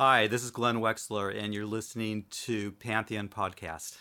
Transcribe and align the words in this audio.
Hi, 0.00 0.28
this 0.28 0.42
is 0.42 0.50
Glenn 0.50 0.76
Wexler, 0.76 1.28
and 1.30 1.52
you're 1.52 1.66
listening 1.66 2.24
to 2.30 2.72
Pantheon 2.72 3.28
Podcast. 3.28 3.98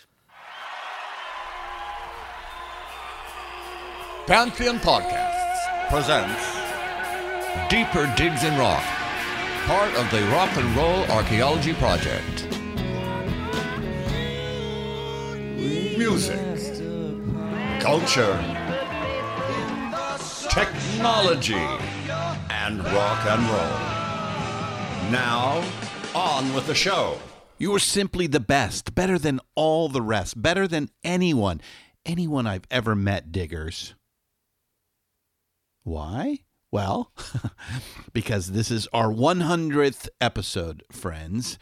Pantheon 4.25 4.79
Podcasts 4.79 5.89
presents 5.89 6.41
Deeper 7.69 8.09
Digs 8.15 8.45
in 8.45 8.57
Rock, 8.57 8.81
part 9.65 9.93
of 9.95 10.09
the 10.09 10.21
Rock 10.31 10.55
and 10.55 10.73
Roll 10.73 11.03
Archaeology 11.11 11.73
Project. 11.73 12.47
Music, 15.97 16.39
culture, 17.81 18.39
technology, 20.49 21.55
and 22.49 22.85
rock 22.85 23.25
and 23.25 23.49
roll. 23.49 23.89
Now, 25.11 25.63
on 26.15 26.53
with 26.53 26.67
the 26.67 26.75
show. 26.75 27.17
You 27.57 27.73
are 27.75 27.79
simply 27.79 28.27
the 28.27 28.39
best, 28.39 28.95
better 28.95 29.19
than 29.19 29.39
all 29.55 29.89
the 29.89 30.01
rest, 30.01 30.41
better 30.41 30.67
than 30.67 30.89
anyone, 31.03 31.61
anyone 32.05 32.47
I've 32.47 32.65
ever 32.71 32.95
met, 32.95 33.31
diggers. 33.31 33.95
Why? 35.83 36.39
Well, 36.71 37.11
because 38.13 38.51
this 38.51 38.71
is 38.71 38.87
our 38.93 39.07
100th 39.07 40.07
episode, 40.21 40.83
friends. 40.91 41.57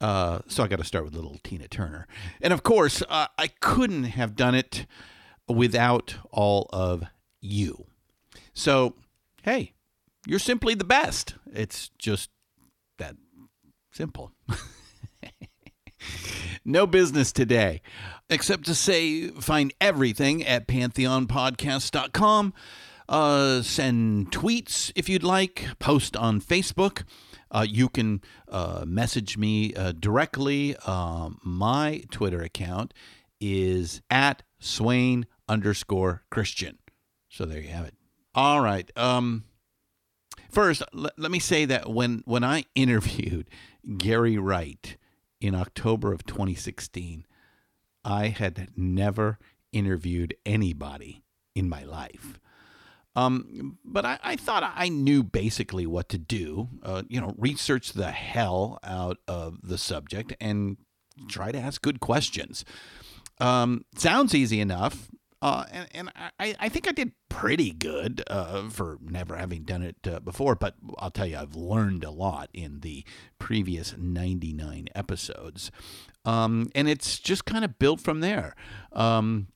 Uh, 0.00 0.40
so 0.48 0.64
I 0.64 0.66
got 0.66 0.78
to 0.78 0.84
start 0.84 1.04
with 1.04 1.14
little 1.14 1.38
Tina 1.44 1.68
Turner. 1.68 2.06
And 2.40 2.52
of 2.52 2.62
course, 2.62 3.02
uh, 3.08 3.28
I 3.38 3.48
couldn't 3.48 4.04
have 4.04 4.34
done 4.34 4.54
it 4.54 4.86
without 5.48 6.16
all 6.30 6.68
of 6.72 7.04
you. 7.40 7.86
So, 8.52 8.94
hey, 9.42 9.74
you're 10.26 10.38
simply 10.38 10.74
the 10.74 10.84
best. 10.84 11.34
It's 11.52 11.90
just 11.98 12.30
simple. 13.94 14.32
no 16.64 16.86
business 16.86 17.32
today, 17.32 17.80
except 18.28 18.64
to 18.66 18.74
say 18.74 19.28
find 19.28 19.72
everything 19.80 20.44
at 20.44 20.66
pantheonpodcast.com. 20.66 22.52
Uh, 23.08 23.62
send 23.62 24.32
tweets 24.32 24.90
if 24.96 25.08
you'd 25.08 25.22
like, 25.22 25.66
post 25.78 26.16
on 26.16 26.40
Facebook. 26.40 27.04
Uh, 27.50 27.64
you 27.68 27.88
can 27.88 28.20
uh, 28.48 28.84
message 28.86 29.36
me 29.36 29.74
uh, 29.74 29.92
directly. 29.92 30.74
Um, 30.86 31.38
my 31.44 32.02
Twitter 32.10 32.42
account 32.42 32.92
is 33.40 34.00
at 34.10 34.42
Swain 34.58 35.26
underscore 35.48 36.24
Christian. 36.30 36.78
So 37.28 37.44
there 37.44 37.60
you 37.60 37.68
have 37.68 37.84
it. 37.86 37.94
All 38.34 38.60
right. 38.60 38.90
Um, 38.96 39.44
first, 40.50 40.82
l- 40.94 41.10
let 41.16 41.30
me 41.30 41.38
say 41.38 41.66
that 41.66 41.90
when 41.90 42.22
when 42.24 42.42
I 42.42 42.64
interviewed 42.74 43.48
Gary 43.98 44.38
Wright 44.38 44.96
in 45.40 45.54
October 45.54 46.12
of 46.12 46.24
2016, 46.24 47.26
I 48.04 48.28
had 48.28 48.68
never 48.76 49.38
interviewed 49.72 50.34
anybody 50.46 51.22
in 51.54 51.68
my 51.68 51.84
life. 51.84 52.38
Um, 53.16 53.78
but 53.84 54.04
I, 54.04 54.18
I, 54.24 54.36
thought 54.36 54.72
I 54.74 54.88
knew 54.88 55.22
basically 55.22 55.86
what 55.86 56.08
to 56.08 56.18
do. 56.18 56.68
Uh, 56.82 57.02
you 57.08 57.20
know, 57.20 57.34
research 57.38 57.92
the 57.92 58.10
hell 58.10 58.80
out 58.82 59.18
of 59.28 59.58
the 59.62 59.78
subject 59.78 60.34
and 60.40 60.78
try 61.28 61.52
to 61.52 61.58
ask 61.58 61.80
good 61.80 62.00
questions. 62.00 62.64
Um, 63.38 63.84
sounds 63.96 64.34
easy 64.34 64.60
enough. 64.60 65.10
Uh, 65.44 65.66
and, 65.70 65.88
and 65.92 66.12
I, 66.40 66.54
I 66.58 66.68
think 66.70 66.88
I 66.88 66.92
did 66.92 67.12
pretty 67.28 67.70
good 67.70 68.22
uh, 68.28 68.70
for 68.70 68.96
never 69.02 69.36
having 69.36 69.64
done 69.64 69.82
it 69.82 69.96
uh, 70.10 70.20
before, 70.20 70.54
but 70.54 70.74
I'll 70.96 71.10
tell 71.10 71.26
you, 71.26 71.36
I've 71.36 71.54
learned 71.54 72.02
a 72.02 72.10
lot 72.10 72.48
in 72.54 72.80
the 72.80 73.04
previous 73.38 73.94
99 73.94 74.88
episodes. 74.94 75.70
Um, 76.24 76.70
and 76.74 76.88
it's 76.88 77.18
just 77.18 77.44
kind 77.44 77.62
of 77.62 77.78
built 77.78 78.00
from 78.00 78.20
there. 78.20 78.56
Um, 78.90 79.48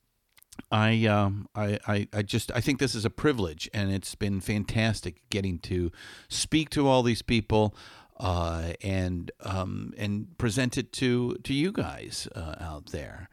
I, 0.70 1.06
um, 1.06 1.48
I, 1.54 1.78
I, 1.88 2.08
I 2.12 2.20
just, 2.20 2.52
I 2.54 2.60
think 2.60 2.80
this 2.80 2.94
is 2.94 3.06
a 3.06 3.10
privilege, 3.10 3.70
and 3.72 3.90
it's 3.90 4.14
been 4.14 4.42
fantastic 4.42 5.22
getting 5.30 5.58
to 5.60 5.90
speak 6.28 6.68
to 6.70 6.86
all 6.86 7.02
these 7.02 7.22
people, 7.22 7.74
uh, 8.20 8.72
and, 8.82 9.30
um, 9.40 9.94
and 9.96 10.36
present 10.36 10.76
it 10.76 10.92
to, 10.92 11.36
to 11.44 11.54
you 11.54 11.72
guys 11.72 12.28
uh, 12.34 12.56
out 12.60 12.90
there. 12.92 13.30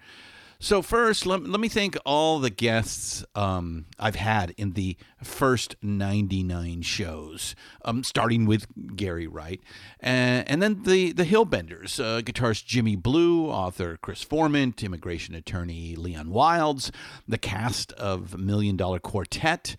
So 0.66 0.82
first, 0.82 1.28
let, 1.28 1.44
let 1.44 1.60
me 1.60 1.70
thank 1.70 1.96
all 2.08 2.40
the 2.40 2.50
guests 2.50 3.24
um, 3.36 3.86
I've 4.00 4.16
had 4.16 4.56
in 4.58 4.72
the 4.72 4.98
first 5.22 5.76
99 5.84 6.82
shows, 6.82 7.54
um, 7.84 8.04
starting 8.04 8.48
with 8.48 8.66
Gary 8.96 9.28
Wright, 9.28 9.62
and, 10.00 10.50
and 10.50 10.64
then 10.64 10.82
the 10.82 11.12
the 11.12 11.24
Hillbenders, 11.24 12.00
uh, 12.00 12.24
guitarist 12.24 12.66
Jimmy 12.66 12.96
Blue, 12.96 13.46
author 13.46 14.00
Chris 14.02 14.26
Formant, 14.26 14.82
immigration 14.82 15.36
attorney 15.36 15.96
Leon 15.96 16.30
Wildes, 16.30 16.90
the 17.28 17.38
cast 17.38 17.92
of 17.92 18.36
Million 18.36 18.76
Dollar 18.76 18.98
Quartet. 18.98 19.76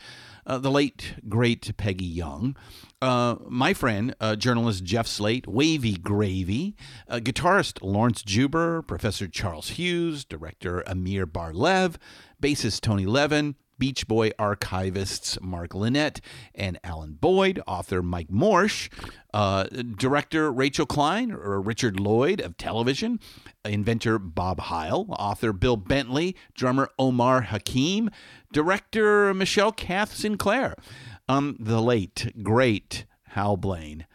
Uh, 0.47 0.59
the 0.59 0.71
late 0.71 1.15
great 1.29 1.77
Peggy 1.77 2.05
Young, 2.05 2.57
uh, 3.03 3.35
my 3.49 3.75
friend, 3.75 4.15
uh, 4.21 4.37
journalist 4.37 4.85
Jeff 4.85 5.07
Slate, 5.09 5.49
Wavy 5.49 5.97
Gravy, 5.97 6.77
uh, 7.09 7.17
guitarist 7.17 7.83
Laurence 7.83 8.23
Juber, 8.23 8.83
Professor 8.83 9.27
Charles 9.27 9.71
Hughes, 9.71 10.25
director 10.25 10.85
Amir 10.87 11.27
Bar-Lev, 11.27 11.99
bassist 12.41 12.81
Tony 12.81 13.07
Levin, 13.07 13.57
Beach 13.79 14.07
Boy 14.07 14.31
archivists 14.31 15.41
Mark 15.41 15.75
Linett 15.75 16.21
and 16.55 16.79
Alan 16.83 17.13
Boyd, 17.13 17.61
author 17.67 18.03
Mike 18.03 18.29
Morsh, 18.29 18.89
uh, 19.35 19.65
director 19.65 20.53
Rachel 20.53 20.87
Klein 20.87 21.33
or 21.33 21.61
Richard 21.61 22.01
Lloyd 22.01 22.41
of 22.41 22.57
television, 22.57 23.21
inventor 23.65 24.19
Bob 24.19 24.61
Heil, 24.61 25.07
author 25.11 25.53
Bill 25.53 25.77
Bentley, 25.77 26.37
drummer 26.55 26.89
Omar 26.99 27.43
Hakim, 27.43 28.11
director 28.53 29.35
Michelle 29.35 29.73
Kath 29.73 30.15
Sinclair, 30.15 30.75
um, 31.29 31.57
the 31.59 31.81
late, 31.81 32.33
great 32.43 33.05
Hal 33.29 33.57
Blaine, 33.57 34.07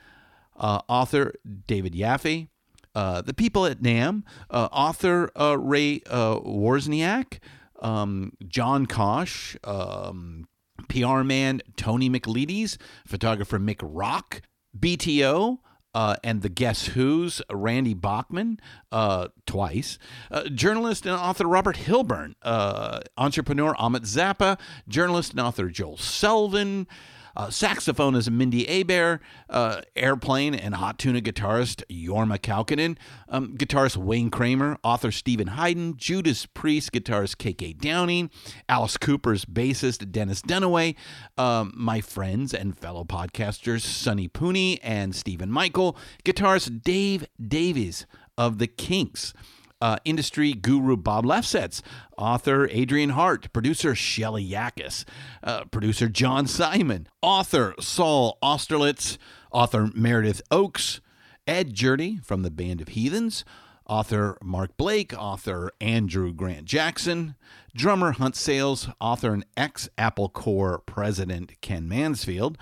uh, 0.58 0.82
author 0.88 1.34
David 1.68 1.94
Yaffe, 1.94 2.48
uh, 2.94 3.22
the 3.22 3.34
people 3.34 3.66
at 3.66 3.82
NAMM, 3.82 4.24
uh, 4.50 4.68
author 4.72 5.30
uh, 5.40 5.58
Ray 5.58 6.02
uh, 6.10 6.40
Wozniak, 6.40 7.40
um, 7.82 8.34
John 8.48 8.86
Kosh, 8.86 9.56
um, 9.64 10.48
PR 10.88 11.24
man 11.24 11.62
Tony 11.76 12.10
McLedes, 12.10 12.78
photographer 13.06 13.60
Mick 13.60 13.80
Rock, 13.82 14.42
BTO, 14.78 15.60
uh, 15.94 16.16
and 16.24 16.42
the 16.42 16.50
Guess 16.50 16.88
Who's 16.88 17.42
Randy 17.52 17.94
Bachman 17.94 18.60
uh, 18.92 19.28
twice, 19.46 19.98
uh, 20.30 20.48
journalist 20.50 21.06
and 21.06 21.16
author 21.16 21.46
Robert 21.46 21.78
Hilburn, 21.78 22.36
uh, 22.42 23.02
entrepreneur 23.18 23.76
Ahmet 23.78 24.04
Zappa, 24.04 24.60
journalist 24.88 25.32
and 25.32 25.42
author 25.42 25.70
Joel 25.70 25.98
Selvin. 25.98 26.88
Uh, 27.36 27.48
saxophonist 27.48 28.30
Mindi 28.30 28.66
Abair, 28.66 29.20
uh, 29.50 29.82
airplane 29.96 30.54
and 30.54 30.76
hot 30.76 31.00
tuna 31.00 31.22
guitarist 31.22 31.84
Jorma 31.90 32.38
Kaukonen, 32.38 32.98
um, 33.30 33.56
guitarist 33.58 33.98
Wayne 33.98 34.30
Kramer, 34.30 34.78
author 34.84 35.12
Stephen 35.12 35.48
Hayden, 35.48 35.96
Judas 35.98 36.46
Priest 36.46 36.92
guitarist 36.92 37.38
KK 37.38 37.78
Downing, 37.78 38.30
Alice 38.68 38.98
Cooper's 38.98 39.46
bassist 39.46 40.12
Dennis 40.12 40.42
Dunaway, 40.42 40.96
um, 41.38 41.74
my 41.76 42.02
friends 42.02 42.54
and 42.54 42.78
fellow 42.78 43.04
podcasters 43.04 43.82
Sonny 43.82 44.28
Pooney 44.28 44.80
and 44.84 45.16
Stephen 45.16 45.52
Michael, 45.52 45.98
guitarist 46.24 46.82
Dave 46.84 47.26
Davies 47.40 48.06
of 48.38 48.58
the 48.58 48.68
Kinks 48.68 49.34
uh, 49.82 49.98
industry 50.06 50.54
guru 50.54 50.96
Bob 50.96 51.26
Lefsetz, 51.26 51.82
author 52.18 52.68
Adrian 52.72 53.12
Hart, 53.12 53.52
producer 53.52 53.96
Shelly 53.96 54.48
Yakus, 54.48 55.06
uh, 55.44 55.66
producer 55.66 56.08
John 56.08 56.48
Simon, 56.48 57.08
author 57.22 57.74
Saul 57.80 58.38
Austerlitz, 58.42 59.18
author 59.52 59.90
Meredith 59.94 60.42
Ochs, 60.52 61.00
Ed 61.48 61.74
Jurdi 61.74 62.24
from 62.24 62.44
the 62.44 62.52
Band 62.52 62.82
of 62.82 62.90
Heathens, 62.90 63.44
author 63.88 64.38
Mark 64.42 64.78
Blake, 64.78 65.14
author 65.18 65.72
Andrew 65.82 66.32
Grant 66.32 66.66
Jackson, 66.66 67.36
drummer 67.76 68.14
Hunt 68.14 68.36
Sales, 68.36 68.88
author 69.02 69.34
and 69.34 69.46
ex 69.58 69.90
Apple 69.98 70.30
Corps 70.30 70.82
president 70.86 71.60
Ken 71.62 71.90
Mansfield, 71.90 72.58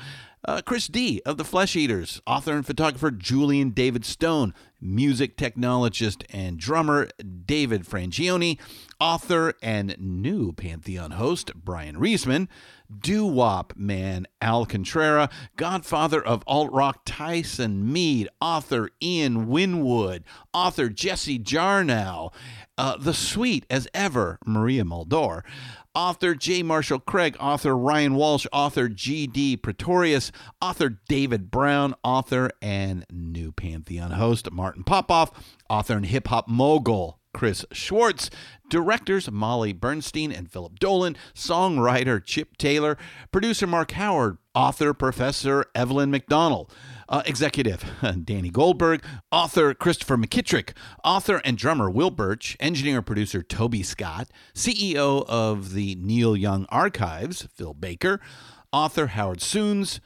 uh, 0.45 0.61
Chris 0.65 0.87
D 0.87 1.21
of 1.25 1.37
the 1.37 1.43
Flesh 1.43 1.75
Eaters, 1.75 2.21
author 2.25 2.53
and 2.53 2.65
photographer 2.65 3.11
Julian 3.11 3.71
David 3.71 4.05
Stone, 4.05 4.53
music 4.81 5.35
technologist 5.35 6.23
and 6.29 6.57
drummer 6.57 7.09
David 7.45 7.83
Frangioni, 7.83 8.57
author 8.99 9.53
and 9.61 9.95
new 9.99 10.53
Pantheon 10.53 11.11
host 11.11 11.53
Bryan 11.53 11.97
Reesman, 11.97 12.47
doo 12.89 13.25
wop 13.25 13.73
man 13.75 14.25
Al 14.41 14.65
Contrera, 14.65 15.29
godfather 15.57 16.21
of 16.23 16.43
alt 16.47 16.71
rock 16.71 17.01
Tyson 17.05 17.91
Meade, 17.91 18.29
author 18.41 18.89
Ian 19.01 19.47
Winwood, 19.47 20.23
author 20.53 20.89
Jesse 20.89 21.39
Jarnow, 21.39 22.31
uh, 22.77 22.95
the 22.97 23.13
sweet 23.13 23.65
as 23.69 23.87
ever 23.93 24.39
Maria 24.45 24.85
Muldaur, 24.85 25.43
author 25.99 26.33
J. 26.33 26.63
Marshall 26.63 27.01
Craig, 27.01 27.35
author 27.41 27.75
Ryan 27.75 28.15
Walsh, 28.15 28.47
author 28.53 28.87
G.D. 28.87 29.57
Pretorius, 29.57 30.31
author 30.61 30.97
David 31.09 31.51
Brown, 31.51 31.93
author 32.05 32.51
and 32.61 33.05
new 33.11 33.51
Pantheon 33.51 34.11
host 34.11 34.49
Martin 34.49 34.85
Popoff, 34.85 35.29
author 35.69 35.97
and 35.97 36.05
hip 36.05 36.29
hop 36.29 36.47
mogul 36.47 37.19
Chris 37.33 37.65
Schwartz, 37.73 38.29
directors 38.69 39.29
Molly 39.29 39.73
Bernstein 39.73 40.31
and 40.31 40.49
Philip 40.49 40.79
Dolan, 40.79 41.17
songwriter 41.35 42.23
Chip 42.23 42.55
Taylor, 42.55 42.97
producer 43.33 43.67
Mark 43.67 43.91
Howard, 43.91 44.37
author 44.55 44.93
Professor 44.93 45.65
Evelyn 45.75 46.13
McDonnell. 46.13 46.69
Uh, 47.09 47.23
executive 47.25 47.83
Danny 48.23 48.51
Goldberg, 48.51 49.03
author 49.31 49.73
Christopher 49.73 50.15
McKittrick, 50.15 50.73
author 51.03 51.41
and 51.43 51.57
drummer 51.57 51.89
Will 51.89 52.11
Birch, 52.11 52.55
engineer 52.59 53.01
producer 53.01 53.41
Toby 53.41 53.81
Scott, 53.81 54.29
CEO 54.53 55.25
of 55.27 55.73
the 55.73 55.95
Neil 55.95 56.37
Young 56.37 56.67
Archives 56.69 57.47
Phil 57.55 57.73
Baker, 57.73 58.21
author 58.71 59.07
Howard 59.07 59.41
Sounes, 59.41 59.99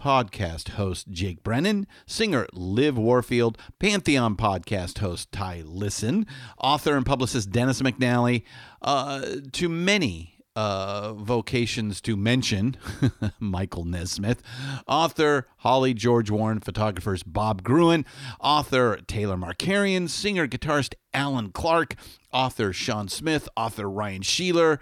podcast 0.00 0.70
host 0.70 1.10
Jake 1.10 1.42
Brennan, 1.42 1.86
singer 2.06 2.46
Liv 2.52 2.96
Warfield, 2.96 3.58
Pantheon 3.78 4.36
podcast 4.36 4.98
host 4.98 5.30
Ty 5.30 5.62
Listen, 5.66 6.26
author 6.58 6.96
and 6.96 7.04
publicist 7.04 7.50
Dennis 7.50 7.82
McNally, 7.82 8.42
uh, 8.82 9.24
to 9.52 9.68
many 9.68 10.29
uh, 10.56 11.12
vocations 11.14 12.00
to 12.02 12.16
mention 12.16 12.76
Michael 13.40 13.84
Nesmith, 13.84 14.42
author 14.86 15.46
Holly 15.58 15.94
George 15.94 16.30
Warren, 16.30 16.60
photographers 16.60 17.22
Bob 17.22 17.62
Gruen, 17.62 18.04
author 18.40 18.98
Taylor 19.06 19.36
Markarian, 19.36 20.08
singer 20.08 20.46
guitarist 20.46 20.94
Alan 21.14 21.50
Clark, 21.50 21.94
author 22.32 22.72
Sean 22.72 23.08
Smith, 23.08 23.48
author 23.56 23.88
Ryan 23.88 24.22
Sheeler, 24.22 24.78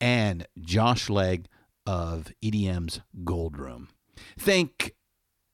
and 0.00 0.46
Josh 0.60 1.08
Legg 1.08 1.46
of 1.86 2.32
EDM's 2.42 3.00
Goldroom. 3.24 3.88
Thank 4.38 4.94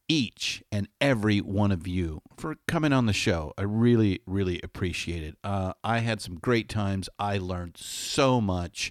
each 0.08 0.62
and 0.72 0.88
every 1.00 1.38
one 1.38 1.70
of 1.70 1.86
you 1.86 2.20
for 2.36 2.56
coming 2.66 2.92
on 2.92 3.06
the 3.06 3.12
show. 3.12 3.52
I 3.56 3.62
really, 3.62 4.20
really 4.26 4.60
appreciate 4.62 5.22
it. 5.22 5.36
Uh, 5.44 5.72
I 5.84 5.98
had 5.98 6.20
some 6.20 6.34
great 6.34 6.68
times. 6.68 7.08
I 7.18 7.38
learned 7.38 7.76
so 7.76 8.40
much. 8.40 8.90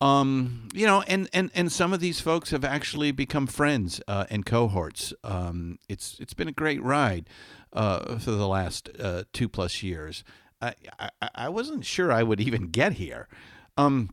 Um, 0.00 0.68
you 0.74 0.86
know, 0.86 1.02
and, 1.02 1.28
and, 1.32 1.50
and 1.54 1.72
some 1.72 1.92
of 1.92 2.00
these 2.00 2.20
folks 2.20 2.50
have 2.50 2.64
actually 2.64 3.12
become 3.12 3.46
friends 3.46 4.00
uh, 4.06 4.26
and 4.28 4.44
cohorts. 4.44 5.14
Um, 5.24 5.78
it's 5.88 6.18
it's 6.20 6.34
been 6.34 6.48
a 6.48 6.52
great 6.52 6.82
ride 6.82 7.28
uh, 7.72 8.18
for 8.18 8.32
the 8.32 8.46
last 8.46 8.90
uh, 9.00 9.24
two 9.32 9.48
plus 9.48 9.82
years. 9.82 10.22
I, 10.60 10.74
I, 10.98 11.28
I 11.34 11.48
wasn't 11.48 11.84
sure 11.84 12.12
I 12.12 12.22
would 12.22 12.40
even 12.40 12.68
get 12.68 12.94
here. 12.94 13.28
Um, 13.76 14.10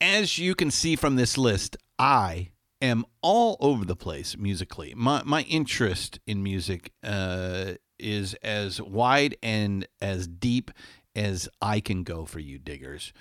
as 0.00 0.38
you 0.38 0.54
can 0.54 0.70
see 0.70 0.96
from 0.96 1.16
this 1.16 1.36
list, 1.36 1.76
I 1.98 2.50
am 2.80 3.04
all 3.22 3.56
over 3.60 3.84
the 3.84 3.96
place 3.96 4.36
musically. 4.38 4.94
My 4.96 5.22
my 5.24 5.42
interest 5.42 6.20
in 6.26 6.42
music 6.42 6.92
uh, 7.04 7.72
is 7.98 8.34
as 8.42 8.80
wide 8.80 9.36
and 9.42 9.86
as 10.00 10.26
deep 10.26 10.70
as 11.14 11.48
I 11.60 11.80
can 11.80 12.02
go 12.02 12.24
for 12.24 12.38
you 12.38 12.58
diggers. 12.58 13.12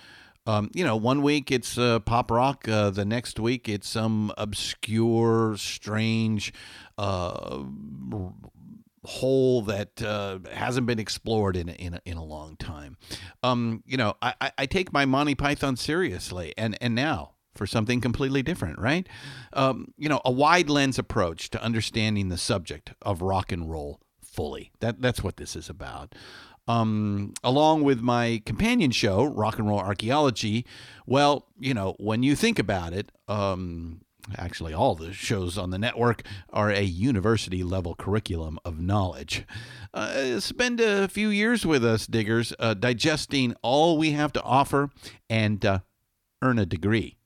Um, 0.50 0.72
you 0.74 0.84
know, 0.84 0.96
one 0.96 1.22
week 1.22 1.52
it's 1.52 1.78
uh, 1.78 2.00
pop 2.00 2.32
rock, 2.32 2.68
uh, 2.68 2.90
the 2.90 3.06
next 3.06 3.40
week 3.40 3.70
it's 3.70 3.88
some 3.88 4.34
obscure, 4.36 5.56
strange 5.58 6.52
uh, 6.98 7.64
hole 9.06 9.62
that 9.62 10.02
uh, 10.02 10.40
hasn't 10.52 10.88
been 10.88 10.98
explored 10.98 11.56
in 11.56 11.70
a, 11.70 11.74
in 11.74 11.94
a, 11.94 12.02
in 12.04 12.18
a 12.18 12.24
long 12.24 12.56
time. 12.56 12.98
Um, 13.44 13.84
you 13.86 13.96
know, 13.96 14.16
I, 14.24 14.52
I 14.58 14.66
take 14.66 14.92
my 14.92 15.06
Monty 15.06 15.36
Python 15.36 15.78
seriously, 15.78 16.56
and 16.58 16.76
and 16.82 16.96
now 16.96 17.34
for 17.54 17.68
something 17.68 18.02
completely 18.02 18.42
different, 18.42 18.80
right? 18.80 19.08
Um, 19.54 19.94
you 19.98 20.10
know, 20.10 20.20
a 20.26 20.32
wide 20.32 20.68
lens 20.68 20.98
approach 20.98 21.52
to 21.52 21.62
understanding 21.62 22.30
the 22.30 22.38
subject 22.40 22.94
of 23.04 23.22
rock 23.22 23.52
and 23.52 23.70
roll 23.70 24.00
fully. 24.24 24.72
That 24.80 25.00
that's 25.00 25.24
what 25.24 25.38
this 25.38 25.56
is 25.56 25.70
about. 25.70 26.16
Um, 26.70 27.34
along 27.44 27.82
with 27.82 28.02
my 28.02 28.44
companion 28.46 28.92
show, 28.92 29.26
Rock 29.26 29.58
and 29.58 29.68
Roll 29.68 29.80
Archaeology. 29.80 30.68
Well, 31.08 31.48
you 31.60 31.74
know, 31.74 31.96
when 31.98 32.22
you 32.22 32.36
think 32.36 32.60
about 32.60 32.94
it, 32.94 33.12
um, 33.28 34.02
actually, 34.38 34.72
all 34.72 34.94
the 34.94 35.12
shows 35.12 35.58
on 35.58 35.72
the 35.72 35.80
network 35.80 36.22
are 36.54 36.70
a 36.70 36.84
university 36.84 37.64
level 37.64 37.96
curriculum 37.96 38.60
of 38.64 38.80
knowledge. 38.80 39.48
Uh, 39.96 40.40
spend 40.40 40.80
a 40.80 41.08
few 41.08 41.30
years 41.30 41.66
with 41.66 41.84
us, 41.84 42.06
diggers, 42.06 42.54
uh, 42.60 42.76
digesting 42.76 43.56
all 43.64 43.98
we 43.98 44.12
have 44.12 44.32
to 44.34 44.44
offer 44.44 44.92
and 45.28 45.66
uh, 45.66 45.80
earn 46.44 46.60
a 46.60 46.68
degree. 46.68 47.18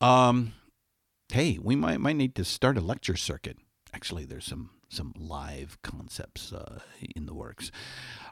Um, 0.00 0.54
hey, 1.32 1.56
we 1.62 1.76
might 1.76 2.00
might 2.00 2.16
need 2.16 2.34
to 2.34 2.44
start 2.44 2.76
a 2.76 2.80
lecture 2.80 3.16
circuit. 3.16 3.58
Actually, 3.94 4.24
there's 4.24 4.46
some 4.46 4.70
some 4.88 5.12
live 5.16 5.78
concepts 5.82 6.52
uh, 6.52 6.80
in 7.14 7.26
the 7.26 7.34
works. 7.34 7.70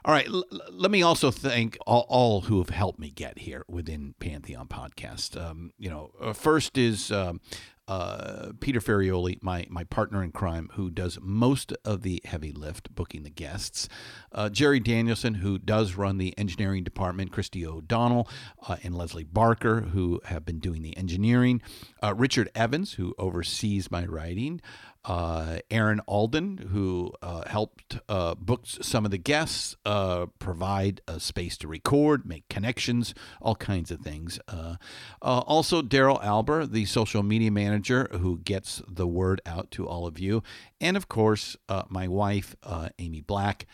All 0.05 0.13
right, 0.13 0.27
l- 0.27 0.43
let 0.71 0.91
me 0.91 1.01
also 1.01 1.31
thank 1.31 1.77
all, 1.85 2.05
all, 2.09 2.41
who 2.41 2.57
have 2.59 2.69
helped 2.69 2.99
me 2.99 3.09
get 3.09 3.39
here 3.39 3.63
within 3.67 4.15
Pantheon 4.19 4.67
Podcast. 4.67 5.39
Um, 5.39 5.71
you 5.77 5.89
know, 5.89 6.11
uh, 6.19 6.33
first 6.33 6.77
is 6.77 7.11
um, 7.11 7.41
uh, 7.87 8.51
Peter 8.59 8.79
Ferrioli, 8.79 9.41
my 9.41 9.65
my 9.69 9.85
partner 9.85 10.21
in 10.21 10.31
crime, 10.31 10.69
who 10.73 10.89
does 10.91 11.17
most 11.21 11.71
of 11.85 12.01
the 12.01 12.21
heavy 12.25 12.51
lift, 12.51 12.93
booking 12.93 13.23
the 13.23 13.29
guests. 13.29 13.87
Uh, 14.31 14.49
Jerry 14.49 14.79
Danielson, 14.79 15.35
who 15.35 15.57
does 15.57 15.95
run 15.95 16.17
the 16.17 16.37
engineering 16.37 16.83
department. 16.83 17.31
Christy 17.31 17.65
O'Donnell 17.65 18.27
uh, 18.67 18.75
and 18.83 18.95
Leslie 18.95 19.23
Barker, 19.23 19.81
who 19.81 20.19
have 20.25 20.45
been 20.45 20.59
doing 20.59 20.81
the 20.81 20.97
engineering. 20.97 21.61
Uh, 22.03 22.13
Richard 22.13 22.49
Evans, 22.53 22.93
who 22.93 23.15
oversees 23.17 23.89
my 23.89 24.05
writing 24.05 24.61
uh, 25.07 25.59
Aaron 25.71 26.01
Alden, 26.05 26.69
who 26.73 27.13
uh, 27.21 27.47
helped 27.47 27.97
uh, 28.09 28.35
book 28.35 28.63
some 28.65 29.05
of 29.05 29.11
the 29.11 29.17
guests, 29.17 29.77
uh, 29.85 30.25
provide 30.37 30.99
a 31.07 31.17
space 31.19 31.57
to 31.57 31.67
record, 31.67 32.25
make 32.25 32.47
connections, 32.49 33.15
all 33.41 33.55
kinds 33.55 33.89
of 33.89 34.01
things. 34.01 34.37
Uh, 34.49 34.75
uh, 35.21 35.39
also, 35.47 35.81
Daryl 35.81 36.21
Alber, 36.21 36.69
the 36.69 36.83
social 36.83 37.23
media 37.23 37.49
manager, 37.49 38.09
who 38.11 38.39
gets 38.39 38.81
the 38.85 39.07
word 39.07 39.39
out 39.45 39.71
to 39.71 39.87
all 39.87 40.05
of 40.05 40.19
you. 40.19 40.43
And 40.81 40.97
of 40.97 41.07
course, 41.07 41.55
my 41.87 42.07
wife, 42.07 42.55
Amy 42.99 43.21
Black, 43.21 43.65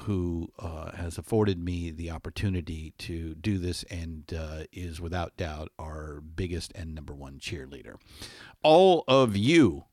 who 0.00 0.50
has 0.58 1.18
afforded 1.18 1.58
me 1.58 1.90
the 1.90 2.10
opportunity 2.10 2.94
to 2.98 3.34
do 3.34 3.58
this 3.58 3.84
and 3.84 4.24
is 4.72 5.00
without 5.00 5.36
doubt 5.36 5.70
our 5.78 6.20
biggest 6.20 6.72
and 6.74 6.94
number 6.94 7.14
one 7.14 7.38
cheerleader. 7.38 7.96
All 8.62 9.04
of 9.06 9.36
you 9.36 9.84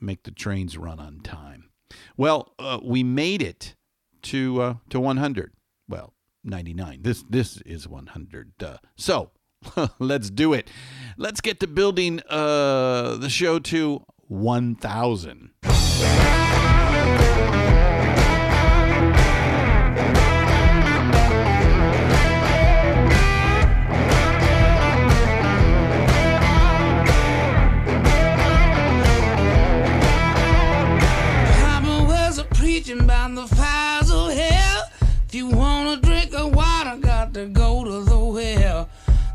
make 0.00 0.24
the 0.24 0.30
trains 0.30 0.76
run 0.76 0.98
on 0.98 1.20
time. 1.20 1.70
Well, 2.16 2.54
uh, 2.58 2.80
we 2.82 3.02
made 3.02 3.42
it 3.42 3.74
to 4.22 4.62
uh, 4.62 4.74
to 4.90 5.00
100. 5.00 5.52
Well, 5.88 6.14
99. 6.44 7.02
This 7.02 7.24
this 7.28 7.60
is 7.62 7.88
100. 7.88 8.52
Uh, 8.62 8.76
so 8.96 9.30
let's 9.98 10.30
do 10.30 10.52
it. 10.52 10.70
Let's 11.16 11.40
get 11.40 11.60
to 11.60 11.66
building 11.66 12.20
uh, 12.28 13.16
the 13.16 13.28
show 13.28 13.58
to 13.58 14.04
1,000. 14.28 15.50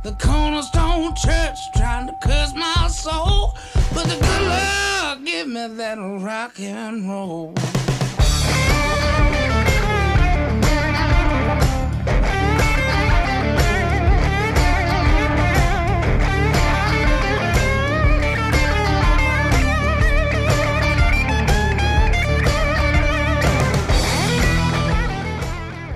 The 0.05 0.11
cornerstone 0.19 1.15
church 1.15 1.57
trying 1.75 2.05
to 2.05 2.13
curse 2.21 2.53
my 2.53 2.87
soul, 2.89 3.57
but 3.91 4.03
the 4.03 4.15
good 4.21 4.41
Lord 4.43 5.25
give 5.25 5.47
me 5.47 5.67
that 5.77 5.97
rock 5.97 6.59
and 6.59 7.09
roll. 7.09 7.55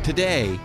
Today, 0.04 0.60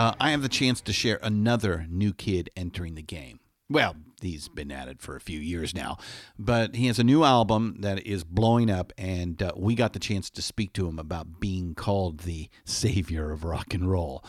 uh, 0.00 0.14
I 0.18 0.30
have 0.30 0.40
the 0.40 0.48
chance 0.48 0.80
to 0.80 0.94
share 0.94 1.18
another 1.22 1.86
new 1.90 2.14
kid 2.14 2.48
entering 2.56 2.94
the 2.94 3.02
game. 3.02 3.38
Well, 3.68 3.96
he's 4.22 4.48
been 4.48 4.72
at 4.72 4.88
it 4.88 5.02
for 5.02 5.14
a 5.14 5.20
few 5.20 5.38
years 5.38 5.74
now. 5.74 5.98
But 6.38 6.74
he 6.74 6.86
has 6.86 6.98
a 6.98 7.04
new 7.04 7.22
album 7.22 7.76
that 7.80 8.06
is 8.06 8.24
blowing 8.24 8.70
up, 8.70 8.94
and 8.96 9.42
uh, 9.42 9.52
we 9.54 9.74
got 9.74 9.92
the 9.92 9.98
chance 9.98 10.30
to 10.30 10.40
speak 10.40 10.72
to 10.72 10.88
him 10.88 10.98
about 10.98 11.38
being 11.38 11.74
called 11.74 12.20
the 12.20 12.48
savior 12.64 13.30
of 13.30 13.44
rock 13.44 13.74
and 13.74 13.90
roll. 13.90 14.24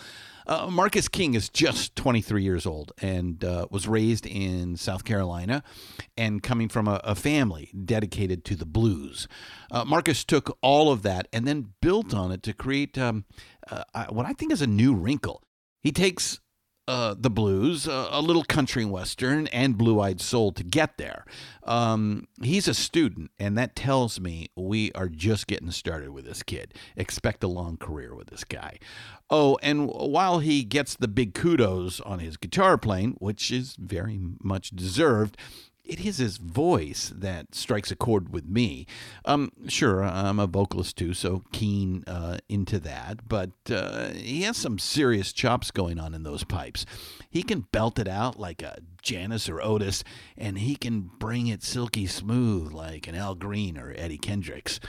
Uh, 0.46 0.68
Marcus 0.70 1.08
King 1.08 1.36
is 1.36 1.48
just 1.48 1.96
23 1.96 2.44
years 2.44 2.66
old 2.66 2.92
and 3.02 3.42
uh, 3.46 3.68
was 3.72 3.88
raised 3.88 4.26
in 4.26 4.76
South 4.76 5.06
Carolina 5.06 5.64
and 6.18 6.44
coming 6.44 6.68
from 6.68 6.90
a, 6.90 7.00
a 7.06 7.16
family 7.16 7.72
dedicated 7.86 8.44
to 8.44 8.58
the 8.58 8.66
blues. 8.66 9.30
Uh, 9.72 9.86
Marcus 9.86 10.26
took 10.26 10.58
all 10.62 10.92
of 10.92 11.04
that 11.04 11.30
and 11.32 11.48
then 11.48 11.74
built 11.80 12.14
on 12.14 12.30
it 12.34 12.44
to 12.44 12.54
create 12.54 12.98
um, 12.98 13.24
uh, 13.70 14.08
what 14.10 14.26
I 14.26 14.34
think 14.34 14.52
is 14.52 14.62
a 14.62 14.68
new 14.68 14.94
wrinkle. 14.94 15.42
He 15.82 15.92
takes 15.92 16.40
uh, 16.88 17.16
the 17.18 17.30
blues, 17.30 17.88
uh, 17.88 18.10
a 18.12 18.22
little 18.22 18.44
country 18.44 18.84
western, 18.86 19.48
and 19.48 19.78
blue 19.78 20.00
eyed 20.00 20.20
soul 20.20 20.52
to 20.52 20.64
get 20.64 20.98
there. 20.98 21.26
Um, 21.64 22.28
he's 22.42 22.68
a 22.68 22.74
student, 22.74 23.32
and 23.40 23.58
that 23.58 23.76
tells 23.76 24.20
me 24.20 24.50
we 24.56 24.92
are 24.94 25.08
just 25.08 25.48
getting 25.48 25.72
started 25.72 26.10
with 26.10 26.26
this 26.26 26.44
kid. 26.44 26.74
Expect 26.98 27.44
a 27.44 27.48
long 27.48 27.78
career 27.78 28.16
with 28.16 28.28
this 28.28 28.44
guy. 28.44 28.78
Oh, 29.30 29.58
and 29.62 29.88
while 29.88 30.40
he 30.40 30.64
gets 30.64 30.96
the 30.96 31.08
big 31.08 31.34
kudos 31.34 32.02
on 32.02 32.20
his 32.20 32.36
guitar 32.36 32.78
playing, 32.78 33.16
which 33.20 33.52
is 33.52 33.76
very 33.80 34.20
much 34.44 34.72
deserved, 34.72 35.38
it 35.84 36.06
is 36.06 36.18
his 36.18 36.38
voice 36.38 37.12
that 37.16 37.54
strikes 37.56 37.92
a 37.92 37.96
chord 37.96 38.32
with 38.32 38.46
me. 38.46 38.86
Um, 39.26 39.52
sure, 39.68 40.04
I'm 40.04 40.40
a 40.40 40.48
vocalist 40.48 40.98
too, 40.98 41.14
so 41.14 41.44
keen 41.52 42.04
uh, 42.08 42.38
into 42.48 42.80
that, 42.80 43.28
but 43.28 43.52
uh, 43.70 44.10
he 44.10 44.44
has 44.44 44.58
some 44.58 44.80
serious 44.80 45.34
chops 45.34 45.72
going 45.72 46.00
on 46.00 46.14
in 46.14 46.24
those 46.24 46.44
pipes. 46.44 46.86
He 47.30 47.44
can 47.44 47.68
belt 47.72 48.00
it 48.00 48.08
out 48.08 48.40
like 48.40 48.62
a 48.62 48.80
Janis 49.02 49.50
or 49.50 49.62
Otis, 49.62 50.04
and 50.38 50.60
he 50.60 50.76
can 50.76 51.10
bring 51.20 51.48
it 51.48 51.64
silky 51.64 52.06
smooth 52.06 52.72
like 52.72 53.08
an 53.08 53.16
Al 53.16 53.36
Green 53.36 53.78
or 53.78 53.94
Eddie 53.98 54.18
Kendricks. 54.18 54.80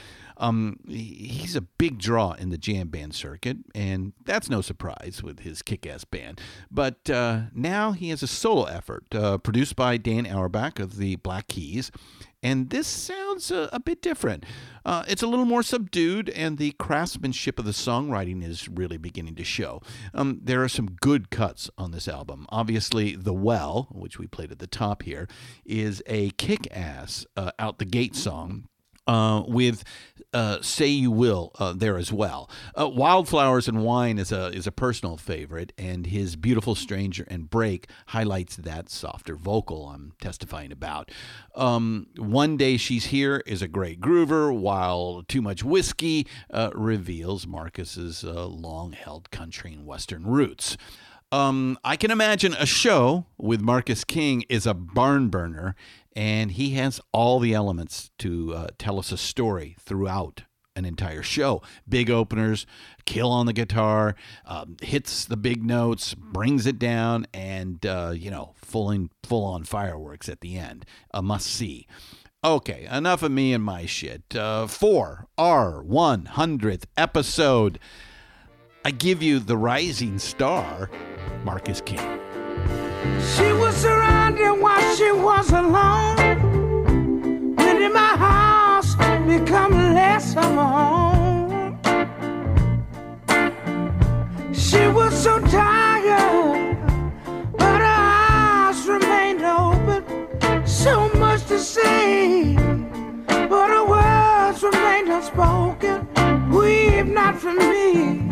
Um, 0.42 0.80
he's 0.88 1.54
a 1.54 1.60
big 1.62 1.98
draw 1.98 2.32
in 2.32 2.50
the 2.50 2.58
jam 2.58 2.88
band 2.88 3.14
circuit, 3.14 3.58
and 3.74 4.12
that's 4.24 4.50
no 4.50 4.60
surprise 4.60 5.20
with 5.22 5.40
his 5.40 5.62
kick 5.62 5.86
ass 5.86 6.04
band. 6.04 6.40
But 6.70 7.08
uh, 7.08 7.42
now 7.54 7.92
he 7.92 8.08
has 8.08 8.24
a 8.24 8.26
solo 8.26 8.64
effort 8.64 9.04
uh, 9.14 9.38
produced 9.38 9.76
by 9.76 9.98
Dan 9.98 10.26
Auerbach 10.26 10.80
of 10.80 10.96
the 10.96 11.16
Black 11.16 11.46
Keys. 11.46 11.92
And 12.42 12.70
this 12.70 12.88
sounds 12.88 13.52
a, 13.52 13.68
a 13.72 13.78
bit 13.78 14.02
different. 14.02 14.44
Uh, 14.84 15.04
it's 15.06 15.22
a 15.22 15.28
little 15.28 15.44
more 15.44 15.62
subdued, 15.62 16.28
and 16.30 16.58
the 16.58 16.72
craftsmanship 16.72 17.56
of 17.60 17.64
the 17.64 17.70
songwriting 17.70 18.44
is 18.44 18.68
really 18.68 18.96
beginning 18.96 19.36
to 19.36 19.44
show. 19.44 19.80
Um, 20.12 20.40
there 20.42 20.60
are 20.64 20.68
some 20.68 20.96
good 21.00 21.30
cuts 21.30 21.70
on 21.78 21.92
this 21.92 22.08
album. 22.08 22.46
Obviously, 22.48 23.14
The 23.14 23.32
Well, 23.32 23.86
which 23.92 24.18
we 24.18 24.26
played 24.26 24.50
at 24.50 24.58
the 24.58 24.66
top 24.66 25.04
here, 25.04 25.28
is 25.64 26.02
a 26.06 26.30
kick 26.30 26.66
ass 26.72 27.24
uh, 27.36 27.52
out 27.60 27.78
the 27.78 27.84
gate 27.84 28.16
song 28.16 28.66
uh, 29.06 29.42
with 29.46 29.84
uh, 30.32 30.60
"Say 30.62 30.88
You 30.88 31.10
Will" 31.10 31.52
uh, 31.58 31.72
there 31.72 31.96
as 31.96 32.12
well. 32.12 32.48
Uh, 32.78 32.88
"Wildflowers 32.88 33.68
and 33.68 33.82
Wine" 33.84 34.18
is 34.18 34.32
a 34.32 34.46
is 34.48 34.66
a 34.66 34.72
personal 34.72 35.16
favorite, 35.16 35.72
and 35.76 36.06
his 36.06 36.36
"Beautiful 36.36 36.74
Stranger" 36.74 37.24
and 37.28 37.50
"Break" 37.50 37.88
highlights 38.08 38.56
that 38.56 38.88
softer 38.88 39.36
vocal 39.36 39.88
I'm 39.88 40.12
testifying 40.20 40.72
about. 40.72 41.10
Um, 41.54 42.06
"One 42.16 42.56
Day 42.56 42.76
She's 42.76 43.06
Here" 43.06 43.42
is 43.46 43.62
a 43.62 43.68
great 43.68 44.00
groover, 44.00 44.54
while 44.56 45.24
"Too 45.28 45.42
Much 45.42 45.62
Whiskey" 45.64 46.26
uh, 46.50 46.70
reveals 46.74 47.46
Marcus's 47.46 48.24
uh, 48.24 48.46
long-held 48.46 49.30
country 49.30 49.72
and 49.72 49.86
western 49.86 50.24
roots. 50.26 50.76
Um, 51.32 51.78
I 51.82 51.96
can 51.96 52.10
imagine 52.10 52.52
a 52.52 52.66
show 52.66 53.24
with 53.38 53.62
Marcus 53.62 54.04
King 54.04 54.44
is 54.50 54.66
a 54.66 54.74
barn 54.74 55.30
burner, 55.30 55.74
and 56.14 56.50
he 56.50 56.72
has 56.72 57.00
all 57.10 57.40
the 57.40 57.54
elements 57.54 58.10
to 58.18 58.52
uh, 58.52 58.66
tell 58.76 58.98
us 58.98 59.10
a 59.10 59.16
story 59.16 59.74
throughout 59.80 60.42
an 60.76 60.84
entire 60.84 61.22
show. 61.22 61.62
Big 61.88 62.10
openers, 62.10 62.66
kill 63.06 63.30
on 63.30 63.46
the 63.46 63.54
guitar, 63.54 64.14
um, 64.44 64.76
hits 64.82 65.24
the 65.24 65.38
big 65.38 65.64
notes, 65.64 66.12
brings 66.12 66.66
it 66.66 66.78
down, 66.78 67.26
and 67.32 67.86
uh, 67.86 68.12
you 68.14 68.30
know, 68.30 68.52
full 68.56 68.90
in, 68.90 69.08
full 69.22 69.44
on 69.44 69.64
fireworks 69.64 70.28
at 70.28 70.42
the 70.42 70.58
end. 70.58 70.84
A 71.14 71.22
must 71.22 71.46
see. 71.46 71.86
Okay, 72.44 72.86
enough 72.90 73.22
of 73.22 73.32
me 73.32 73.54
and 73.54 73.64
my 73.64 73.86
shit. 73.86 74.36
Uh, 74.36 74.66
for 74.66 75.28
our 75.38 75.82
100th 75.82 76.84
episode, 76.98 77.78
I 78.84 78.90
give 78.90 79.22
you 79.22 79.38
the 79.38 79.56
rising 79.56 80.18
star, 80.18 80.90
Marcus 81.44 81.80
King. 81.80 82.00
She 83.36 83.52
was 83.52 83.76
surrounded 83.76 84.54
while 84.60 84.96
she 84.96 85.12
was 85.12 85.52
alone. 85.52 86.16
When 87.54 87.80
in 87.80 87.92
my 87.92 88.16
house 88.16 88.96
become 89.24 89.94
less 89.94 90.36
of 90.36 90.44
a 90.44 90.66
home. 90.66 91.78
She 94.52 94.88
was 94.88 95.14
so 95.14 95.38
tired, 95.38 96.76
but 97.56 97.80
her 97.80 97.84
eyes 97.84 98.84
remained 98.88 99.42
open. 99.42 100.66
So 100.66 101.08
much 101.14 101.46
to 101.46 101.60
say, 101.60 102.56
but 103.26 103.68
her 103.70 103.84
words 103.84 104.60
remained 104.64 105.08
unspoken. 105.08 106.08
Weep 106.50 107.06
not 107.06 107.38
for 107.38 107.52
me, 107.52 108.28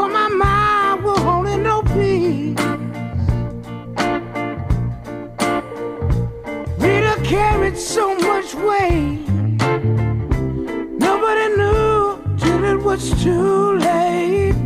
for 0.00 0.08
my 0.08 0.28
mind 0.28 1.04
will 1.04 1.18
hold 1.18 1.60
no 1.60 1.82
peace. 1.82 2.56
Carried 7.22 7.78
so 7.78 8.16
much 8.16 8.54
weight. 8.54 9.28
Nobody 11.06 11.46
knew 11.58 12.18
till 12.38 12.64
it 12.64 12.82
was 12.82 13.22
too 13.22 13.78
late. 13.78 14.56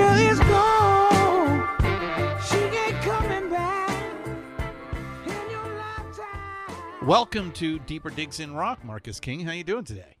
Welcome 7.05 7.51
to 7.53 7.79
Deeper 7.79 8.09
Digs 8.09 8.41
in 8.41 8.53
Rock, 8.53 8.83
Marcus 8.83 9.21
King. 9.21 9.45
How 9.45 9.53
you 9.53 9.63
doing 9.63 9.85
today? 9.85 10.18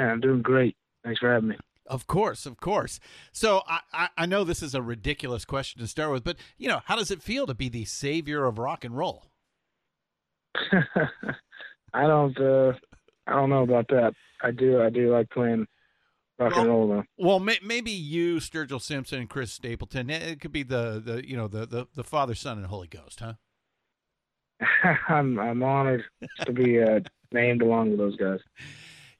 Yeah, 0.00 0.12
I'm 0.12 0.20
doing 0.20 0.40
great. 0.40 0.76
Thanks 1.04 1.20
for 1.20 1.30
having 1.30 1.50
me. 1.50 1.56
Of 1.86 2.06
course, 2.06 2.46
of 2.46 2.58
course. 2.58 3.00
So 3.32 3.62
I, 3.68 3.80
I, 3.92 4.08
I, 4.16 4.26
know 4.26 4.44
this 4.44 4.62
is 4.62 4.74
a 4.74 4.80
ridiculous 4.80 5.44
question 5.44 5.82
to 5.82 5.86
start 5.86 6.10
with, 6.10 6.24
but 6.24 6.36
you 6.56 6.68
know, 6.68 6.80
how 6.86 6.96
does 6.96 7.10
it 7.10 7.20
feel 7.20 7.46
to 7.46 7.54
be 7.54 7.68
the 7.68 7.84
savior 7.84 8.46
of 8.46 8.58
rock 8.58 8.82
and 8.82 8.96
roll? 8.96 9.26
I 11.92 12.06
don't, 12.06 12.38
uh, 12.40 12.72
I 13.26 13.32
don't 13.32 13.50
know 13.50 13.62
about 13.62 13.88
that. 13.88 14.14
I 14.42 14.52
do, 14.52 14.80
I 14.80 14.88
do 14.88 15.12
like 15.12 15.28
playing 15.28 15.66
rock 16.38 16.52
well, 16.52 16.60
and 16.60 16.68
roll 16.70 16.88
though. 16.88 17.04
Well, 17.18 17.40
may, 17.40 17.58
maybe 17.62 17.90
you, 17.90 18.36
Sturgill 18.36 18.80
Simpson, 18.80 19.18
and 19.18 19.28
Chris 19.28 19.52
Stapleton. 19.52 20.08
It 20.08 20.40
could 20.40 20.52
be 20.52 20.62
the, 20.62 21.02
the, 21.04 21.28
you 21.28 21.36
know, 21.36 21.48
the, 21.48 21.66
the, 21.66 21.86
the 21.94 22.04
Father, 22.04 22.34
Son, 22.34 22.56
and 22.56 22.68
Holy 22.68 22.88
Ghost, 22.88 23.20
huh? 23.20 23.34
I'm, 25.08 25.38
I'm 25.38 25.62
honored 25.62 26.04
to 26.46 26.52
be 26.52 26.80
uh, 26.80 27.00
named 27.32 27.60
along 27.60 27.90
with 27.90 27.98
those 27.98 28.16
guys. 28.16 28.40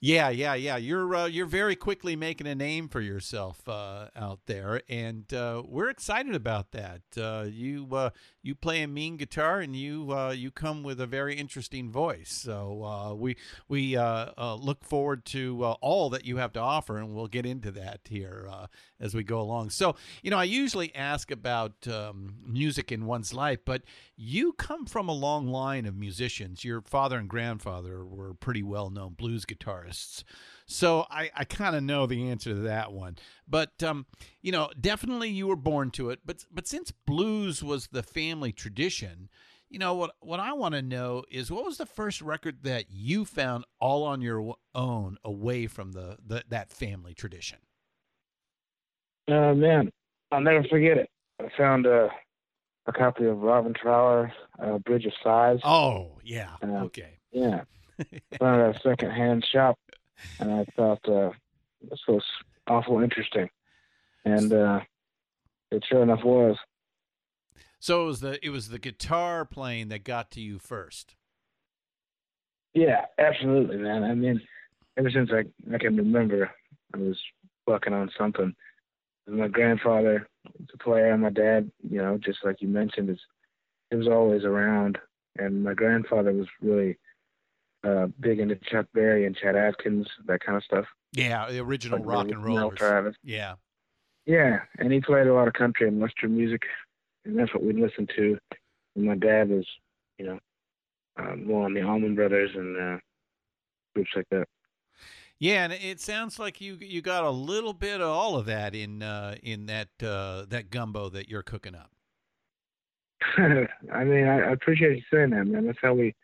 Yeah, 0.03 0.31
yeah, 0.31 0.55
yeah. 0.55 0.79
You're 0.79 1.15
uh, 1.15 1.27
you're 1.27 1.45
very 1.45 1.77
quickly 1.77 2.17
making 2.17 2.47
a 2.47 2.55
name 2.55 2.89
for 2.89 3.03
yourself 3.03 3.69
uh, 3.69 4.07
out 4.17 4.41
there, 4.47 4.81
and 4.89 5.31
uh, 5.35 5.63
we're 5.67 5.91
excited 5.91 6.35
about 6.35 6.73
that. 6.73 7.03
Uh, 7.19 7.45
you 7.51 7.87
uh, 7.93 8.09
you 8.43 8.55
play 8.55 8.81
a 8.81 8.89
mean 8.89 9.19
guitar, 9.19 9.61
and 9.61 9.77
you 9.77 10.11
uh, 10.11 10.31
you 10.31 10.51
come 10.51 10.83
with 10.83 11.03
a 11.03 11.07
very 11.07 11.35
interesting 11.35 11.93
voice. 11.93 12.31
So 12.31 13.15
we 13.21 13.37
we 13.69 13.99
look 13.99 14.85
forward 14.85 15.27
to 15.27 15.65
all 15.83 16.09
that 16.09 16.25
you 16.25 16.39
have 16.39 16.55
to 16.55 16.61
offer, 16.61 16.97
and 16.97 17.15
we'll 17.15 17.27
get 17.27 17.45
into 17.45 17.71
that 17.73 18.01
here 18.09 18.49
as 18.99 19.15
we 19.15 19.23
go 19.23 19.39
along. 19.39 19.69
So 19.69 19.97
you 20.23 20.31
know, 20.31 20.39
I 20.39 20.45
usually 20.45 20.95
ask 20.95 21.31
about 21.31 21.87
um, 21.87 22.37
music 22.47 22.91
in 22.91 23.05
one's 23.05 23.35
life, 23.35 23.59
but 23.67 23.83
you 24.17 24.55
come 24.55 24.87
from 24.87 25.11
a 25.11 25.15
long 25.15 25.47
line 25.47 25.85
of 25.85 25.95
musicians. 25.95 26.65
Your 26.65 26.81
father 26.81 27.19
and 27.19 27.29
grandfather 27.29 28.07
were 28.07 28.33
pretty 28.33 28.63
well 28.63 28.89
known 28.89 29.13
blues 29.13 29.45
guitarists 29.45 29.90
So 30.67 31.07
I, 31.11 31.31
I 31.35 31.45
kind 31.45 31.75
of 31.75 31.83
know 31.83 32.07
the 32.07 32.31
answer 32.31 32.51
to 32.51 32.61
that 32.61 32.93
one. 32.93 33.17
But 33.49 33.83
um, 33.83 34.07
you 34.41 34.53
know, 34.53 34.71
definitely 34.81 35.31
you 35.31 35.47
were 35.47 35.57
born 35.57 35.91
to 35.93 36.11
it. 36.11 36.21
But 36.25 36.45
but 36.53 36.67
since 36.69 36.93
blues 36.93 37.63
was 37.63 37.89
the 37.89 38.03
family 38.03 38.53
tradition, 38.53 39.29
you 39.69 39.79
know 39.79 39.95
what 39.95 40.13
what 40.21 40.41
I 40.41 40.53
want 40.53 40.75
to 40.75 40.83
know 40.83 41.25
is 41.31 41.51
what 41.51 41.65
was 41.65 41.79
the 41.79 41.87
first 41.87 42.21
record 42.21 42.63
that 42.63 42.87
you 42.91 43.25
found 43.25 43.65
all 43.81 44.05
on 44.05 44.21
your 44.21 44.55
own 44.75 45.17
away 45.25 45.67
from 45.67 45.93
the, 45.93 46.19
the 46.25 46.45
that 46.49 46.71
family 46.71 47.15
tradition? 47.15 47.59
Uh, 49.29 49.55
man, 49.55 49.91
I'll 50.33 50.41
never 50.41 50.65
forget 50.65 50.99
it. 50.99 51.09
I 51.41 51.49
found 51.57 51.87
a 51.87 52.11
a 52.87 52.93
copy 52.93 53.25
of 53.27 53.39
Robin 53.39 53.75
Trower, 53.75 54.33
uh, 54.63 54.79
Bridge 54.79 55.07
of 55.07 55.13
Sighs. 55.23 55.61
Oh 55.65 56.19
yeah, 56.25 56.51
uh, 56.63 56.85
okay, 56.85 57.19
yeah. 57.33 57.63
Found 58.39 58.75
a 58.75 58.81
secondhand 58.81 59.47
shop, 59.51 59.79
and 60.39 60.53
I 60.53 60.65
thought 60.77 61.09
uh, 61.09 61.31
this 61.89 62.01
was 62.09 62.25
awful 62.67 63.01
interesting. 63.01 63.49
And 64.25 64.53
uh, 64.53 64.81
it 65.71 65.85
sure 65.89 66.03
enough 66.03 66.25
was. 66.25 66.57
So 67.79 68.03
it 68.03 68.07
was 68.07 68.21
the 68.21 68.47
it 68.47 68.51
was 68.51 68.69
the 68.69 68.79
guitar 68.79 69.45
playing 69.45 69.89
that 69.89 70.05
got 70.05 70.31
to 70.33 70.41
you 70.41 70.59
first. 70.59 71.15
Yeah, 72.75 73.07
absolutely, 73.19 73.79
man. 73.79 74.05
I 74.05 74.15
mean, 74.15 74.41
ever 74.97 75.11
since 75.11 75.31
I 75.33 75.45
I 75.75 75.79
can 75.79 75.97
remember, 75.97 76.51
I 76.95 76.99
was 76.99 77.19
working 77.67 77.95
on 77.95 78.11
something. 78.17 78.55
My 79.27 79.49
grandfather 79.49 80.29
was 80.59 80.69
a 80.75 80.79
player, 80.79 81.13
and 81.13 81.23
my 81.23 81.31
dad, 81.31 81.71
you 81.89 81.99
know, 81.99 82.19
just 82.19 82.45
like 82.45 82.61
you 82.61 82.69
mentioned, 82.69 83.11
is 83.11 83.19
he 83.91 83.97
was 83.97 84.09
always 84.09 84.45
around. 84.45 84.99
And 85.39 85.63
my 85.65 85.75
grandfather 85.75 86.33
was 86.33 86.49
really 86.61 86.99
uh, 87.85 88.07
big 88.21 88.41
into 88.41 88.57
Chuck 88.57 88.87
Berry 88.95 89.27
and 89.27 89.37
Chet 89.37 89.57
Atkins, 89.57 90.07
that 90.27 90.41
kind 90.45 90.57
of 90.57 90.65
stuff. 90.65 90.85
Yeah, 91.13 91.51
the 91.51 91.61
original 91.61 91.99
Like 91.99 92.07
rock 92.09 92.29
and 92.31 92.45
rollers. 92.45 92.79
Travis. 92.79 93.17
Yeah. 93.23 93.55
Yeah, 94.27 94.61
and 94.79 94.93
he 94.93 95.01
played 95.01 95.27
a 95.27 95.35
lot 95.35 95.49
of 95.49 95.55
country 95.55 95.89
and 95.89 96.01
western 96.01 96.37
music, 96.37 96.63
and 97.25 97.39
that's 97.39 97.53
what 97.55 97.65
we'd 97.65 97.77
listen 97.77 98.07
to. 98.17 98.39
And 98.95 99.05
my 99.07 99.17
dad 99.17 99.49
was, 99.49 99.67
you 100.19 100.27
know, 100.27 100.39
uh, 101.19 101.37
more 101.37 101.65
on 101.65 101.75
the 101.75 101.83
Allman 101.83 102.15
Brothers 102.15 102.51
and 102.55 102.77
uh, 102.77 102.99
groups 103.95 104.11
like 104.15 104.27
that. 104.31 104.47
Yeah, 105.39 105.65
and 105.65 105.73
it 105.73 106.01
sounds 106.01 106.39
like 106.39 106.61
you 106.61 106.77
you 106.81 107.01
got 107.01 107.25
a 107.25 107.31
little 107.31 107.73
bit 107.73 108.03
of 108.03 108.09
all 108.09 108.37
of 108.37 108.45
that 108.47 108.75
in 108.75 109.03
uh, 109.03 109.37
in 109.43 109.67
that 109.67 109.89
uh, 110.03 110.45
that 110.49 110.71
gumbo 110.71 111.09
that 111.09 111.31
you're 111.31 111.43
cooking 111.43 111.75
up. 111.75 111.91
I 113.39 114.05
mean, 114.05 114.27
I, 114.27 114.41
I 114.41 114.53
appreciate 114.53 114.97
you 114.97 115.03
saying 115.13 115.31
that, 115.31 115.47
man. 115.47 115.67
That's 115.67 115.79
how 115.81 115.95
we, 115.95 116.15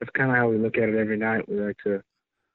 that's 0.00 0.10
kind 0.14 0.30
of 0.30 0.36
how 0.36 0.48
we 0.48 0.58
look 0.58 0.76
at 0.76 0.88
it 0.88 0.96
every 0.96 1.16
night. 1.16 1.48
We 1.48 1.60
like 1.60 1.78
to 1.84 2.02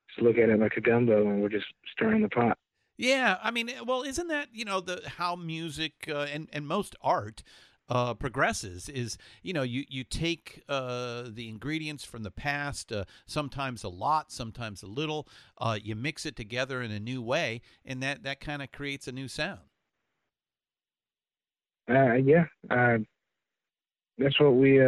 just 0.10 0.22
look 0.22 0.38
at 0.38 0.50
it 0.50 0.60
like 0.60 0.77
a 0.77 0.81
gumbo, 0.81 1.27
and 1.27 1.41
we're 1.41 1.50
just 1.50 1.67
stirring 1.91 2.22
the 2.22 2.29
pot. 2.29 2.58
Yeah, 2.98 3.38
I 3.41 3.51
mean, 3.51 3.69
eh, 3.69 3.81
well, 3.86 4.03
isn't 4.03 4.27
that 4.27 4.50
you 4.51 4.65
know 4.65 4.81
the 4.81 5.01
how 5.17 5.36
music 5.36 6.10
uh, 6.10 6.27
and 6.31 6.50
and 6.51 6.67
most 6.67 6.96
art 7.01 7.43
uh, 7.89 8.13
progresses 8.13 8.89
is 8.89 9.17
you 9.41 9.53
know 9.53 9.63
you 9.63 9.86
you 9.88 10.03
take 10.03 10.63
uh, 10.69 11.24
the 11.27 11.48
ingredients 11.50 12.03
from 12.03 12.24
the 12.24 12.31
past, 12.31 12.91
uh, 12.91 13.05
sometimes 13.25 13.84
a 13.84 13.89
lot, 13.89 14.31
sometimes 14.31 14.84
a 14.84 14.88
little, 14.88 15.27
uh, 15.60 15.77
you 15.81 15.96
mix 15.96 16.25
it 16.25 16.36
together 16.36 16.81
in 16.81 16.91
a 16.91 17.00
new 17.00 17.22
way, 17.22 17.62
and 17.86 18.03
that 18.03 18.24
that 18.24 18.39
kind 18.39 18.62
of 18.62 18.72
creates 18.72 19.08
a 19.08 19.12
new 19.12 19.27
sound. 19.27 19.60
Uh, 21.89 22.13
yeah, 22.13 22.46
uh, 22.69 22.98
that's 24.17 24.39
what 24.39 24.55
we. 24.55 24.79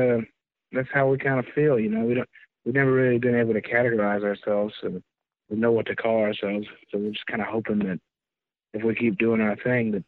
That's 0.71 0.89
how 0.93 1.07
we 1.09 1.17
kind 1.17 1.39
of 1.39 1.45
feel. 1.53 1.79
You 1.79 1.89
know, 1.89 2.05
we 2.05 2.13
don't. 2.13 2.29
We've 2.65 2.75
never 2.75 2.91
really 2.91 3.17
been 3.17 3.35
able 3.35 3.53
to 3.53 3.61
categorize 3.61 4.23
ourselves, 4.23 4.75
so 4.81 5.01
we 5.49 5.57
know 5.57 5.71
what 5.71 5.87
to 5.87 5.95
call 5.95 6.19
ourselves. 6.19 6.67
So 6.91 6.99
we're 6.99 7.11
just 7.11 7.25
kind 7.25 7.41
of 7.41 7.47
hoping 7.47 7.79
that 7.79 7.99
if 8.73 8.83
we 8.83 8.93
keep 8.95 9.17
doing 9.17 9.41
our 9.41 9.55
thing, 9.55 9.91
that 9.91 10.03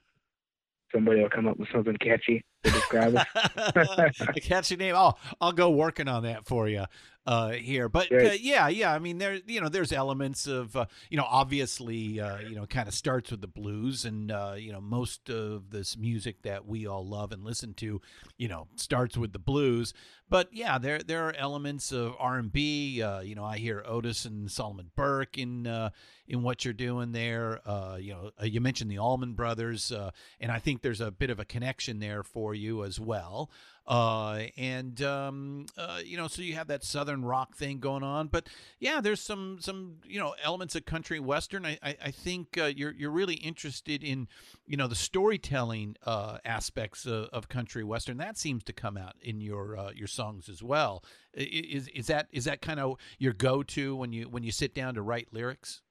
somebody 0.94 1.22
will 1.22 1.30
come 1.30 1.48
up 1.48 1.58
with 1.58 1.70
something 1.74 1.98
catchy 1.98 2.44
to 2.64 2.72
describe 2.72 3.16
a 3.16 4.42
catchy 4.42 4.76
name. 4.76 4.96
Oh, 4.98 5.14
I'll 5.42 5.52
go 5.52 5.70
working 5.70 6.08
on 6.08 6.24
that 6.24 6.46
for 6.46 6.68
you 6.68 6.86
uh, 7.26 7.52
here. 7.52 7.90
But 7.90 8.12
uh, 8.12 8.32
yeah, 8.40 8.68
yeah. 8.68 8.94
I 8.94 9.00
mean, 9.00 9.18
there, 9.18 9.40
you 9.48 9.62
know, 9.62 9.70
there's 9.70 9.92
elements 9.92 10.48
of, 10.48 10.76
uh, 10.76 10.86
you 11.10 11.18
know, 11.18 11.26
obviously, 11.28 12.20
uh, 12.20 12.40
you 12.40 12.56
know, 12.56 12.66
kind 12.66 12.88
of 12.88 12.94
starts 12.94 13.32
with 13.32 13.42
the 13.42 13.48
blues, 13.48 14.06
and 14.06 14.32
uh, 14.32 14.56
you 14.58 14.72
know, 14.72 14.82
most 14.82 15.30
of 15.30 15.70
this 15.72 15.98
music 15.98 16.42
that 16.44 16.66
we 16.66 16.86
all 16.86 17.06
love 17.06 17.32
and 17.32 17.44
listen 17.44 17.74
to, 17.76 18.02
you 18.38 18.48
know, 18.48 18.68
starts 18.76 19.18
with 19.18 19.34
the 19.34 19.40
blues. 19.40 19.94
But 20.30 20.50
yeah, 20.52 20.78
there 20.80 21.00
there 21.00 21.28
are 21.28 21.34
elements 21.38 21.92
of 21.92 22.16
R 22.20 22.38
and 22.38 22.52
B. 22.52 23.02
Uh, 23.02 23.22
you 23.22 23.36
know, 23.36 23.46
I 23.46 23.58
hear 23.58 23.84
Otis 23.86 24.26
and 24.26 24.50
Solomon 24.50 24.92
Burke 24.96 25.38
in 25.38 25.68
uh, 25.68 25.92
in 26.28 26.42
what 26.44 26.66
you're 26.66 26.74
doing 26.74 27.12
there. 27.12 27.62
Uh, 27.66 27.98
you 28.00 28.14
know, 28.14 28.32
you 28.42 28.60
mentioned 28.60 28.90
the 28.90 28.98
Allman 28.98 29.34
Brothers, 29.34 29.92
uh, 29.92 30.12
and 30.40 30.52
I 30.52 30.60
think 30.60 30.82
there's 30.82 31.02
a 31.02 31.12
bit 31.12 31.30
of 31.30 31.40
a 31.40 31.46
connection 31.46 32.00
there 32.00 32.24
for 32.24 32.53
you 32.54 32.84
as 32.84 33.00
well. 33.00 33.50
Uh, 33.86 34.44
and 34.56 35.02
um, 35.02 35.66
uh, 35.78 36.00
you 36.04 36.16
know, 36.16 36.28
so 36.28 36.42
you 36.42 36.54
have 36.54 36.68
that 36.68 36.86
southern 36.86 37.26
rock 37.26 37.54
thing 37.56 37.80
going 37.80 38.02
on, 38.04 38.28
but 38.28 38.48
yeah, 38.80 39.02
there's 39.02 39.20
some 39.20 39.58
some 39.60 39.96
you 40.06 40.20
know 40.20 40.34
elements 40.42 40.74
of 40.76 40.86
country 40.86 41.20
western. 41.20 41.66
I 41.66 41.78
I, 41.84 41.98
I 42.06 42.12
think 42.12 42.58
uh, 42.58 42.66
you're 42.66 42.94
you're 42.94 43.12
really 43.12 43.36
interested 43.36 44.02
in 44.02 44.30
you 44.66 44.78
know 44.78 44.88
the 44.88 44.96
storytelling 44.96 45.98
uh, 46.06 46.38
aspects 46.46 47.06
of, 47.06 47.26
of 47.34 47.50
country 47.50 47.84
western. 47.84 48.18
That 48.18 48.38
seems 48.38 48.64
to 48.64 48.74
come 48.74 48.96
out 48.96 49.16
in 49.22 49.42
your 49.42 49.78
uh, 49.78 49.92
your 49.94 50.08
songs 50.08 50.48
as 50.48 50.64
well. 50.64 51.04
Is 51.34 51.90
is 51.90 52.08
that 52.08 52.28
is 52.32 52.46
that 52.46 52.62
kind 52.62 52.80
of 52.80 52.98
your 53.20 53.34
go 53.34 53.64
to 53.64 53.98
when 53.98 54.14
you 54.14 54.30
when 54.30 54.44
you 54.44 54.54
sit 54.54 54.74
down 54.74 54.94
to 54.94 55.02
write 55.02 55.28
lyrics? 55.34 55.82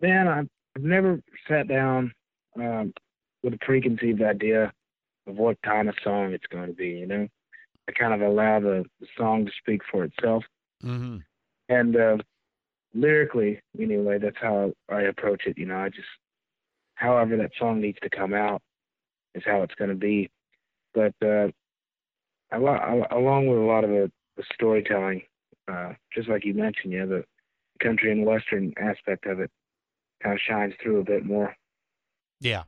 Man, 0.00 0.26
I've, 0.26 0.48
I've 0.74 0.82
never 0.82 1.20
sat 1.48 1.68
down 1.68 2.12
um, 2.56 2.94
with 3.42 3.54
a 3.54 3.58
preconceived 3.58 4.22
idea 4.22 4.72
of 5.26 5.36
what 5.36 5.56
kind 5.62 5.88
of 5.88 5.94
song 6.02 6.32
it's 6.32 6.46
going 6.46 6.68
to 6.68 6.72
be. 6.74 6.88
You 6.88 7.06
know, 7.06 7.28
I 7.88 7.92
kind 7.92 8.14
of 8.14 8.20
allow 8.20 8.60
the, 8.60 8.84
the 9.00 9.06
song 9.16 9.46
to 9.46 9.52
speak 9.58 9.82
for 9.90 10.04
itself, 10.04 10.44
Mm-hmm. 10.84 11.18
and 11.68 11.96
uh, 11.96 12.16
lyrically, 12.92 13.60
anyway, 13.78 14.18
that's 14.18 14.36
how 14.40 14.72
I 14.88 15.02
approach 15.02 15.42
it. 15.46 15.56
You 15.56 15.66
know, 15.66 15.76
I 15.76 15.90
just, 15.90 16.08
however 16.96 17.36
that 17.36 17.52
song 17.56 17.80
needs 17.80 17.98
to 18.02 18.10
come 18.10 18.34
out, 18.34 18.60
is 19.34 19.44
how 19.46 19.62
it's 19.62 19.74
going 19.76 19.90
to 19.90 19.96
be. 19.96 20.28
But 20.92 21.14
uh, 21.22 21.48
a 22.50 22.58
lot, 22.58 23.12
along 23.12 23.46
with 23.46 23.58
a 23.58 23.62
lot 23.62 23.84
of 23.84 23.90
the, 23.90 24.10
the 24.36 24.42
storytelling, 24.52 25.22
uh, 25.68 25.92
just 26.12 26.28
like 26.28 26.44
you 26.44 26.54
mentioned, 26.54 26.92
yeah, 26.92 27.06
the 27.06 27.24
country 27.80 28.10
and 28.12 28.26
western 28.26 28.72
aspect 28.76 29.26
of 29.26 29.40
it 29.40 29.50
kind 30.22 30.34
of 30.34 30.40
shines 30.40 30.74
through 30.82 30.98
a 31.00 31.04
bit 31.04 31.24
more. 31.24 31.54
Yeah. 32.40 32.64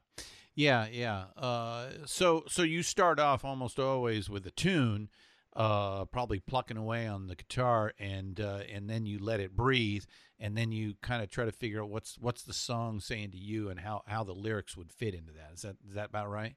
Yeah, 0.54 0.86
yeah. 0.90 1.24
Uh, 1.36 2.06
so 2.06 2.44
so 2.48 2.62
you 2.62 2.82
start 2.82 3.18
off 3.18 3.44
almost 3.44 3.78
always 3.78 4.30
with 4.30 4.46
a 4.46 4.52
tune, 4.52 5.08
uh, 5.56 6.04
probably 6.06 6.38
plucking 6.38 6.76
away 6.76 7.06
on 7.08 7.26
the 7.26 7.34
guitar, 7.34 7.92
and 7.98 8.38
uh, 8.40 8.60
and 8.72 8.88
then 8.88 9.04
you 9.04 9.18
let 9.18 9.40
it 9.40 9.56
breathe, 9.56 10.04
and 10.38 10.56
then 10.56 10.70
you 10.70 10.94
kind 11.02 11.22
of 11.22 11.30
try 11.30 11.44
to 11.44 11.52
figure 11.52 11.82
out 11.82 11.90
what's 11.90 12.16
what's 12.18 12.42
the 12.42 12.52
song 12.52 13.00
saying 13.00 13.32
to 13.32 13.38
you, 13.38 13.68
and 13.68 13.80
how 13.80 14.02
how 14.06 14.22
the 14.22 14.32
lyrics 14.32 14.76
would 14.76 14.92
fit 14.92 15.14
into 15.14 15.32
that. 15.32 15.50
Is 15.54 15.62
that 15.62 15.76
is 15.88 15.94
that 15.94 16.10
about 16.10 16.30
right? 16.30 16.54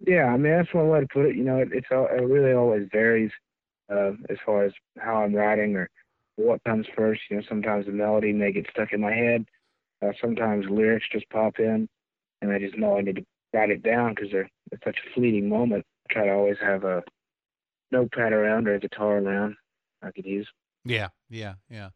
Yeah, 0.00 0.26
I 0.26 0.36
mean 0.36 0.52
that's 0.52 0.74
one 0.74 0.88
way 0.88 1.00
to 1.00 1.06
put 1.06 1.26
it. 1.26 1.36
You 1.36 1.44
know, 1.44 1.58
it, 1.58 1.68
it's 1.72 1.86
all, 1.90 2.06
it 2.06 2.20
really 2.22 2.52
always 2.52 2.88
varies 2.92 3.30
uh, 3.90 4.12
as 4.28 4.36
far 4.44 4.64
as 4.64 4.72
how 4.98 5.22
I'm 5.22 5.34
writing 5.34 5.74
or 5.76 5.88
what 6.36 6.62
comes 6.64 6.86
first. 6.94 7.22
You 7.30 7.36
know, 7.38 7.42
sometimes 7.48 7.86
the 7.86 7.92
melody 7.92 8.32
may 8.32 8.52
get 8.52 8.66
stuck 8.70 8.92
in 8.92 9.00
my 9.00 9.12
head. 9.12 9.46
Uh, 10.02 10.12
sometimes 10.20 10.66
lyrics 10.68 11.06
just 11.10 11.28
pop 11.30 11.58
in, 11.58 11.88
and 12.42 12.52
I 12.52 12.58
just 12.58 12.76
know 12.78 12.98
I 12.98 13.02
need 13.02 13.16
to 13.16 13.24
write 13.52 13.70
it 13.70 13.82
down 13.82 14.14
because 14.14 14.30
they're 14.30 14.48
it's 14.72 14.84
such 14.84 14.98
a 14.98 15.14
fleeting 15.14 15.48
moment. 15.48 15.84
I 16.10 16.12
try 16.12 16.26
to 16.26 16.32
always 16.32 16.56
have 16.60 16.84
a 16.84 17.02
notepad 17.92 18.32
around 18.32 18.68
or 18.68 18.74
a 18.74 18.80
guitar 18.80 19.18
around 19.18 19.56
I 20.02 20.10
could 20.10 20.26
use. 20.26 20.48
Yeah, 20.84 21.08
yeah, 21.28 21.54
yeah. 21.68 21.90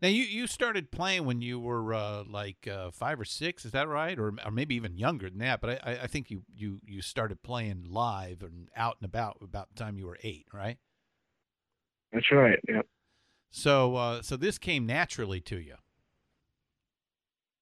Now 0.00 0.08
you 0.08 0.22
you 0.22 0.46
started 0.46 0.92
playing 0.92 1.24
when 1.24 1.40
you 1.40 1.58
were 1.58 1.92
uh, 1.92 2.22
like 2.24 2.68
uh, 2.68 2.92
five 2.92 3.18
or 3.18 3.24
six, 3.24 3.64
is 3.64 3.72
that 3.72 3.88
right, 3.88 4.16
or 4.18 4.34
or 4.44 4.50
maybe 4.52 4.76
even 4.76 4.96
younger 4.96 5.28
than 5.28 5.40
that? 5.40 5.60
But 5.60 5.84
I, 5.84 5.92
I- 5.92 6.02
I 6.02 6.06
think 6.06 6.30
you 6.30 6.42
you 6.54 6.80
you 6.84 7.02
started 7.02 7.42
playing 7.42 7.86
live 7.88 8.42
and 8.42 8.68
out 8.76 8.96
and 9.00 9.04
about 9.06 9.38
about 9.42 9.68
the 9.70 9.74
time 9.74 9.98
you 9.98 10.06
were 10.06 10.18
eight, 10.22 10.46
right? 10.52 10.78
That's 12.12 12.30
right. 12.32 12.58
Yeah, 12.68 12.82
So 13.50 13.96
uh, 13.96 14.22
so 14.22 14.36
this 14.36 14.58
came 14.58 14.86
naturally 14.86 15.40
to 15.42 15.58
you. 15.58 15.76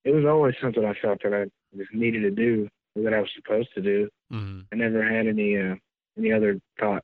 it 0.04 0.10
was 0.14 0.24
always 0.26 0.54
something 0.60 0.84
I 0.84 0.94
felt 1.00 1.20
that 1.22 1.32
I 1.32 1.44
just 1.76 1.92
needed 1.92 2.20
to 2.22 2.30
do, 2.30 2.68
what 2.94 3.14
I 3.14 3.20
was 3.20 3.30
supposed 3.34 3.68
to 3.74 3.82
do. 3.82 4.08
Mm-hmm. 4.32 4.60
I 4.72 4.76
never 4.76 5.02
had 5.02 5.26
any 5.26 5.56
uh, 5.58 5.74
any 6.18 6.32
other 6.32 6.60
thought. 6.78 7.02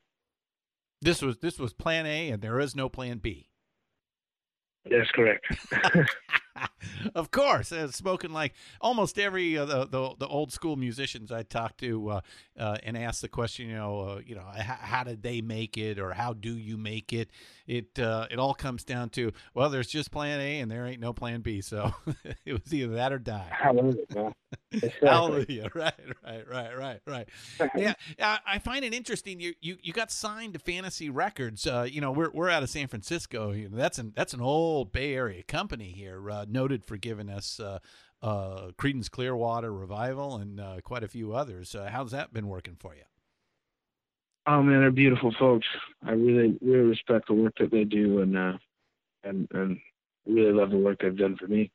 This 1.02 1.22
was 1.22 1.38
this 1.38 1.58
was 1.58 1.72
Plan 1.72 2.06
A, 2.06 2.30
and 2.30 2.42
there 2.42 2.60
is 2.60 2.76
no 2.76 2.88
Plan 2.88 3.18
B. 3.18 3.48
That's 4.88 5.10
correct. 5.10 5.44
of 7.14 7.30
course, 7.30 7.70
uh, 7.70 7.90
spoken 7.90 8.32
like 8.32 8.54
almost 8.80 9.18
every 9.18 9.56
uh, 9.56 9.64
the, 9.64 9.86
the 9.86 10.14
the 10.20 10.26
old 10.26 10.52
school 10.52 10.76
musicians 10.76 11.30
I 11.30 11.42
talked 11.42 11.78
to 11.80 12.08
uh, 12.08 12.20
uh, 12.58 12.78
and 12.82 12.96
asked 12.96 13.22
the 13.22 13.28
question, 13.28 13.68
you 13.68 13.76
know, 13.76 14.00
uh, 14.00 14.20
you 14.24 14.34
know, 14.34 14.44
how, 14.56 14.78
how 14.80 15.04
did 15.04 15.22
they 15.22 15.42
make 15.42 15.76
it, 15.76 15.98
or 15.98 16.12
how 16.12 16.32
do 16.32 16.56
you 16.56 16.76
make 16.76 17.12
it? 17.12 17.30
It 17.66 17.98
uh, 17.98 18.26
it 18.30 18.38
all 18.38 18.54
comes 18.54 18.84
down 18.84 19.10
to 19.10 19.32
well, 19.54 19.70
there's 19.70 19.88
just 19.88 20.10
Plan 20.10 20.40
A, 20.40 20.60
and 20.60 20.70
there 20.70 20.86
ain't 20.86 21.00
no 21.00 21.12
Plan 21.12 21.40
B, 21.40 21.60
so 21.60 21.94
it 22.44 22.52
was 22.52 22.72
either 22.72 22.94
that 22.94 23.12
or 23.12 23.18
die. 23.18 23.50
Exactly. 24.72 25.08
Hallelujah! 25.08 25.70
Right, 25.74 25.94
right, 26.24 26.48
right, 26.48 26.76
right, 26.76 27.00
right. 27.06 27.28
Yeah, 27.76 27.94
I 28.20 28.38
I 28.46 28.58
find 28.58 28.84
it 28.84 28.94
interesting. 28.94 29.40
You 29.40 29.54
you 29.60 29.78
you 29.82 29.92
got 29.92 30.10
signed 30.12 30.54
to 30.54 30.58
Fantasy 30.60 31.10
Records. 31.10 31.66
Uh, 31.66 31.86
you 31.90 32.00
know, 32.00 32.12
we're 32.12 32.30
we're 32.30 32.50
out 32.50 32.62
of 32.62 32.70
San 32.70 32.86
Francisco. 32.86 33.52
You 33.52 33.68
know, 33.68 33.76
that's 33.76 33.98
an 33.98 34.12
that's 34.14 34.32
an 34.32 34.40
old 34.40 34.92
Bay 34.92 35.14
Area 35.14 35.42
company 35.42 35.92
here, 35.92 36.30
uh, 36.30 36.46
noted 36.48 36.84
for 36.84 36.96
giving 36.96 37.28
us 37.28 37.58
uh, 37.58 37.78
uh, 38.22 38.70
Creedence 38.78 39.10
Clearwater 39.10 39.72
Revival 39.72 40.36
and 40.36 40.60
uh, 40.60 40.80
quite 40.82 41.02
a 41.02 41.08
few 41.08 41.32
others. 41.32 41.74
Uh, 41.74 41.88
how's 41.92 42.12
that 42.12 42.32
been 42.32 42.48
working 42.48 42.76
for 42.78 42.94
you? 42.94 43.02
Oh 44.46 44.62
man, 44.62 44.80
they're 44.80 44.90
beautiful 44.90 45.34
folks. 45.38 45.66
I 46.04 46.12
really, 46.12 46.58
really 46.60 46.88
respect 46.88 47.28
the 47.28 47.34
work 47.34 47.54
that 47.58 47.70
they 47.70 47.84
do, 47.84 48.20
and 48.20 48.36
uh, 48.36 48.52
and 49.22 49.48
and 49.52 49.78
really 50.26 50.52
love 50.52 50.70
the 50.70 50.78
work 50.78 51.00
they've 51.00 51.16
done 51.16 51.36
for 51.36 51.46
me. 51.46 51.70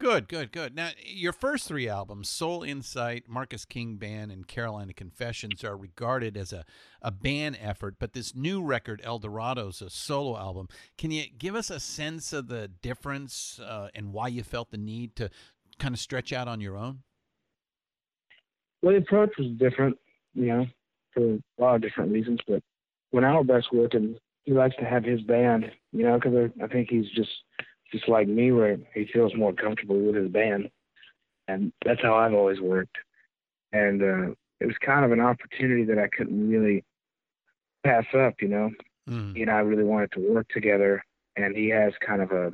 Good, 0.00 0.28
good, 0.28 0.50
good. 0.50 0.74
Now, 0.74 0.90
your 1.04 1.32
first 1.32 1.68
three 1.68 1.88
albums, 1.88 2.28
Soul 2.28 2.64
Insight, 2.64 3.28
Marcus 3.28 3.64
King 3.64 3.96
Band, 3.96 4.32
and 4.32 4.46
Carolina 4.46 4.92
Confessions, 4.92 5.62
are 5.62 5.76
regarded 5.76 6.36
as 6.36 6.52
a, 6.52 6.64
a 7.00 7.12
band 7.12 7.58
effort, 7.60 7.94
but 8.00 8.12
this 8.12 8.34
new 8.34 8.60
record, 8.62 9.00
El 9.04 9.20
Dorado, 9.20 9.68
is 9.68 9.80
a 9.80 9.88
solo 9.88 10.36
album. 10.36 10.68
Can 10.98 11.12
you 11.12 11.24
give 11.38 11.54
us 11.54 11.70
a 11.70 11.78
sense 11.78 12.32
of 12.32 12.48
the 12.48 12.68
difference 12.68 13.60
uh, 13.64 13.88
and 13.94 14.12
why 14.12 14.28
you 14.28 14.42
felt 14.42 14.72
the 14.72 14.76
need 14.76 15.14
to 15.16 15.30
kind 15.78 15.94
of 15.94 16.00
stretch 16.00 16.32
out 16.32 16.48
on 16.48 16.60
your 16.60 16.76
own? 16.76 17.00
Well, 18.82 18.92
the 18.92 18.98
approach 18.98 19.30
was 19.38 19.48
different, 19.58 19.96
you 20.34 20.46
know, 20.46 20.66
for 21.12 21.34
a 21.34 21.40
lot 21.62 21.76
of 21.76 21.82
different 21.82 22.12
reasons. 22.12 22.40
But 22.46 22.62
when 23.12 23.24
Auerbach's 23.24 23.70
working, 23.72 24.16
he 24.42 24.52
likes 24.52 24.76
to 24.76 24.84
have 24.84 25.04
his 25.04 25.22
band, 25.22 25.70
you 25.92 26.02
know, 26.02 26.18
because 26.18 26.50
I 26.62 26.66
think 26.66 26.90
he's 26.90 27.08
just 27.14 27.30
just 27.94 28.08
like 28.08 28.26
me, 28.28 28.50
where 28.50 28.76
he 28.92 29.06
feels 29.12 29.34
more 29.36 29.52
comfortable 29.52 29.98
with 29.98 30.16
his 30.16 30.28
band, 30.30 30.68
and 31.48 31.72
that's 31.84 32.02
how 32.02 32.14
I've 32.16 32.34
always 32.34 32.60
worked. 32.60 32.96
And 33.72 34.02
uh, 34.02 34.30
it 34.60 34.66
was 34.66 34.76
kind 34.84 35.04
of 35.04 35.12
an 35.12 35.20
opportunity 35.20 35.84
that 35.84 35.98
I 35.98 36.08
couldn't 36.08 36.48
really 36.48 36.84
pass 37.84 38.04
up, 38.16 38.34
you 38.40 38.48
know. 38.48 38.70
Mm. 39.08 39.36
He 39.36 39.42
and 39.42 39.50
I 39.50 39.58
really 39.58 39.84
wanted 39.84 40.10
to 40.12 40.32
work 40.32 40.48
together, 40.48 41.02
and 41.36 41.56
he 41.56 41.68
has 41.68 41.92
kind 42.06 42.22
of 42.22 42.32
a 42.32 42.50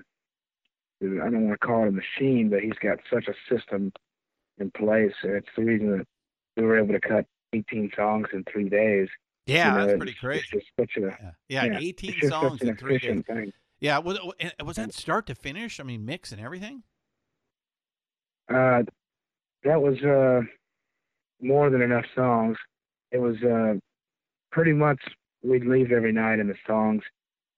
I 1.02 1.06
don't 1.30 1.48
want 1.48 1.58
to 1.60 1.66
call 1.66 1.84
it 1.84 1.88
a 1.88 1.92
machine, 1.92 2.50
but 2.50 2.60
he's 2.60 2.78
got 2.82 2.98
such 3.10 3.26
a 3.26 3.34
system 3.54 3.92
in 4.58 4.70
place, 4.72 5.14
and 5.22 5.32
it's 5.36 5.48
the 5.56 5.64
reason 5.64 5.98
that 5.98 6.06
we 6.56 6.64
were 6.64 6.78
able 6.78 6.92
to 6.92 7.00
cut 7.00 7.24
18 7.54 7.92
songs 7.96 8.28
in 8.34 8.44
three 8.52 8.68
days. 8.68 9.08
Yeah, 9.46 9.72
You 9.72 9.80
know, 9.80 9.86
that's 9.86 9.96
pretty 9.98 10.14
crazy. 10.14 10.40
It's 10.40 10.50
just 10.50 10.66
such 10.78 11.02
a 11.02 11.06
Yeah, 11.48 11.64
yeah, 11.64 11.64
yeah, 11.72 11.78
18 11.80 12.10
it's 12.10 12.20
just 12.20 12.30
songs 12.32 12.60
in 12.60 12.76
three 12.76 12.98
days. 12.98 13.24
thing. 13.26 13.52
Yeah, 13.80 13.98
was, 13.98 14.18
was 14.64 14.76
that 14.76 14.92
start 14.92 15.26
to 15.26 15.34
finish? 15.34 15.80
I 15.80 15.84
mean, 15.84 16.04
mix 16.04 16.32
and 16.32 16.40
everything? 16.40 16.82
Uh, 18.48 18.82
that 19.64 19.80
was 19.80 20.00
uh, 20.02 20.42
more 21.40 21.70
than 21.70 21.80
enough 21.80 22.04
songs. 22.14 22.56
It 23.10 23.18
was 23.18 23.36
uh, 23.42 23.74
pretty 24.52 24.72
much 24.72 25.00
we'd 25.42 25.64
leave 25.64 25.92
every 25.92 26.12
night 26.12 26.38
in 26.38 26.48
the 26.48 26.54
songs 26.66 27.02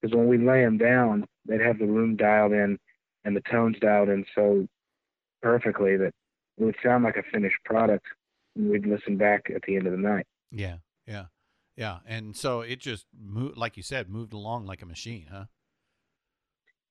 because 0.00 0.16
when 0.16 0.28
we 0.28 0.38
lay 0.38 0.64
them 0.64 0.78
down, 0.78 1.26
they'd 1.46 1.60
have 1.60 1.78
the 1.78 1.86
room 1.86 2.16
dialed 2.16 2.52
in 2.52 2.78
and 3.24 3.36
the 3.36 3.42
tones 3.50 3.76
dialed 3.80 4.08
in 4.08 4.24
so 4.34 4.66
perfectly 5.42 5.96
that 5.96 6.12
it 6.58 6.64
would 6.64 6.76
sound 6.82 7.04
like 7.04 7.16
a 7.16 7.22
finished 7.32 7.58
product. 7.64 8.06
And 8.54 8.70
we'd 8.70 8.86
listen 8.86 9.16
back 9.16 9.50
at 9.54 9.62
the 9.66 9.76
end 9.76 9.86
of 9.86 9.92
the 9.92 9.98
night. 9.98 10.26
Yeah, 10.50 10.76
yeah, 11.06 11.26
yeah. 11.76 11.98
And 12.06 12.36
so 12.36 12.60
it 12.60 12.80
just 12.80 13.06
moved, 13.18 13.56
like 13.56 13.76
you 13.76 13.82
said, 13.82 14.10
moved 14.10 14.32
along 14.32 14.66
like 14.66 14.82
a 14.82 14.86
machine, 14.86 15.26
huh? 15.32 15.44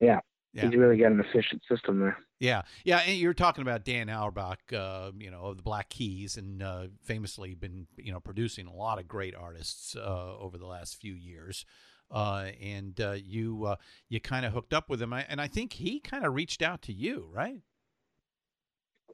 Yeah. 0.01 0.19
Yeah. 0.53 0.65
He's 0.65 0.75
really 0.75 0.97
got 0.97 1.13
an 1.13 1.21
efficient 1.21 1.61
system 1.69 2.01
there. 2.01 2.17
Yeah, 2.39 2.63
yeah. 2.83 2.97
And 3.05 3.17
you're 3.17 3.33
talking 3.33 3.61
about 3.61 3.85
Dan 3.85 4.09
Auerbach, 4.09 4.59
uh, 4.73 5.11
you 5.17 5.31
know, 5.31 5.45
of 5.45 5.57
the 5.57 5.63
Black 5.63 5.87
Keys, 5.87 6.35
and 6.35 6.61
uh, 6.61 6.87
famously 7.03 7.53
been, 7.55 7.87
you 7.97 8.11
know, 8.11 8.19
producing 8.19 8.67
a 8.67 8.73
lot 8.73 8.99
of 8.99 9.07
great 9.07 9.33
artists 9.33 9.95
uh, 9.95 10.37
over 10.37 10.57
the 10.57 10.65
last 10.65 10.99
few 10.99 11.13
years. 11.13 11.65
Uh, 12.09 12.49
and 12.61 12.99
uh, 12.99 13.15
you 13.23 13.63
uh, 13.65 13.75
you 14.09 14.19
kind 14.19 14.45
of 14.45 14.51
hooked 14.51 14.73
up 14.73 14.89
with 14.89 15.01
him, 15.01 15.13
and 15.13 15.39
I 15.39 15.47
think 15.47 15.73
he 15.73 16.01
kind 16.01 16.25
of 16.25 16.35
reached 16.35 16.61
out 16.61 16.81
to 16.81 16.93
you, 16.93 17.29
right? 17.31 17.61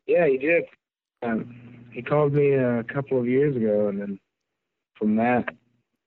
Yeah, 0.08 0.26
he 0.26 0.40
did. 0.40 0.64
Um, 1.22 1.86
he 1.92 2.02
called 2.02 2.34
me 2.34 2.54
a 2.54 2.84
couple 2.86 3.20
of 3.20 3.28
years 3.28 3.56
ago, 3.56 3.90
and 3.90 4.02
then 4.02 4.20
from 4.98 5.16
that, 5.18 5.50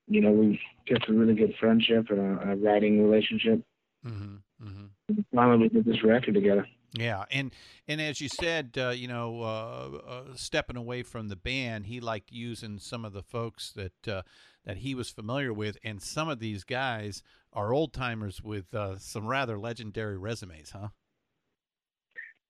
you 0.09 0.21
know, 0.21 0.33
we 0.33 0.61
just 0.89 1.09
a 1.09 1.13
really 1.13 1.35
good 1.35 1.55
friendship 1.61 2.07
and 2.11 2.19
a, 2.19 2.51
a 2.51 2.57
writing 2.57 3.09
relationship. 3.09 3.63
Mm-hmm. 4.05 4.37
Mm-hmm. 4.63 5.21
Finally, 5.35 5.59
we 5.59 5.69
did 5.69 5.85
this 5.85 6.03
record 6.05 6.35
together. 6.35 6.67
Yeah, 6.93 7.25
and 7.31 7.53
and 7.87 8.01
as 8.01 8.21
you 8.21 8.29
said, 8.29 8.77
uh, 8.77 8.89
you 8.91 9.07
know, 9.07 9.43
uh, 9.43 9.99
uh, 10.07 10.23
stepping 10.35 10.77
away 10.77 11.03
from 11.03 11.29
the 11.29 11.37
band, 11.37 11.87
he 11.87 12.01
liked 12.01 12.33
using 12.33 12.79
some 12.79 13.05
of 13.05 13.13
the 13.13 13.23
folks 13.23 13.73
that 13.73 14.09
uh, 14.09 14.23
that 14.65 14.79
he 14.79 14.95
was 14.95 15.09
familiar 15.09 15.53
with, 15.53 15.77
and 15.85 16.03
some 16.03 16.29
of 16.29 16.41
these 16.41 16.65
guys 16.65 17.23
are 17.53 17.73
old 17.73 17.93
timers 17.93 18.43
with 18.43 18.75
uh, 18.75 18.99
some 18.99 19.27
rather 19.27 19.59
legendary 19.59 20.19
resumes, 20.19 20.71
huh? 20.71 20.89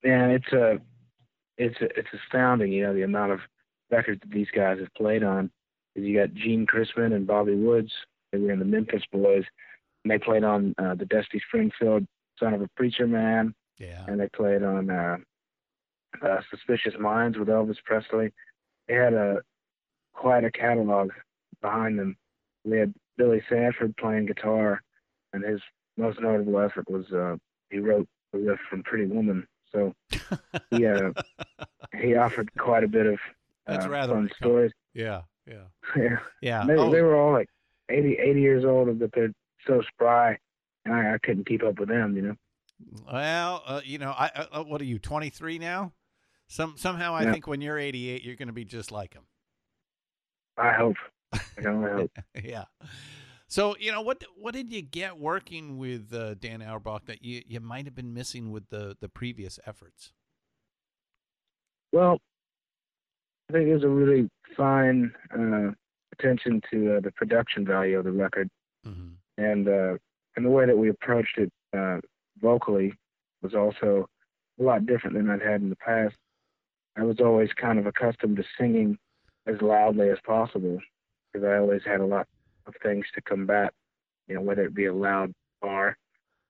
Man, 0.03 0.31
it's 0.31 0.53
a, 0.53 0.79
it's 1.59 1.79
a, 1.81 1.99
it's 1.99 2.09
astounding. 2.25 2.73
You 2.73 2.85
know, 2.85 2.95
the 2.95 3.03
amount 3.03 3.33
of 3.33 3.41
records 3.91 4.21
that 4.23 4.31
these 4.31 4.51
guys 4.55 4.79
have 4.79 4.93
played 4.95 5.23
on. 5.23 5.51
you 5.95 6.19
got 6.19 6.35
Gene 6.35 6.67
Chrisman 6.67 7.15
and 7.15 7.27
Bobby 7.27 7.55
Woods. 7.55 7.93
They 8.33 8.39
were 8.39 8.53
in 8.53 8.59
the 8.59 8.65
Memphis 8.65 9.03
Boys, 9.13 9.45
and 10.05 10.11
they 10.11 10.19
played 10.19 10.45
on 10.45 10.75
uh, 10.79 10.95
the 10.95 11.07
Dusty 11.07 11.41
Springfield 11.49 12.07
"Son 12.39 12.55
of 12.55 12.63
a 12.63 12.69
Preacher 12.77 13.07
Man." 13.07 13.55
Yeah, 13.79 14.05
and 14.09 14.21
they 14.21 14.29
played 14.29 14.63
on 14.63 14.91
uh, 14.91 15.17
uh, 16.23 16.41
Suspicious 16.51 16.95
Minds 16.99 17.39
with 17.39 17.49
Elvis 17.49 17.83
Presley. 17.85 18.33
They 18.89 18.95
had 18.95 19.15
a 19.15 19.39
quite 20.13 20.45
a 20.45 20.51
catalog 20.51 21.11
behind 21.63 21.99
them. 21.99 22.17
We 22.65 22.79
had 22.79 22.93
Billy 23.17 23.43
Sanford 23.49 23.97
playing 23.97 24.27
guitar, 24.27 24.83
and 25.33 25.45
his 25.45 25.61
most 25.97 26.21
notable 26.21 26.59
effort 26.61 26.91
was 26.91 27.11
uh, 27.13 27.37
he 27.71 27.79
wrote 27.79 28.09
the 28.33 28.39
riff 28.39 28.59
from 28.69 28.83
Pretty 28.83 29.07
Woman. 29.07 29.47
So 29.73 29.95
he 30.71 30.87
uh, 30.87 31.13
he 32.01 32.17
offered 32.17 32.51
quite 32.59 32.85
a 32.85 32.89
bit 32.89 33.07
of 33.07 33.19
That's 33.67 33.87
uh, 33.87 33.91
rather 33.91 34.15
fun 34.15 34.31
stories. 34.37 34.73
yeah, 34.95 35.23
yeah, 35.47 35.65
yeah, 35.97 36.17
yeah. 36.43 36.65
they, 36.67 36.75
Oh, 36.75 36.91
they 36.91 37.03
were 37.03 37.17
all 37.17 37.33
like 37.33 37.49
80, 37.89 38.19
80 38.21 38.41
years 38.41 38.65
old, 38.65 38.99
but 38.99 39.11
they're 39.15 39.33
so 39.67 39.83
spry, 39.93 40.39
and 40.85 40.95
I, 40.95 41.15
I 41.15 41.19
couldn't 41.23 41.47
keep 41.47 41.63
up 41.63 41.79
with 41.79 41.89
them. 41.89 42.17
You 42.17 42.23
know. 42.23 42.37
well, 43.13 43.63
uh, 43.67 43.81
you 43.85 43.99
know, 43.99 44.11
I, 44.11 44.31
uh, 44.53 44.63
what 44.65 44.81
are 44.81 44.85
you, 44.85 44.99
twenty 44.99 45.31
three 45.31 45.59
now? 45.59 45.93
Some 46.49 46.75
somehow 46.77 47.15
I 47.15 47.25
Yeah. 47.25 47.33
think 47.33 47.47
when 47.47 47.61
you're 47.61 47.79
eighty 47.79 48.09
eight, 48.11 48.23
you're 48.25 48.37
going 48.37 48.49
to 48.49 48.55
be 48.55 48.65
just 48.65 48.91
like 48.91 49.15
him. 49.15 49.25
I 50.57 50.73
hope. 50.73 50.97
I 51.33 51.39
hope. 51.63 52.11
yeah. 52.43 52.65
So 53.47 53.75
you 53.79 53.93
know 53.93 54.01
what 54.01 54.25
what 54.37 54.55
did 54.55 54.73
you 54.73 54.83
get 54.83 55.19
working 55.19 55.79
with 55.79 56.13
uh, 56.13 56.35
Dan 56.35 56.63
Auerbach 56.63 57.07
that 57.07 57.25
you, 57.25 57.43
you 57.47 57.61
might 57.61 57.85
have 57.85 57.95
been 57.95 58.13
missing 58.15 58.51
with 58.51 58.69
the 58.69 58.97
the 59.01 59.09
previous 59.09 59.59
efforts? 59.67 60.13
Well, 61.93 62.19
I 63.49 63.53
think 63.53 63.67
there's 63.67 63.83
a 63.83 63.89
really 63.89 64.29
fine 64.57 65.13
uh, 65.37 65.73
attention 66.13 66.61
to 66.73 66.97
uh, 66.97 67.01
the 67.01 67.11
production 67.13 67.67
value 67.67 67.99
of 67.99 68.05
the 68.05 68.13
record. 68.13 68.49
And 69.41 69.69
uh, 69.69 69.97
and 70.37 70.45
the 70.45 70.51
way 70.51 70.67
that 70.67 70.77
we 70.77 70.91
approached 70.91 71.39
it 71.39 71.51
uh, 71.77 71.99
vocally 72.41 72.93
was 73.43 73.55
also 73.55 74.07
a 74.59 74.63
lot 74.63 74.87
different 74.87 75.17
than 75.17 75.31
I'd 75.31 75.43
had 75.43 75.63
in 75.63 75.71
the 75.71 75.77
past. 75.77 76.15
I 76.97 77.03
was 77.03 77.21
always 77.21 77.51
kind 77.55 77.79
of 77.79 77.87
accustomed 77.87 78.37
to 78.37 78.45
singing 78.59 78.99
as 79.47 79.61
loudly 79.63 80.11
as 80.11 80.19
possible 80.27 80.79
because 81.33 81.47
I 81.47 81.57
always 81.57 81.83
had 81.85 82.01
a 82.01 82.07
lot 82.07 82.27
of 82.67 82.75
things 82.83 83.07
to 83.15 83.23
combat, 83.23 83.73
you 84.29 84.35
know, 84.35 84.43
whether 84.43 84.65
it 84.65 84.75
be 84.75 84.87
a 84.87 84.95
loud 84.95 85.33
bar, 85.63 85.97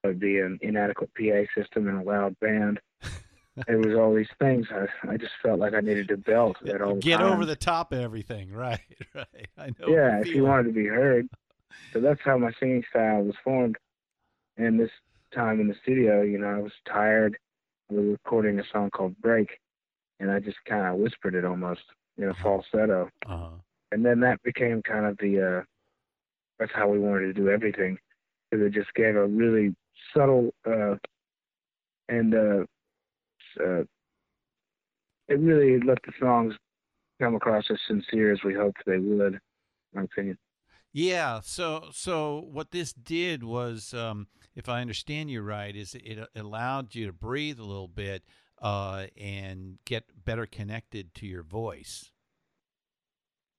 or 0.03 0.11
it 0.11 0.19
be 0.19 0.39
an 0.39 0.59
inadequate 0.61 1.11
PA 1.15 1.43
system 1.59 1.87
and 1.87 1.99
a 1.99 2.03
loud 2.03 2.37
band. 2.39 2.79
there 3.67 3.77
was 3.77 3.95
all 3.95 4.13
these 4.13 4.27
things. 4.39 4.67
I, 4.71 4.87
I 5.09 5.17
just 5.17 5.33
felt 5.41 5.59
like 5.59 5.73
I 5.73 5.79
needed 5.79 6.07
to 6.09 6.17
belt 6.17 6.57
at 6.67 6.81
all 6.81 6.95
Get 6.95 7.19
times. 7.19 7.31
over 7.31 7.45
the 7.45 7.55
top 7.55 7.93
of 7.93 7.99
everything, 7.99 8.51
right? 8.53 8.79
Right. 9.13 9.47
I 9.57 9.67
know. 9.67 9.87
yeah, 9.87 10.19
if 10.19 10.27
you 10.27 10.43
wanted 10.43 10.63
to 10.63 10.73
be 10.73 10.87
heard. 10.87 11.27
So 11.93 11.99
that's 11.99 12.21
how 12.23 12.37
my 12.37 12.51
singing 12.59 12.83
style 12.89 13.23
was 13.23 13.35
formed. 13.43 13.77
And 14.57 14.79
this 14.79 14.91
time 15.33 15.59
in 15.59 15.67
the 15.67 15.75
studio, 15.81 16.21
you 16.21 16.37
know, 16.37 16.47
I 16.47 16.59
was 16.59 16.71
tired. 16.87 17.37
We 17.89 17.97
were 17.97 18.11
recording 18.11 18.59
a 18.59 18.63
song 18.71 18.89
called 18.89 19.15
Break, 19.21 19.59
and 20.19 20.31
I 20.31 20.39
just 20.39 20.57
kind 20.67 20.85
of 20.85 20.95
whispered 20.95 21.35
it 21.35 21.45
almost 21.45 21.81
in 22.17 22.29
a 22.29 22.33
falsetto. 22.35 23.09
Uh-huh. 23.25 23.49
And 23.91 24.05
then 24.05 24.19
that 24.21 24.41
became 24.43 24.81
kind 24.81 25.05
of 25.05 25.17
the, 25.17 25.59
uh, 25.59 25.63
that's 26.59 26.71
how 26.73 26.87
we 26.87 26.99
wanted 26.99 27.27
to 27.27 27.33
do 27.33 27.49
everything. 27.49 27.97
Because 28.49 28.65
it 28.65 28.73
just 28.73 28.93
gave 28.93 29.15
a 29.15 29.27
really 29.27 29.75
subtle, 30.13 30.53
uh, 30.65 30.95
and, 32.09 32.33
uh, 32.33 32.63
uh, 33.59 33.83
it 35.27 35.39
really 35.39 35.79
let 35.79 35.99
the 36.05 36.11
songs 36.19 36.53
come 37.21 37.35
across 37.35 37.65
as 37.69 37.77
sincere 37.87 38.31
as 38.31 38.39
we 38.43 38.53
hoped 38.53 38.81
they 38.85 38.97
would, 38.97 39.33
in 39.33 39.39
my 39.93 40.03
opinion. 40.03 40.37
Yeah. 40.93 41.39
So 41.41 41.89
so 41.91 42.47
what 42.51 42.71
this 42.71 42.93
did 42.93 43.43
was, 43.43 43.93
um, 43.93 44.27
if 44.55 44.67
I 44.67 44.81
understand 44.81 45.29
you 45.29 45.41
right, 45.41 45.75
is 45.75 45.95
it 45.95 46.19
allowed 46.35 46.95
you 46.95 47.07
to 47.07 47.13
breathe 47.13 47.59
a 47.59 47.63
little 47.63 47.87
bit 47.87 48.23
uh, 48.61 49.07
and 49.19 49.79
get 49.85 50.03
better 50.23 50.45
connected 50.45 51.13
to 51.15 51.25
your 51.25 51.43
voice. 51.43 52.11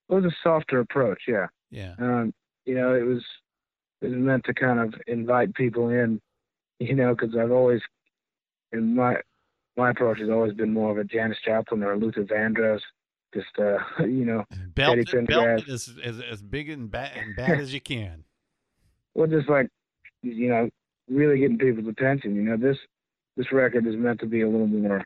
It 0.09 0.15
was 0.15 0.25
a 0.25 0.37
softer 0.43 0.81
approach, 0.81 1.23
yeah. 1.27 1.47
Yeah. 1.71 1.95
Um, 1.99 2.33
you 2.65 2.75
know, 2.75 2.95
it 2.95 3.05
was 3.05 3.23
it 4.01 4.09
was 4.09 4.17
meant 4.17 4.45
to 4.45 4.55
kind 4.55 4.79
of 4.79 4.95
invite 5.07 5.55
people 5.55 5.89
in, 5.89 6.21
you 6.79 6.95
know, 6.95 7.15
because 7.15 7.37
I've 7.37 7.53
always, 7.53 7.81
in 8.73 8.95
my 8.95 9.17
my 9.77 9.91
approach 9.91 10.19
has 10.21 10.29
always 10.29 10.53
been 10.53 10.73
more 10.73 10.91
of 10.91 10.99
a 10.99 11.05
Janis 11.05 11.39
Joplin 11.45 11.83
or 11.83 11.93
a 11.93 11.99
Luther 11.99 12.25
Vandross, 12.25 12.81
just 13.35 13.49
uh, 13.59 13.79
you 14.05 14.25
know, 14.25 14.45
Belt 14.75 14.99
it, 14.99 15.27
belt 15.27 15.61
it 15.61 15.69
as, 15.69 15.91
as 16.03 16.21
as 16.21 16.43
big 16.43 16.69
and 16.71 16.91
bad 16.91 17.17
and 17.17 17.37
bad 17.37 17.61
as 17.61 17.73
you 17.73 17.81
can. 17.81 18.25
well, 19.15 19.27
just 19.27 19.49
like 19.49 19.69
you 20.23 20.49
know, 20.49 20.69
really 21.11 21.39
getting 21.39 21.59
people's 21.59 21.89
attention. 21.89 22.35
You 22.35 22.43
know, 22.43 22.57
this 22.57 22.79
this 23.37 23.53
record 23.53 23.87
is 23.87 23.97
meant 23.97 24.21
to 24.21 24.27
be 24.27 24.43
a 24.43 24.49
little 24.49 24.67
more 24.67 25.05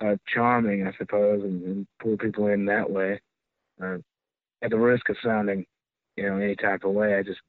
uh, 0.00 0.16
charming, 0.32 0.86
I 0.86 0.92
suppose, 0.98 1.42
and, 1.42 1.62
and 1.64 1.86
pull 2.00 2.16
people 2.16 2.48
in 2.48 2.66
that 2.66 2.90
way. 2.90 3.20
Uh, 3.82 3.98
at 4.62 4.70
the 4.70 4.78
risk 4.78 5.08
of 5.08 5.16
sounding, 5.22 5.64
you 6.16 6.24
know, 6.24 6.36
any 6.36 6.56
type 6.56 6.84
of 6.84 6.92
way, 6.92 7.14
I 7.14 7.22
just 7.22 7.40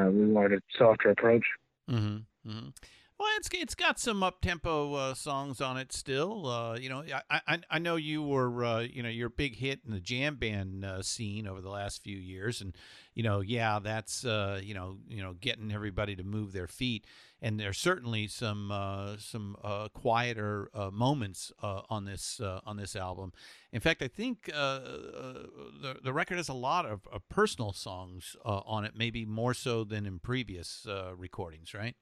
uh, 0.00 0.06
we 0.06 0.26
wanted 0.26 0.58
a 0.58 0.78
softer 0.78 1.10
approach. 1.10 1.44
Mm-hmm. 1.90 2.50
Mm-hmm. 2.50 2.68
Well, 3.16 3.28
it's 3.36 3.48
it's 3.52 3.76
got 3.76 4.00
some 4.00 4.24
up 4.24 4.40
tempo 4.40 4.94
uh, 4.94 5.14
songs 5.14 5.60
on 5.60 5.76
it 5.76 5.92
still. 5.92 6.46
Uh, 6.48 6.76
you 6.76 6.88
know, 6.88 7.04
I, 7.30 7.40
I 7.46 7.60
I 7.70 7.78
know 7.78 7.94
you 7.94 8.24
were 8.24 8.64
uh, 8.64 8.80
you 8.80 9.04
know 9.04 9.08
your 9.08 9.28
big 9.28 9.56
hit 9.56 9.80
in 9.86 9.92
the 9.92 10.00
jam 10.00 10.34
band 10.34 10.84
uh, 10.84 11.00
scene 11.00 11.46
over 11.46 11.60
the 11.60 11.70
last 11.70 12.02
few 12.02 12.16
years, 12.16 12.60
and 12.60 12.76
you 13.14 13.22
know, 13.22 13.40
yeah, 13.40 13.78
that's 13.78 14.24
uh, 14.24 14.60
you 14.62 14.74
know 14.74 14.98
you 15.08 15.22
know 15.22 15.34
getting 15.40 15.70
everybody 15.70 16.16
to 16.16 16.24
move 16.24 16.52
their 16.52 16.66
feet. 16.66 17.06
And 17.40 17.60
there's 17.60 17.78
certainly 17.78 18.26
some 18.26 18.72
uh, 18.72 19.16
some 19.18 19.56
quieter 19.94 20.68
moments 20.92 21.52
on 21.62 22.06
this 22.06 22.40
on 22.42 22.76
this 22.76 22.96
album. 22.96 23.32
In 23.72 23.80
fact, 23.80 24.02
I 24.02 24.08
think 24.08 24.46
the 24.46 25.98
the 26.02 26.12
record 26.12 26.38
has 26.38 26.48
a 26.48 26.54
lot 26.54 26.84
of, 26.84 27.06
of 27.12 27.28
personal 27.28 27.72
songs 27.72 28.34
on 28.44 28.84
it, 28.84 28.94
maybe 28.96 29.24
more 29.24 29.54
so 29.54 29.84
than 29.84 30.04
in 30.04 30.18
previous 30.18 30.86
recordings, 31.16 31.74
right? 31.74 31.94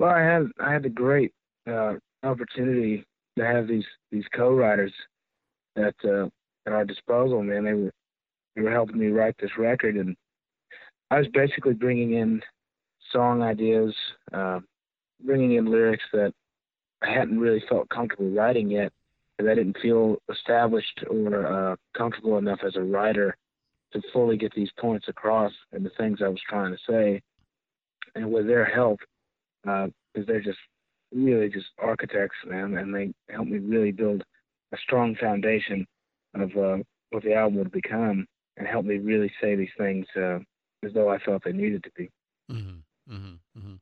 Well, 0.00 0.10
I 0.10 0.22
had 0.22 0.46
I 0.58 0.72
had 0.72 0.82
the 0.82 0.88
great 0.88 1.30
uh, 1.70 1.96
opportunity 2.22 3.04
to 3.36 3.44
have 3.44 3.68
these 3.68 3.84
these 4.10 4.24
co-writers 4.34 4.94
at 5.76 5.94
uh, 6.02 6.24
at 6.66 6.72
our 6.72 6.86
disposal. 6.86 7.42
Man, 7.42 7.64
they 7.64 7.74
were 7.74 7.92
they 8.56 8.62
were 8.62 8.70
helping 8.70 8.98
me 8.98 9.08
write 9.08 9.34
this 9.38 9.58
record, 9.58 9.96
and 9.96 10.16
I 11.10 11.18
was 11.18 11.28
basically 11.34 11.74
bringing 11.74 12.14
in 12.14 12.40
song 13.12 13.42
ideas, 13.42 13.94
uh, 14.32 14.60
bringing 15.22 15.56
in 15.56 15.70
lyrics 15.70 16.04
that 16.14 16.32
I 17.02 17.10
hadn't 17.10 17.38
really 17.38 17.62
felt 17.68 17.90
comfortable 17.90 18.30
writing 18.30 18.70
yet, 18.70 18.92
because 19.36 19.50
I 19.50 19.54
didn't 19.54 19.76
feel 19.82 20.16
established 20.32 21.04
or 21.10 21.46
uh, 21.46 21.76
comfortable 21.94 22.38
enough 22.38 22.60
as 22.66 22.76
a 22.76 22.82
writer 22.82 23.36
to 23.92 24.00
fully 24.14 24.38
get 24.38 24.54
these 24.54 24.70
points 24.78 25.08
across 25.08 25.52
and 25.72 25.84
the 25.84 25.90
things 25.98 26.20
I 26.24 26.28
was 26.28 26.40
trying 26.48 26.72
to 26.72 26.78
say. 26.88 27.20
And 28.14 28.32
with 28.32 28.46
their 28.46 28.64
help, 28.64 29.00
because 29.62 29.90
uh, 30.18 30.22
they're 30.26 30.40
just 30.40 30.58
really 31.12 31.48
just 31.48 31.66
architects, 31.78 32.36
man, 32.46 32.76
and 32.76 32.94
they 32.94 33.12
help 33.32 33.48
me 33.48 33.58
really 33.58 33.92
build 33.92 34.22
a 34.72 34.76
strong 34.78 35.16
foundation 35.16 35.86
of 36.34 36.56
uh, 36.56 36.78
what 37.10 37.22
the 37.24 37.34
album 37.34 37.58
would 37.58 37.72
become, 37.72 38.26
and 38.56 38.66
help 38.66 38.84
me 38.84 38.98
really 38.98 39.32
say 39.40 39.56
these 39.56 39.68
things 39.76 40.06
uh, 40.16 40.38
as 40.84 40.92
though 40.94 41.08
I 41.10 41.18
felt 41.18 41.42
they 41.44 41.52
needed 41.52 41.82
to 41.84 41.90
be. 41.96 42.10
Mm-hmm, 42.50 43.14
mm-hmm, 43.14 43.58
mm-hmm. 43.58 43.74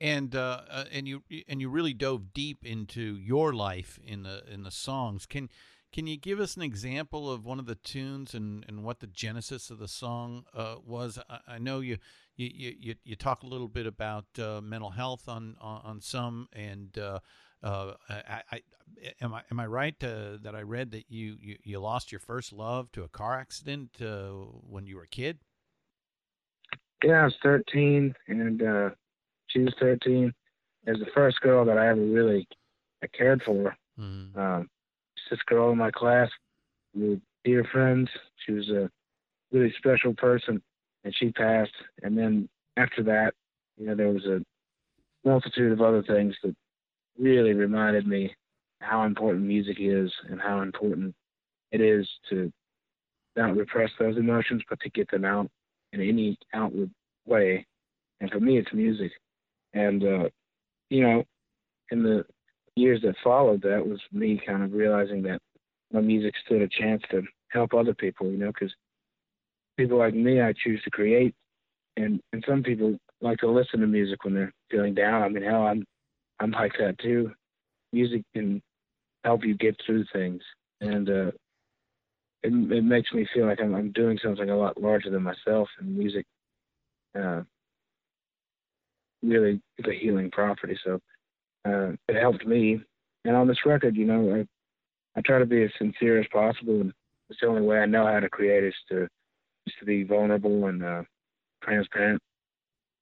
And 0.00 0.36
uh, 0.36 0.60
uh, 0.70 0.84
and 0.92 1.08
you 1.08 1.22
and 1.48 1.60
you 1.60 1.68
really 1.68 1.94
dove 1.94 2.32
deep 2.32 2.64
into 2.64 3.16
your 3.16 3.52
life 3.52 3.98
in 4.04 4.22
the 4.22 4.44
in 4.52 4.62
the 4.62 4.70
songs. 4.70 5.26
Can 5.26 5.48
can 5.92 6.06
you 6.06 6.16
give 6.16 6.38
us 6.38 6.56
an 6.56 6.62
example 6.62 7.30
of 7.30 7.44
one 7.44 7.58
of 7.58 7.66
the 7.66 7.74
tunes 7.74 8.34
and, 8.34 8.64
and 8.68 8.84
what 8.84 9.00
the 9.00 9.06
genesis 9.06 9.70
of 9.70 9.78
the 9.78 9.88
song 9.88 10.44
uh, 10.54 10.76
was? 10.84 11.18
I, 11.30 11.54
I, 11.54 11.58
know 11.58 11.80
you, 11.80 11.98
you 12.36 12.74
you 12.78 12.94
you 13.04 13.16
talk 13.16 13.42
a 13.42 13.46
little 13.46 13.68
bit 13.68 13.86
about 13.86 14.26
uh, 14.38 14.60
mental 14.62 14.90
health 14.90 15.28
on, 15.28 15.56
on, 15.60 15.80
on 15.84 16.00
some, 16.00 16.48
and 16.52 16.96
uh, 16.98 17.20
uh 17.62 17.94
I, 18.08 18.42
I, 18.52 18.60
am 19.20 19.34
I 19.34 19.42
am 19.50 19.60
I 19.60 19.66
right 19.66 19.96
uh, 20.04 20.36
that 20.42 20.54
I 20.54 20.60
read 20.60 20.90
that 20.90 21.04
you, 21.08 21.36
you, 21.40 21.56
you 21.62 21.80
lost 21.80 22.12
your 22.12 22.20
first 22.20 22.52
love 22.52 22.92
to 22.92 23.02
a 23.02 23.08
car 23.08 23.38
accident 23.38 23.90
uh, 24.00 24.28
when 24.68 24.86
you 24.86 24.96
were 24.96 25.04
a 25.04 25.08
kid? 25.08 25.38
Yeah, 27.02 27.22
I 27.22 27.24
was 27.24 27.36
13, 27.42 28.14
and 28.26 28.60
she 29.46 29.60
was 29.60 29.74
13. 29.80 30.32
It 30.86 30.90
was 30.90 31.00
the 31.00 31.10
first 31.14 31.40
girl 31.40 31.64
that 31.64 31.78
I 31.78 31.88
ever 31.88 32.00
really 32.00 32.46
I 33.02 33.06
cared 33.06 33.42
for. 33.44 33.76
Mm-hmm. 33.98 34.38
Um, 34.38 34.68
this 35.30 35.40
girl 35.46 35.70
in 35.70 35.78
my 35.78 35.90
class. 35.90 36.28
We 36.94 37.10
were 37.10 37.16
dear 37.44 37.64
friends. 37.72 38.08
She 38.44 38.52
was 38.52 38.68
a 38.70 38.90
really 39.52 39.72
special 39.78 40.14
person, 40.14 40.62
and 41.04 41.14
she 41.16 41.30
passed. 41.32 41.72
And 42.02 42.16
then 42.16 42.48
after 42.76 43.02
that, 43.04 43.34
you 43.76 43.86
know, 43.86 43.94
there 43.94 44.08
was 44.08 44.24
a 44.26 44.40
multitude 45.24 45.72
of 45.72 45.80
other 45.80 46.02
things 46.02 46.34
that 46.42 46.54
really 47.18 47.52
reminded 47.52 48.06
me 48.06 48.34
how 48.80 49.04
important 49.04 49.44
music 49.44 49.76
is 49.80 50.10
and 50.28 50.40
how 50.40 50.60
important 50.60 51.14
it 51.72 51.80
is 51.80 52.08
to 52.30 52.52
not 53.36 53.56
repress 53.56 53.90
those 53.98 54.16
emotions, 54.16 54.62
but 54.68 54.80
to 54.80 54.90
get 54.90 55.10
them 55.10 55.24
out 55.24 55.48
in 55.92 56.00
any 56.00 56.36
outward 56.54 56.90
way. 57.26 57.66
And 58.20 58.30
for 58.30 58.40
me, 58.40 58.58
it's 58.58 58.72
music. 58.72 59.12
And, 59.74 60.02
uh, 60.02 60.28
you 60.90 61.02
know, 61.02 61.24
in 61.90 62.02
the 62.02 62.24
years 62.78 63.00
that 63.02 63.16
followed 63.22 63.62
that 63.62 63.86
was 63.86 64.00
me 64.12 64.40
kind 64.46 64.62
of 64.62 64.72
realizing 64.72 65.22
that 65.22 65.40
my 65.92 66.00
music 66.00 66.34
stood 66.44 66.62
a 66.62 66.68
chance 66.68 67.02
to 67.10 67.22
help 67.50 67.74
other 67.74 67.94
people, 67.94 68.30
you 68.30 68.36
know, 68.38 68.52
because 68.52 68.74
people 69.76 69.98
like 69.98 70.14
me, 70.14 70.40
I 70.40 70.52
choose 70.52 70.82
to 70.84 70.90
create, 70.90 71.34
and 71.96 72.20
and 72.32 72.44
some 72.46 72.62
people 72.62 72.96
like 73.20 73.38
to 73.38 73.50
listen 73.50 73.80
to 73.80 73.86
music 73.86 74.24
when 74.24 74.34
they're 74.34 74.52
feeling 74.70 74.94
down. 74.94 75.22
I 75.22 75.28
mean, 75.28 75.42
hell, 75.42 75.66
I'm 75.66 75.84
I'm 76.40 76.50
like 76.50 76.72
that 76.78 76.98
too. 76.98 77.32
Music 77.92 78.22
can 78.34 78.60
help 79.24 79.44
you 79.44 79.56
get 79.56 79.76
through 79.84 80.04
things, 80.12 80.42
and 80.80 81.08
uh, 81.08 81.30
it 82.42 82.52
it 82.72 82.84
makes 82.84 83.12
me 83.12 83.26
feel 83.34 83.46
like 83.46 83.60
I'm 83.60 83.74
I'm 83.74 83.92
doing 83.92 84.18
something 84.22 84.50
a 84.50 84.56
lot 84.56 84.80
larger 84.80 85.10
than 85.10 85.22
myself, 85.22 85.68
and 85.78 85.96
music 85.96 86.24
uh, 87.18 87.42
really 89.22 89.60
is 89.78 89.86
a 89.88 89.98
healing 89.98 90.30
property. 90.30 90.78
So 90.84 91.00
uh, 91.64 91.92
it 92.08 92.16
helped 92.20 92.46
me. 92.46 92.80
And 93.24 93.36
on 93.36 93.48
this 93.48 93.66
record, 93.66 93.96
you 93.96 94.06
know, 94.06 94.34
I, 94.34 94.46
I 95.18 95.22
try 95.22 95.38
to 95.38 95.46
be 95.46 95.62
as 95.62 95.70
sincere 95.78 96.20
as 96.20 96.26
possible, 96.32 96.80
and 96.80 96.92
it's 97.28 97.40
the 97.40 97.48
only 97.48 97.62
way 97.62 97.78
I 97.78 97.86
know 97.86 98.06
how 98.06 98.20
to 98.20 98.28
create 98.28 98.64
is 98.64 98.74
to 98.90 99.08
just 99.66 99.78
to 99.80 99.84
be 99.84 100.04
vulnerable 100.04 100.66
and 100.66 100.82
uh, 100.82 101.02
transparent. 101.62 102.20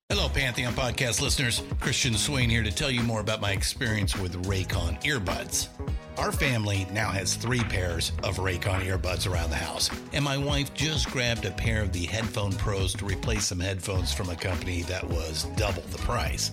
Hello, 0.09 0.29
Pantheon 0.29 0.73
podcast 0.73 1.21
listeners. 1.21 1.62
Christian 1.81 2.14
Swain 2.14 2.49
here 2.49 2.62
to 2.62 2.71
tell 2.71 2.90
you 2.90 3.03
more 3.03 3.21
about 3.21 3.40
my 3.40 3.51
experience 3.51 4.16
with 4.16 4.47
Raycon 4.47 5.03
earbuds. 5.03 5.66
Our 6.16 6.31
family 6.31 6.87
now 6.92 7.11
has 7.11 7.35
three 7.35 7.61
pairs 7.61 8.12
of 8.23 8.37
Raycon 8.37 8.83
earbuds 8.87 9.31
around 9.31 9.51
the 9.51 9.57
house, 9.57 9.90
and 10.12 10.25
my 10.25 10.38
wife 10.38 10.73
just 10.75 11.11
grabbed 11.11 11.45
a 11.45 11.51
pair 11.51 11.83
of 11.83 11.92
the 11.92 12.07
Headphone 12.07 12.53
Pros 12.53 12.95
to 12.95 13.05
replace 13.05 13.47
some 13.47 13.59
headphones 13.59 14.12
from 14.12 14.31
a 14.31 14.37
company 14.37 14.83
that 14.83 15.05
was 15.05 15.45
double 15.57 15.83
the 15.83 15.99
price. 15.99 16.53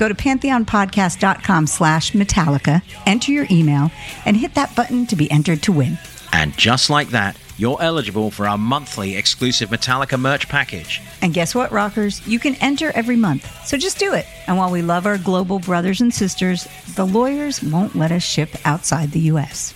Go 0.00 0.08
to 0.08 0.14
pantheonpodcast.com 0.14 1.66
slash 1.66 2.12
Metallica, 2.12 2.82
enter 3.04 3.32
your 3.32 3.46
email, 3.50 3.90
and 4.24 4.34
hit 4.34 4.54
that 4.54 4.74
button 4.74 5.04
to 5.08 5.14
be 5.14 5.30
entered 5.30 5.62
to 5.64 5.72
win. 5.72 5.98
And 6.32 6.56
just 6.56 6.88
like 6.88 7.08
that, 7.08 7.38
you're 7.58 7.76
eligible 7.82 8.30
for 8.30 8.48
our 8.48 8.56
monthly 8.56 9.18
exclusive 9.18 9.68
Metallica 9.68 10.18
merch 10.18 10.48
package. 10.48 11.02
And 11.20 11.34
guess 11.34 11.54
what, 11.54 11.70
rockers? 11.70 12.26
You 12.26 12.38
can 12.38 12.54
enter 12.62 12.90
every 12.92 13.16
month. 13.16 13.46
So 13.66 13.76
just 13.76 13.98
do 13.98 14.14
it. 14.14 14.24
And 14.46 14.56
while 14.56 14.70
we 14.70 14.80
love 14.80 15.04
our 15.04 15.18
global 15.18 15.58
brothers 15.58 16.00
and 16.00 16.14
sisters, 16.14 16.66
the 16.94 17.04
lawyers 17.04 17.62
won't 17.62 17.94
let 17.94 18.10
us 18.10 18.22
ship 18.22 18.48
outside 18.64 19.10
the 19.10 19.20
U.S. 19.20 19.74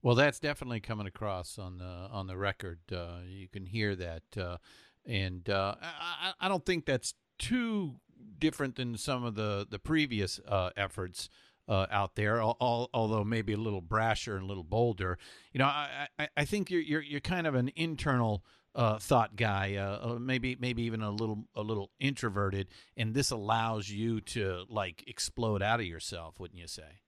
Well, 0.00 0.14
that's 0.14 0.38
definitely 0.38 0.78
coming 0.78 1.08
across 1.08 1.58
on 1.58 1.78
the 1.78 1.84
on 1.84 2.28
the 2.28 2.36
record. 2.36 2.78
Uh, 2.90 3.18
you 3.26 3.48
can 3.48 3.66
hear 3.66 3.96
that, 3.96 4.22
uh, 4.38 4.56
and 5.06 5.48
uh, 5.48 5.74
I, 5.80 6.32
I 6.40 6.48
don't 6.48 6.64
think 6.64 6.86
that's 6.86 7.14
too 7.38 7.96
different 8.38 8.76
than 8.76 8.96
some 8.96 9.24
of 9.24 9.34
the 9.34 9.66
the 9.68 9.78
previous 9.78 10.40
uh, 10.46 10.70
efforts 10.76 11.28
uh, 11.68 11.86
out 11.90 12.16
there. 12.16 12.42
Although 12.42 13.24
maybe 13.24 13.52
a 13.52 13.58
little 13.58 13.82
brasher 13.82 14.34
and 14.34 14.44
a 14.44 14.46
little 14.46 14.64
bolder. 14.64 15.18
You 15.52 15.58
know, 15.58 15.66
I, 15.66 16.08
I, 16.18 16.28
I 16.36 16.44
think 16.44 16.70
you're, 16.70 16.82
you're 16.82 17.02
you're 17.02 17.20
kind 17.20 17.46
of 17.46 17.54
an 17.54 17.70
internal 17.76 18.44
uh, 18.74 18.98
thought 18.98 19.36
guy, 19.36 19.76
uh, 19.76 20.18
maybe 20.18 20.56
maybe 20.60 20.82
even 20.82 21.02
a 21.02 21.10
little 21.10 21.44
a 21.54 21.62
little 21.62 21.90
introverted, 21.98 22.68
and 22.96 23.14
this 23.14 23.30
allows 23.30 23.90
you 23.90 24.20
to 24.20 24.64
like 24.68 25.04
explode 25.06 25.62
out 25.62 25.80
of 25.80 25.86
yourself, 25.86 26.38
wouldn't 26.38 26.60
you 26.60 26.68
say? 26.68 27.00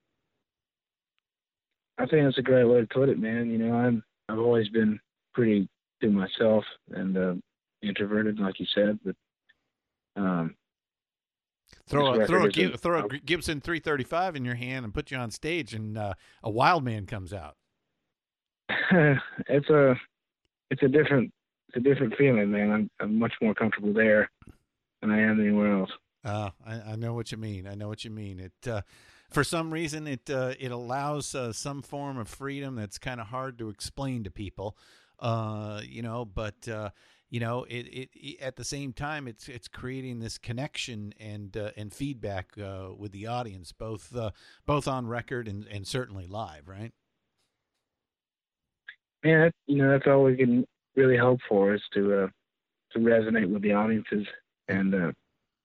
I 1.99 2.07
think 2.07 2.25
that's 2.25 2.39
a 2.39 2.43
great 2.43 2.65
way 2.65 2.81
to 2.81 2.87
put 2.87 3.09
it, 3.09 3.19
man. 3.19 3.51
You 3.51 3.59
know, 3.59 3.75
I'm 3.75 4.03
I've 4.29 4.39
always 4.39 4.69
been 4.69 4.99
pretty 5.35 5.69
to 6.01 6.11
myself 6.11 6.65
and 6.91 7.17
uh, 7.17 7.35
introverted, 7.83 8.39
like 8.39 8.61
you 8.61 8.67
said, 8.75 8.99
but 9.05 9.17
um, 10.17 10.55
throw 11.87 12.15
a 12.15 12.27
throw 12.27 12.47
a, 12.47 12.77
throw 12.77 13.07
a 13.07 13.09
Gibson 13.09 13.61
335 13.61 14.37
in 14.37 14.45
your 14.45 14.55
hand 14.55 14.85
and 14.85 14.95
put 14.95 15.11
you 15.11 15.17
on 15.17 15.31
stage, 15.31 15.75
and 15.75 15.99
uh, 15.99 16.15
a 16.43 16.51
wild 16.51 16.85
man 16.85 17.07
comes 17.07 17.33
out. 17.33 17.57
it's 19.49 19.69
a 19.69 19.95
it's 20.71 20.83
a 20.83 20.89
different 20.89 21.33
it's 21.69 21.77
a 21.77 21.81
different 21.81 22.15
feeling, 22.17 22.51
man. 22.51 22.71
I'm 22.71 22.91
I'm 23.01 23.19
much 23.19 23.35
more 23.41 23.55
comfortable 23.55 23.93
there 23.93 24.31
than 25.01 25.11
I 25.11 25.21
am 25.21 25.41
anywhere 25.41 25.73
else. 25.79 25.91
Uh, 26.25 26.51
I, 26.65 26.93
I 26.93 26.97
know 26.97 27.15
what 27.15 27.33
you 27.33 27.39
mean. 27.39 27.67
I 27.67 27.75
know 27.75 27.89
what 27.89 28.05
you 28.05 28.11
mean. 28.11 28.39
It 28.39 28.69
uh, 28.69 28.83
for 29.31 29.43
some 29.43 29.73
reason 29.73 30.07
it 30.07 30.31
uh, 30.31 30.55
it 30.59 30.71
allows 30.71 31.35
uh, 31.35 31.53
some 31.53 31.83
form 31.83 32.19
of 32.19 32.29
freedom 32.29 32.77
that's 32.77 32.99
kind 32.99 33.21
of 33.21 33.29
hard 33.29 33.59
to 33.59 33.69
explain 33.69 34.25
to 34.25 34.31
people. 34.31 34.77
Uh, 35.19 35.81
you 35.89 36.03
know, 36.03 36.25
but 36.25 36.69
uh, 36.69 36.91
you 37.33 37.41
know, 37.41 37.65
it, 37.65 37.87
it, 37.89 38.11
it, 38.13 38.41
at 38.43 38.57
the 38.57 38.65
same 38.65 38.93
time 38.93 39.27
it's 39.27 39.49
it's 39.49 39.67
creating 39.67 40.21
this 40.21 40.37
connection 40.37 41.15
and 41.19 41.57
uh, 41.57 41.71
and 41.79 41.91
feedback 41.91 42.51
uh, 42.59 42.91
with 42.95 43.11
the 43.13 43.27
audience, 43.27 43.73
both 43.73 44.15
both 44.67 44.87
on 44.87 45.07
record 45.07 45.49
and, 45.49 45.67
and 45.67 45.87
certainly 45.87 46.27
live, 46.27 46.69
right? 46.69 46.93
Yeah, 49.25 49.49
you 49.67 49.77
know 49.79 49.91
that's 49.91 50.07
all 50.07 50.25
we 50.25 50.37
can 50.37 50.67
really 50.95 51.17
hope 51.17 51.41
for 51.49 51.75
is 51.75 51.83
to 51.95 52.29
to 52.93 52.99
resonate 52.99 53.51
with 53.51 53.63
the 53.63 53.73
audiences 53.73 54.27
and 54.69 55.15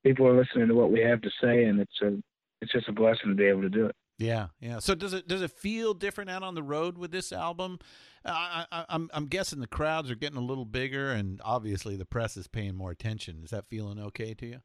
people 0.06 0.26
are 0.26 0.38
listening 0.38 0.70
to 0.70 0.74
what 0.74 0.90
we 0.90 1.02
have 1.02 1.20
to 1.22 1.30
say, 1.42 1.66
and 1.66 1.82
it's 1.82 2.02
a 2.02 2.18
it's 2.62 2.72
just 2.72 2.88
a 2.88 2.94
blessing 2.94 3.30
to 3.30 3.36
be 3.36 3.46
able 3.46 3.62
to 3.64 3.70
do 3.70 3.88
it. 3.88 3.96
Yeah, 4.18 4.48
yeah. 4.60 4.80
So 4.80 4.96
does 4.96 5.14
it 5.14 5.28
does 5.28 5.42
it 5.42 5.52
feel 5.52 5.94
different 5.94 6.30
out 6.30 6.44
on 6.44 6.56
the 6.56 6.64
road 6.64 6.98
with 6.98 7.12
this 7.12 7.32
album? 7.32 7.80
I, 8.28 8.66
I, 8.72 8.86
I'm 8.90 9.10
I'm 9.14 9.28
guessing 9.28 9.60
the 9.60 9.68
crowds 9.68 10.12
are 10.12 10.16
getting 10.16 10.38
a 10.38 10.42
little 10.42 10.66
bigger, 10.66 11.12
and 11.12 11.42
obviously 11.44 11.96
the 11.96 12.06
press 12.06 12.38
is 12.38 12.48
paying 12.48 12.76
more 12.76 12.92
attention. 12.92 13.42
Is 13.44 13.52
that 13.52 13.68
feeling 13.70 14.00
okay 14.00 14.34
to 14.36 14.46
you? 14.46 14.60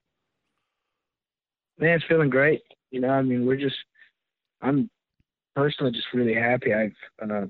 Man, 1.79 1.97
it's 1.97 2.05
feeling 2.07 2.31
great. 2.31 2.61
You 2.91 3.01
know, 3.01 3.11
I 3.11 3.23
mean, 3.23 3.47
we're 3.47 3.57
just 3.57 3.77
I'm 4.61 4.91
personally 5.55 5.93
just 5.93 6.13
really 6.13 6.35
happy. 6.35 6.73
I've 6.75 6.93
uh, 7.23 7.47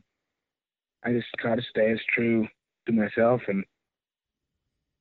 I 1.05 1.13
just 1.13 1.29
try 1.39 1.57
to 1.57 1.63
stay 1.71 1.91
as 1.91 1.99
true 2.15 2.47
to 2.87 2.93
myself, 2.93 3.41
and 3.49 3.65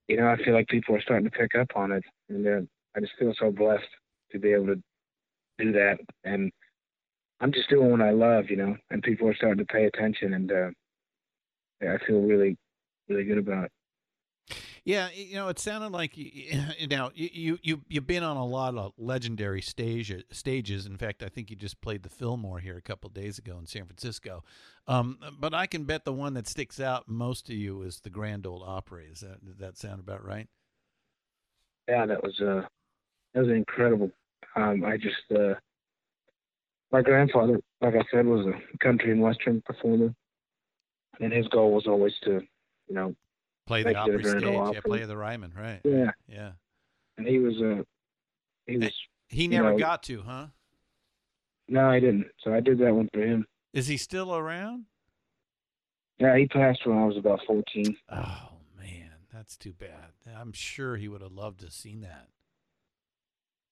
you 0.07 0.17
know, 0.17 0.27
I 0.27 0.43
feel 0.43 0.53
like 0.53 0.67
people 0.67 0.95
are 0.95 1.01
starting 1.01 1.29
to 1.29 1.37
pick 1.37 1.55
up 1.55 1.69
on 1.75 1.91
it, 1.91 2.03
and 2.29 2.47
uh, 2.47 2.61
I 2.95 2.99
just 2.99 3.13
feel 3.17 3.33
so 3.39 3.51
blessed 3.51 3.83
to 4.31 4.39
be 4.39 4.53
able 4.53 4.67
to 4.67 4.81
do 5.57 5.71
that. 5.73 5.99
And 6.23 6.51
I'm 7.39 7.51
just 7.51 7.69
doing 7.69 7.91
what 7.91 8.01
I 8.01 8.11
love, 8.11 8.45
you 8.49 8.57
know, 8.57 8.75
and 8.89 9.01
people 9.03 9.27
are 9.27 9.35
starting 9.35 9.65
to 9.65 9.73
pay 9.73 9.85
attention, 9.85 10.33
and 10.33 10.51
uh, 10.51 10.69
I 11.81 11.97
feel 12.05 12.21
really, 12.21 12.57
really 13.09 13.23
good 13.23 13.37
about 13.37 13.65
it. 13.65 13.71
Yeah, 14.83 15.09
you 15.13 15.35
know, 15.35 15.47
it 15.49 15.59
sounded 15.59 15.91
like 15.91 16.11
you, 16.17 16.87
now 16.89 17.11
you 17.13 17.59
you 17.61 17.81
you've 17.87 18.07
been 18.07 18.23
on 18.23 18.37
a 18.37 18.45
lot 18.45 18.75
of 18.75 18.93
legendary 18.97 19.61
stage 19.61 20.13
stages. 20.31 20.85
In 20.85 20.97
fact, 20.97 21.21
I 21.21 21.29
think 21.29 21.49
you 21.49 21.55
just 21.55 21.81
played 21.81 22.03
the 22.03 22.09
Fillmore 22.09 22.59
here 22.59 22.77
a 22.77 22.81
couple 22.81 23.09
days 23.09 23.37
ago 23.37 23.57
in 23.59 23.67
San 23.67 23.85
Francisco. 23.85 24.43
Um, 24.87 25.19
but 25.39 25.53
I 25.53 25.67
can 25.67 25.83
bet 25.83 26.05
the 26.05 26.13
one 26.13 26.33
that 26.33 26.47
sticks 26.47 26.79
out 26.79 27.07
most 27.07 27.45
to 27.47 27.53
you 27.53 27.83
is 27.83 27.99
the 27.99 28.09
Grand 28.09 28.47
Ole 28.47 28.63
Opry. 28.63 29.07
Is 29.11 29.19
that 29.19 29.45
does 29.45 29.57
that 29.57 29.77
sound 29.77 29.99
about 29.99 30.25
right? 30.25 30.47
Yeah, 31.87 32.05
that 32.07 32.23
was 32.23 32.39
uh 32.39 32.65
that 33.33 33.41
was 33.41 33.49
incredible. 33.49 34.11
Um, 34.55 34.83
I 34.83 34.97
just 34.97 35.39
uh, 35.39 35.53
my 36.91 37.01
grandfather, 37.01 37.59
like 37.81 37.95
I 37.95 38.03
said, 38.11 38.25
was 38.25 38.45
a 38.45 38.77
country 38.79 39.11
and 39.11 39.21
western 39.21 39.61
performer, 39.61 40.13
and 41.21 41.31
his 41.31 41.47
goal 41.47 41.71
was 41.71 41.87
always 41.87 42.13
to, 42.23 42.41
you 42.87 42.95
know, 42.95 43.15
play 43.67 43.83
the 43.83 43.95
Opry 43.95 44.23
stage, 44.23 44.43
Opry. 44.43 44.73
yeah, 44.73 44.81
play 44.81 45.05
the 45.05 45.15
Ryman, 45.15 45.53
right? 45.57 45.79
Yeah, 45.83 46.11
yeah. 46.27 46.51
And 47.17 47.27
he 47.27 47.39
was 47.39 47.59
a, 47.61 47.79
uh, 47.79 47.83
he 48.65 48.77
was. 48.77 48.91
He 49.29 49.47
never 49.47 49.71
know, 49.71 49.77
got 49.77 50.03
to, 50.03 50.21
huh? 50.21 50.47
No, 51.69 51.89
I 51.89 51.99
didn't. 52.01 52.27
So 52.43 52.53
I 52.53 52.59
did 52.59 52.79
that 52.79 52.93
one 52.93 53.07
for 53.13 53.21
him. 53.21 53.45
Is 53.73 53.87
he 53.87 53.95
still 53.95 54.35
around? 54.35 54.85
Yeah, 56.19 56.37
he 56.37 56.47
passed 56.47 56.85
when 56.85 56.97
I 56.97 57.05
was 57.05 57.17
about 57.17 57.39
fourteen. 57.47 57.95
Oh 58.09 58.49
man, 58.77 59.11
that's 59.33 59.55
too 59.55 59.73
bad. 59.73 60.11
I'm 60.37 60.51
sure 60.51 60.97
he 60.97 61.07
would 61.07 61.21
have 61.21 61.31
loved 61.31 61.61
to 61.61 61.67
have 61.67 61.73
seen 61.73 62.01
that. 62.01 62.27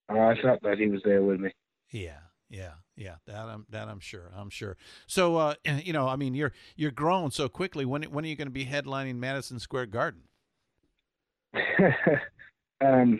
Oh, 0.08 0.20
I 0.20 0.42
felt 0.42 0.64
that 0.64 0.80
he 0.80 0.88
was 0.88 1.02
there 1.04 1.22
with 1.22 1.40
me. 1.40 1.52
Yeah, 1.92 2.20
yeah, 2.50 2.72
yeah. 2.96 3.16
That 3.28 3.46
I'm 3.46 3.66
that 3.70 3.88
I'm 3.88 4.00
sure. 4.00 4.32
I'm 4.36 4.50
sure. 4.50 4.78
So, 5.08 5.38
uh, 5.38 5.54
you 5.66 5.94
know, 5.94 6.08
I 6.08 6.16
mean, 6.16 6.34
you're 6.34 6.52
you're 6.76 6.92
growing 6.92 7.32
so 7.32 7.48
quickly. 7.48 7.86
When 7.86 8.04
when 8.04 8.26
are 8.26 8.28
you 8.28 8.36
going 8.36 8.48
to 8.48 8.52
be 8.52 8.66
headlining 8.66 9.16
Madison 9.16 9.60
Square 9.60 9.88
Garden? 9.88 10.22
um, 12.82 13.20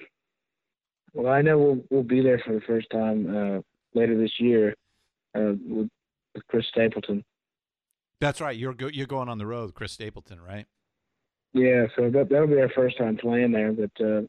well, 1.14 1.32
I 1.32 1.42
know 1.42 1.58
we'll 1.58 1.84
we'll 1.90 2.04
be 2.04 2.22
there 2.22 2.42
for 2.46 2.54
the 2.54 2.62
first 2.62 2.90
time 2.92 3.28
uh, 3.36 3.62
later 3.94 4.18
this 4.18 4.40
year 4.40 4.76
uh, 5.36 5.54
with, 5.68 5.90
with 6.34 6.48
Chris 6.48 6.66
Stapleton. 6.70 7.24
That's 8.20 8.42
right. 8.42 8.58
You're 8.58 8.74
go, 8.74 8.88
you're 8.88 9.08
going 9.08 9.30
on 9.30 9.38
the 9.38 9.46
road 9.46 9.68
with 9.68 9.76
Chris 9.76 9.92
Stapleton, 9.92 10.42
right? 10.42 10.66
Yeah, 11.54 11.86
so 11.96 12.10
that 12.10 12.30
that'll 12.30 12.48
be 12.48 12.60
our 12.60 12.70
first 12.70 12.98
time 12.98 13.18
playing 13.18 13.52
there. 13.52 13.72
But 13.72 13.92
uh, 14.00 14.22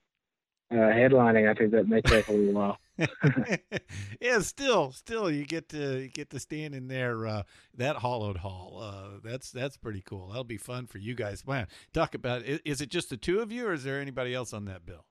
uh, 0.71 0.93
headlining, 0.93 1.51
I 1.51 1.55
think 1.55 1.73
that 1.73 1.89
may 1.89 2.01
take 2.01 2.29
a 2.29 2.33
little 2.33 2.55
while. 2.55 2.79
yeah, 4.21 4.41
still, 4.41 4.93
still, 4.93 5.31
you 5.31 5.45
get 5.45 5.69
to 5.71 6.01
you 6.03 6.09
get 6.09 6.31
to 6.31 6.41
stand 6.41 6.75
in 6.75 6.89
there 6.89 7.27
uh, 7.27 7.43
that 7.77 7.97
hollowed 7.97 8.39
hall. 8.39 8.81
Uh, 8.83 9.19
that's 9.23 9.51
that's 9.51 9.77
pretty 9.77 10.03
cool. 10.03 10.29
That'll 10.29 10.45
be 10.45 10.57
fun 10.57 10.87
for 10.87 10.99
you 10.99 11.15
guys. 11.15 11.47
Man, 11.47 11.67
talk 11.93 12.15
about 12.15 12.43
is, 12.43 12.61
is 12.65 12.81
it 12.81 12.91
just 12.91 13.11
the 13.11 13.17
two 13.17 13.41
of 13.41 13.51
you, 13.51 13.67
or 13.67 13.73
is 13.73 13.85
there 13.85 14.01
anybody 14.01 14.35
else 14.35 14.53
on 14.53 14.65
that 14.67 14.85
bill? 14.85 15.05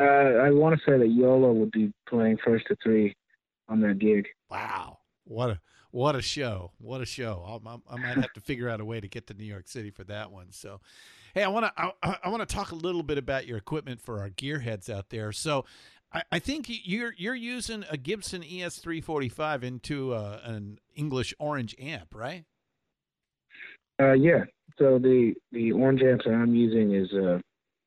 Uh, 0.00 0.04
I 0.04 0.50
want 0.50 0.78
to 0.78 0.84
say 0.84 0.98
that 0.98 1.08
Yola 1.08 1.52
would 1.52 1.70
be 1.70 1.92
playing 2.08 2.38
first 2.44 2.66
to 2.68 2.76
three 2.82 3.14
on 3.68 3.80
that 3.80 3.98
gig. 3.98 4.26
Wow, 4.50 4.98
what 5.24 5.50
a 5.50 5.60
what 5.90 6.16
a 6.16 6.22
show! 6.22 6.72
What 6.78 7.00
a 7.00 7.06
show! 7.06 7.60
I, 7.66 7.76
I 7.92 7.96
might 7.96 8.16
have 8.16 8.32
to 8.32 8.40
figure 8.40 8.68
out 8.68 8.80
a 8.80 8.84
way 8.84 9.00
to 9.00 9.08
get 9.08 9.26
to 9.28 9.34
New 9.34 9.44
York 9.44 9.68
City 9.68 9.90
for 9.90 10.04
that 10.04 10.30
one. 10.32 10.50
So, 10.50 10.80
Hey, 11.34 11.42
I 11.42 11.48
want 11.48 11.66
to 11.66 11.72
I, 12.02 12.18
I 12.22 12.28
want 12.28 12.48
to 12.48 12.54
talk 12.54 12.70
a 12.70 12.76
little 12.76 13.02
bit 13.02 13.18
about 13.18 13.44
your 13.44 13.58
equipment 13.58 14.00
for 14.00 14.20
our 14.20 14.30
gearheads 14.30 14.88
out 14.88 15.10
there. 15.10 15.32
So, 15.32 15.64
I, 16.30 16.38
think 16.38 16.66
you're 16.68 17.12
you're 17.16 17.34
using 17.34 17.84
a 17.90 17.96
Gibson 17.96 18.42
ES345 18.42 19.64
into 19.64 20.14
uh, 20.14 20.40
an 20.44 20.78
English 20.94 21.34
orange 21.38 21.74
amp, 21.80 22.14
right? 22.14 22.44
Uh, 24.00 24.12
yeah. 24.12 24.44
So 24.78 24.98
the 24.98 25.34
the 25.52 25.72
orange 25.72 26.02
amp 26.02 26.22
that 26.24 26.32
I'm 26.32 26.54
using 26.54 26.94
is 26.94 27.12
uh, 27.12 27.38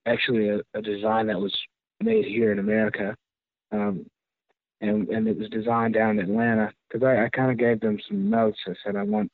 actually 0.05 0.49
a, 0.49 0.59
a 0.73 0.81
design 0.81 1.27
that 1.27 1.39
was 1.39 1.55
made 2.01 2.25
here 2.25 2.51
in 2.51 2.59
America. 2.59 3.15
Um, 3.71 4.05
and 4.81 5.07
and 5.07 5.27
it 5.27 5.37
was 5.37 5.49
designed 5.49 5.93
down 5.93 6.19
in 6.19 6.29
Atlanta 6.29 6.71
because 6.87 7.05
I, 7.05 7.25
I 7.25 7.29
kind 7.29 7.51
of 7.51 7.57
gave 7.57 7.79
them 7.79 7.97
some 8.07 8.29
notes. 8.29 8.59
I 8.67 8.73
said 8.85 8.95
I 8.95 9.03
want 9.03 9.31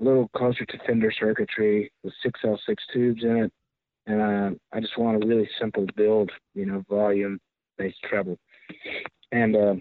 a 0.00 0.04
little 0.04 0.28
closer 0.36 0.64
to 0.64 0.78
Fender 0.86 1.12
circuitry 1.18 1.90
with 2.04 2.12
six 2.22 2.40
L 2.44 2.58
six 2.66 2.82
tubes 2.92 3.22
in 3.24 3.36
it, 3.36 3.52
and 4.06 4.20
uh, 4.20 4.50
I 4.72 4.80
just 4.80 4.98
want 4.98 5.22
a 5.22 5.26
really 5.26 5.48
simple 5.58 5.86
build, 5.96 6.30
you 6.54 6.66
know, 6.66 6.84
volume 6.88 7.38
treble, 8.08 8.38
and 9.32 9.56
uh, 9.56 9.74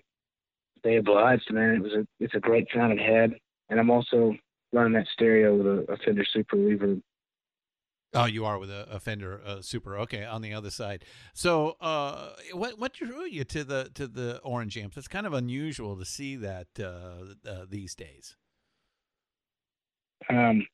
they 0.83 0.97
obliged, 0.97 1.51
man. 1.51 1.75
It 1.75 1.81
was 1.81 1.93
a 1.93 2.07
it's 2.19 2.35
a 2.35 2.39
great 2.39 2.67
sounding 2.73 2.99
head, 2.99 3.33
and 3.69 3.79
I'm 3.79 3.89
also 3.89 4.35
running 4.71 4.93
that 4.93 5.07
stereo 5.13 5.55
with 5.55 5.67
a, 5.67 5.93
a 5.93 5.97
Fender 5.97 6.25
Super 6.31 6.57
Reverb. 6.57 7.01
Oh, 8.13 8.25
you 8.25 8.43
are 8.45 8.57
with 8.57 8.71
a, 8.71 8.87
a 8.89 8.99
Fender 8.99 9.39
uh, 9.45 9.61
Super. 9.61 9.97
Okay, 9.99 10.25
on 10.25 10.41
the 10.41 10.53
other 10.53 10.71
side. 10.71 11.05
So, 11.33 11.75
uh, 11.79 12.31
what 12.53 12.79
what 12.79 12.93
drew 12.93 13.25
you 13.25 13.43
to 13.45 13.63
the 13.63 13.91
to 13.93 14.07
the 14.07 14.39
orange 14.39 14.77
amps? 14.77 14.97
It's 14.97 15.07
kind 15.07 15.27
of 15.27 15.33
unusual 15.33 15.95
to 15.97 16.05
see 16.05 16.35
that 16.37 16.67
uh, 16.79 17.47
uh 17.47 17.65
these 17.69 17.93
days. 17.93 18.35
Um, 20.29 20.65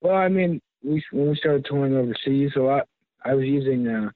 well, 0.00 0.16
I 0.16 0.28
mean, 0.28 0.60
we 0.82 1.02
when 1.12 1.30
we 1.30 1.36
started 1.36 1.64
touring 1.64 1.94
overseas, 1.94 2.50
so 2.54 2.70
I 2.70 2.82
I 3.24 3.34
was 3.34 3.44
using 3.44 3.86
uh, 3.86 4.10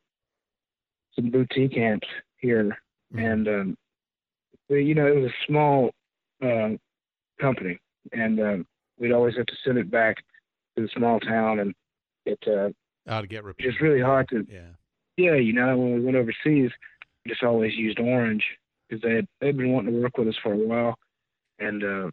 some 1.14 1.30
boutique 1.30 1.76
amps 1.76 2.08
here, 2.38 2.76
mm-hmm. 3.14 3.18
and 3.18 3.48
um, 3.48 3.76
you 4.68 4.94
know, 4.94 5.06
it 5.06 5.16
was 5.16 5.30
a 5.30 5.46
small 5.46 5.90
uh, 6.42 6.70
company, 7.40 7.78
and 8.12 8.40
um, 8.40 8.66
we'd 8.98 9.12
always 9.12 9.36
have 9.36 9.46
to 9.46 9.56
send 9.64 9.78
it 9.78 9.90
back 9.90 10.16
to 10.76 10.82
the 10.82 10.88
small 10.96 11.20
town, 11.20 11.60
and 11.60 11.74
it 12.26 12.38
uh, 12.46 13.20
to 13.20 13.26
get. 13.26 13.44
It's 13.58 13.80
really 13.80 14.00
hard 14.00 14.28
to. 14.30 14.46
Yeah. 14.48 14.60
Yeah, 15.18 15.34
you 15.34 15.52
know, 15.52 15.76
when 15.76 15.94
we 15.94 16.00
went 16.00 16.16
overseas, 16.16 16.70
we 17.24 17.28
just 17.28 17.42
always 17.42 17.74
used 17.74 18.00
Orange 18.00 18.44
because 18.88 19.02
they 19.02 19.14
had 19.14 19.26
they'd 19.40 19.56
been 19.56 19.72
wanting 19.72 19.92
to 19.92 20.00
work 20.00 20.16
with 20.16 20.28
us 20.28 20.38
for 20.42 20.54
a 20.54 20.56
while, 20.56 20.94
and 21.58 21.84
uh, 21.84 22.10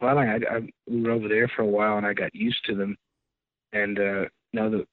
finally, 0.00 0.26
I, 0.26 0.56
I 0.56 0.60
we 0.86 1.02
were 1.02 1.12
over 1.12 1.28
there 1.28 1.50
for 1.54 1.62
a 1.62 1.66
while, 1.66 1.96
and 1.96 2.06
I 2.06 2.12
got 2.12 2.34
used 2.34 2.64
to 2.66 2.74
them, 2.74 2.96
and 3.72 3.98
uh, 3.98 4.20
you 4.22 4.28
know 4.52 4.70
the 4.70 4.86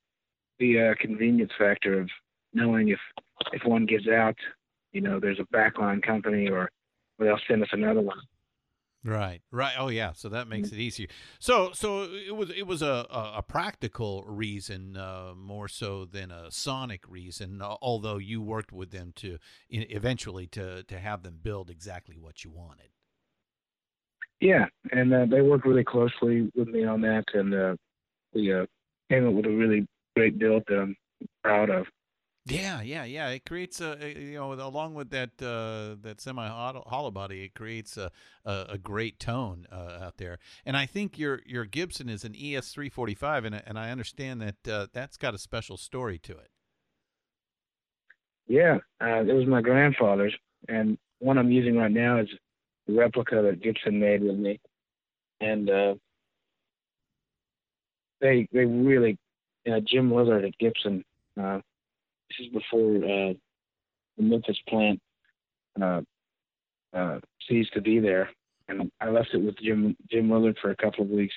the 0.60 0.80
uh, 0.80 0.94
convenience 1.02 1.52
factor 1.58 2.00
of 2.00 2.10
knowing 2.54 2.89
if 2.89 2.99
if 3.51 3.64
one 3.66 3.86
gives 3.86 4.08
out, 4.08 4.38
you 4.91 5.01
know, 5.01 5.20
there's 5.20 5.39
a 5.39 5.56
backline 5.56 6.01
company 6.01 6.49
or 6.49 6.70
or 7.20 7.26
they'll 7.26 7.39
send 7.47 7.62
us 7.62 7.70
another 7.72 8.01
one. 8.01 8.18
Right, 9.06 9.41
right. 9.51 9.74
Oh, 9.78 9.89
yeah. 9.89 10.14
So 10.14 10.30
that 10.30 10.47
makes 10.47 10.70
mm-hmm. 10.70 10.80
it 10.80 10.82
easier. 10.82 11.08
So, 11.38 11.72
so 11.74 12.04
it 12.04 12.36
was 12.36 12.49
it 12.51 12.66
was 12.66 12.82
a 12.82 13.06
a, 13.10 13.34
a 13.38 13.43
practical 13.45 14.24
reason 14.26 14.95
uh, 14.95 15.34
more 15.36 15.68
so 15.68 16.06
than 16.06 16.32
a 16.32 16.49
sonic 16.49 17.01
reason. 17.10 17.62
Although 17.62 18.18
you 18.18 18.41
worked 18.41 18.72
with 18.72 18.91
them 18.91 19.12
to 19.18 19.39
eventually 19.70 20.47
to 20.47 20.84
to 20.84 20.99
have 20.99 21.24
them 21.24 21.39
build 21.41 21.70
exactly 21.70 22.18
what 22.18 22.45
you 22.45 22.51
wanted. 22.51 22.89
Yeah, 24.39 24.66
and 24.91 25.14
uh, 25.14 25.26
they 25.30 25.41
worked 25.41 25.66
really 25.66 25.84
closely 25.84 26.49
with 26.56 26.68
me 26.68 26.86
on 26.86 27.01
that, 27.01 27.26
and 27.34 27.54
uh, 27.54 27.76
we 28.34 28.54
uh, 28.54 28.66
came 29.10 29.28
up 29.28 29.34
with 29.34 29.45
a 29.45 29.49
really 29.49 29.86
great 30.16 30.38
build 30.39 30.64
that 30.68 30.80
I'm 30.80 30.95
proud 31.43 31.70
of. 31.70 31.88
Yeah, 32.46 32.82
yeah, 32.82 33.06
yeah. 33.06 33.30
It 33.30 33.46
creates 33.46 33.80
a, 33.80 33.98
you 34.20 34.34
know 34.34 34.52
along 34.54 34.96
with 34.96 35.12
that 35.12 35.41
uh, 35.41 35.96
that 36.02 36.20
semi 36.20 36.46
hollow 36.46 37.10
body, 37.10 37.46
it 37.46 37.54
creates 37.54 37.96
a 37.96 38.12
a, 38.44 38.66
a 38.72 38.78
great 38.78 39.18
tone 39.18 39.66
uh, 39.72 40.00
out 40.02 40.18
there. 40.18 40.39
And 40.66 40.76
I 40.76 40.86
think 40.86 41.18
your 41.18 41.41
your 41.46 41.64
Gibson 41.64 42.10
is 42.10 42.26
an 42.26 42.36
ES 42.36 42.74
three 42.74 42.89
forty 42.89 43.16
five, 43.16 43.46
and 43.46 43.56
and 43.66 43.80
I 43.80 43.91
understand 43.91 44.41
that 44.41 44.68
uh, 44.68 44.88
that's 44.91 45.16
got 45.16 45.34
a 45.34 45.38
special 45.38 45.78
story 45.78 46.20
to 46.20 46.34
it. 46.34 46.50
Yeah, 48.46 48.80
uh, 49.00 49.22
it 49.22 49.34
was 49.34 49.48
my 49.48 49.62
grandfather's, 49.62 50.36
and 50.68 50.98
one 51.20 51.38
I'm 51.38 51.50
using 51.50 51.78
right 51.78 51.91
now 51.91 52.20
is 52.20 52.28
a 52.89 52.91
replica 52.91 53.41
that 53.41 53.64
Gibson 53.64 54.02
made 54.02 54.22
with 54.22 54.36
me, 54.36 54.60
and 55.39 55.70
uh, 55.70 55.96
they 58.20 58.50
they 58.52 58.66
really 58.66 59.18
uh, 59.66 59.80
Jim 59.80 60.10
Lillard 60.10 60.46
at 60.46 60.58
Gibson. 60.58 61.06
This 62.38 62.47
is 62.47 62.53
before 62.53 62.95
uh, 62.97 63.34
the 64.17 64.23
Memphis 64.23 64.57
plant 64.67 64.99
uh, 65.81 66.01
uh, 66.93 67.19
ceased 67.47 67.73
to 67.73 67.81
be 67.81 67.99
there, 67.99 68.29
and 68.67 68.91
I 69.01 69.09
left 69.09 69.29
it 69.34 69.38
with 69.38 69.57
Jim 69.59 69.95
Jim 70.09 70.29
Lillard 70.29 70.57
for 70.61 70.71
a 70.71 70.75
couple 70.75 71.03
of 71.03 71.09
weeks, 71.09 71.34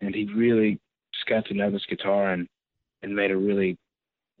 and 0.00 0.14
he 0.14 0.28
really 0.34 0.78
just 1.14 1.26
got 1.26 1.46
to 1.46 1.54
know 1.54 1.70
this 1.70 1.86
guitar 1.88 2.32
and 2.32 2.46
and 3.02 3.14
made 3.14 3.30
a 3.30 3.36
really 3.36 3.76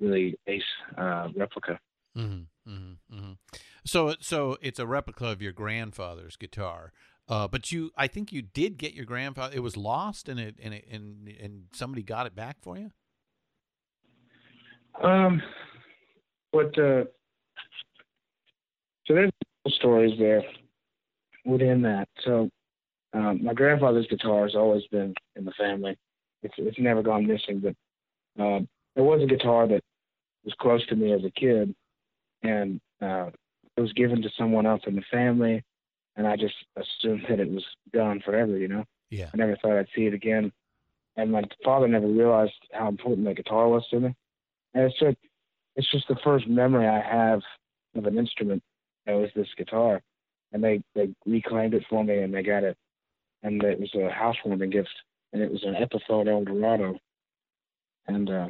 really 0.00 0.36
ace 0.46 0.62
uh, 0.96 1.28
replica. 1.36 1.78
Mm-hmm, 2.16 2.70
mm-hmm, 2.70 3.16
mm-hmm. 3.16 3.32
So 3.84 4.14
so 4.20 4.56
it's 4.60 4.78
a 4.78 4.86
replica 4.86 5.26
of 5.26 5.42
your 5.42 5.52
grandfather's 5.52 6.36
guitar. 6.36 6.92
Uh, 7.28 7.46
but 7.46 7.70
you, 7.70 7.92
I 7.96 8.08
think 8.08 8.32
you 8.32 8.42
did 8.42 8.76
get 8.76 8.92
your 8.92 9.04
grandfather. 9.04 9.54
It 9.54 9.60
was 9.60 9.76
lost, 9.76 10.28
and 10.28 10.40
it 10.40 10.56
and 10.62 10.74
it, 10.74 10.84
and 10.90 11.28
and 11.40 11.64
somebody 11.72 12.02
got 12.02 12.26
it 12.26 12.34
back 12.34 12.56
for 12.60 12.76
you. 12.76 12.90
Um, 15.00 15.40
what 16.52 16.78
uh, 16.78 17.04
so 19.06 19.14
there's 19.14 19.32
stories 19.68 20.18
there 20.18 20.42
within 21.44 21.82
that. 21.82 22.08
So 22.24 22.50
um, 23.12 23.44
my 23.44 23.54
grandfather's 23.54 24.06
guitar 24.06 24.44
has 24.44 24.54
always 24.54 24.86
been 24.90 25.14
in 25.36 25.44
the 25.44 25.52
family. 25.52 25.96
It's 26.42 26.54
it's 26.58 26.78
never 26.78 27.02
gone 27.02 27.26
missing. 27.26 27.60
But 27.60 28.42
uh, 28.42 28.60
there 28.94 29.04
was 29.04 29.22
a 29.22 29.26
guitar 29.26 29.66
that 29.68 29.82
was 30.44 30.54
close 30.60 30.86
to 30.86 30.96
me 30.96 31.12
as 31.12 31.24
a 31.24 31.30
kid, 31.30 31.74
and 32.42 32.80
uh, 33.02 33.30
it 33.76 33.80
was 33.80 33.92
given 33.94 34.22
to 34.22 34.30
someone 34.38 34.66
else 34.66 34.82
in 34.86 34.96
the 34.96 35.02
family, 35.10 35.62
and 36.16 36.26
I 36.26 36.36
just 36.36 36.54
assumed 36.76 37.24
that 37.28 37.40
it 37.40 37.50
was 37.50 37.64
gone 37.92 38.22
forever. 38.24 38.56
You 38.56 38.68
know. 38.68 38.84
Yeah. 39.10 39.28
I 39.34 39.36
never 39.36 39.56
thought 39.56 39.76
I'd 39.76 39.88
see 39.94 40.06
it 40.06 40.14
again, 40.14 40.52
and 41.16 41.32
my 41.32 41.42
father 41.64 41.88
never 41.88 42.06
realized 42.06 42.52
how 42.72 42.88
important 42.88 43.26
that 43.26 43.36
guitar 43.36 43.68
was 43.68 43.86
to 43.90 44.00
me. 44.00 44.14
And 44.72 44.84
it's 44.84 44.98
just 45.00 45.16
it's 45.80 45.90
just 45.90 46.08
the 46.08 46.16
first 46.22 46.46
memory 46.46 46.86
I 46.86 47.00
have 47.00 47.40
of 47.96 48.04
an 48.04 48.18
instrument 48.18 48.62
that 49.06 49.14
was 49.14 49.30
this 49.34 49.48
guitar. 49.56 50.02
And 50.52 50.62
they, 50.62 50.82
they 50.94 51.08
reclaimed 51.24 51.72
it 51.72 51.86
for 51.88 52.04
me 52.04 52.18
and 52.18 52.34
they 52.34 52.42
got 52.42 52.64
it. 52.64 52.76
And 53.42 53.62
it 53.62 53.80
was 53.80 53.90
a 53.94 54.10
housewarming 54.10 54.68
gift. 54.68 54.90
And 55.32 55.40
it 55.40 55.50
was 55.50 55.64
an 55.64 55.74
Epiphone 55.74 56.28
Eldorado. 56.28 56.98
And 58.06 58.28
uh, 58.28 58.48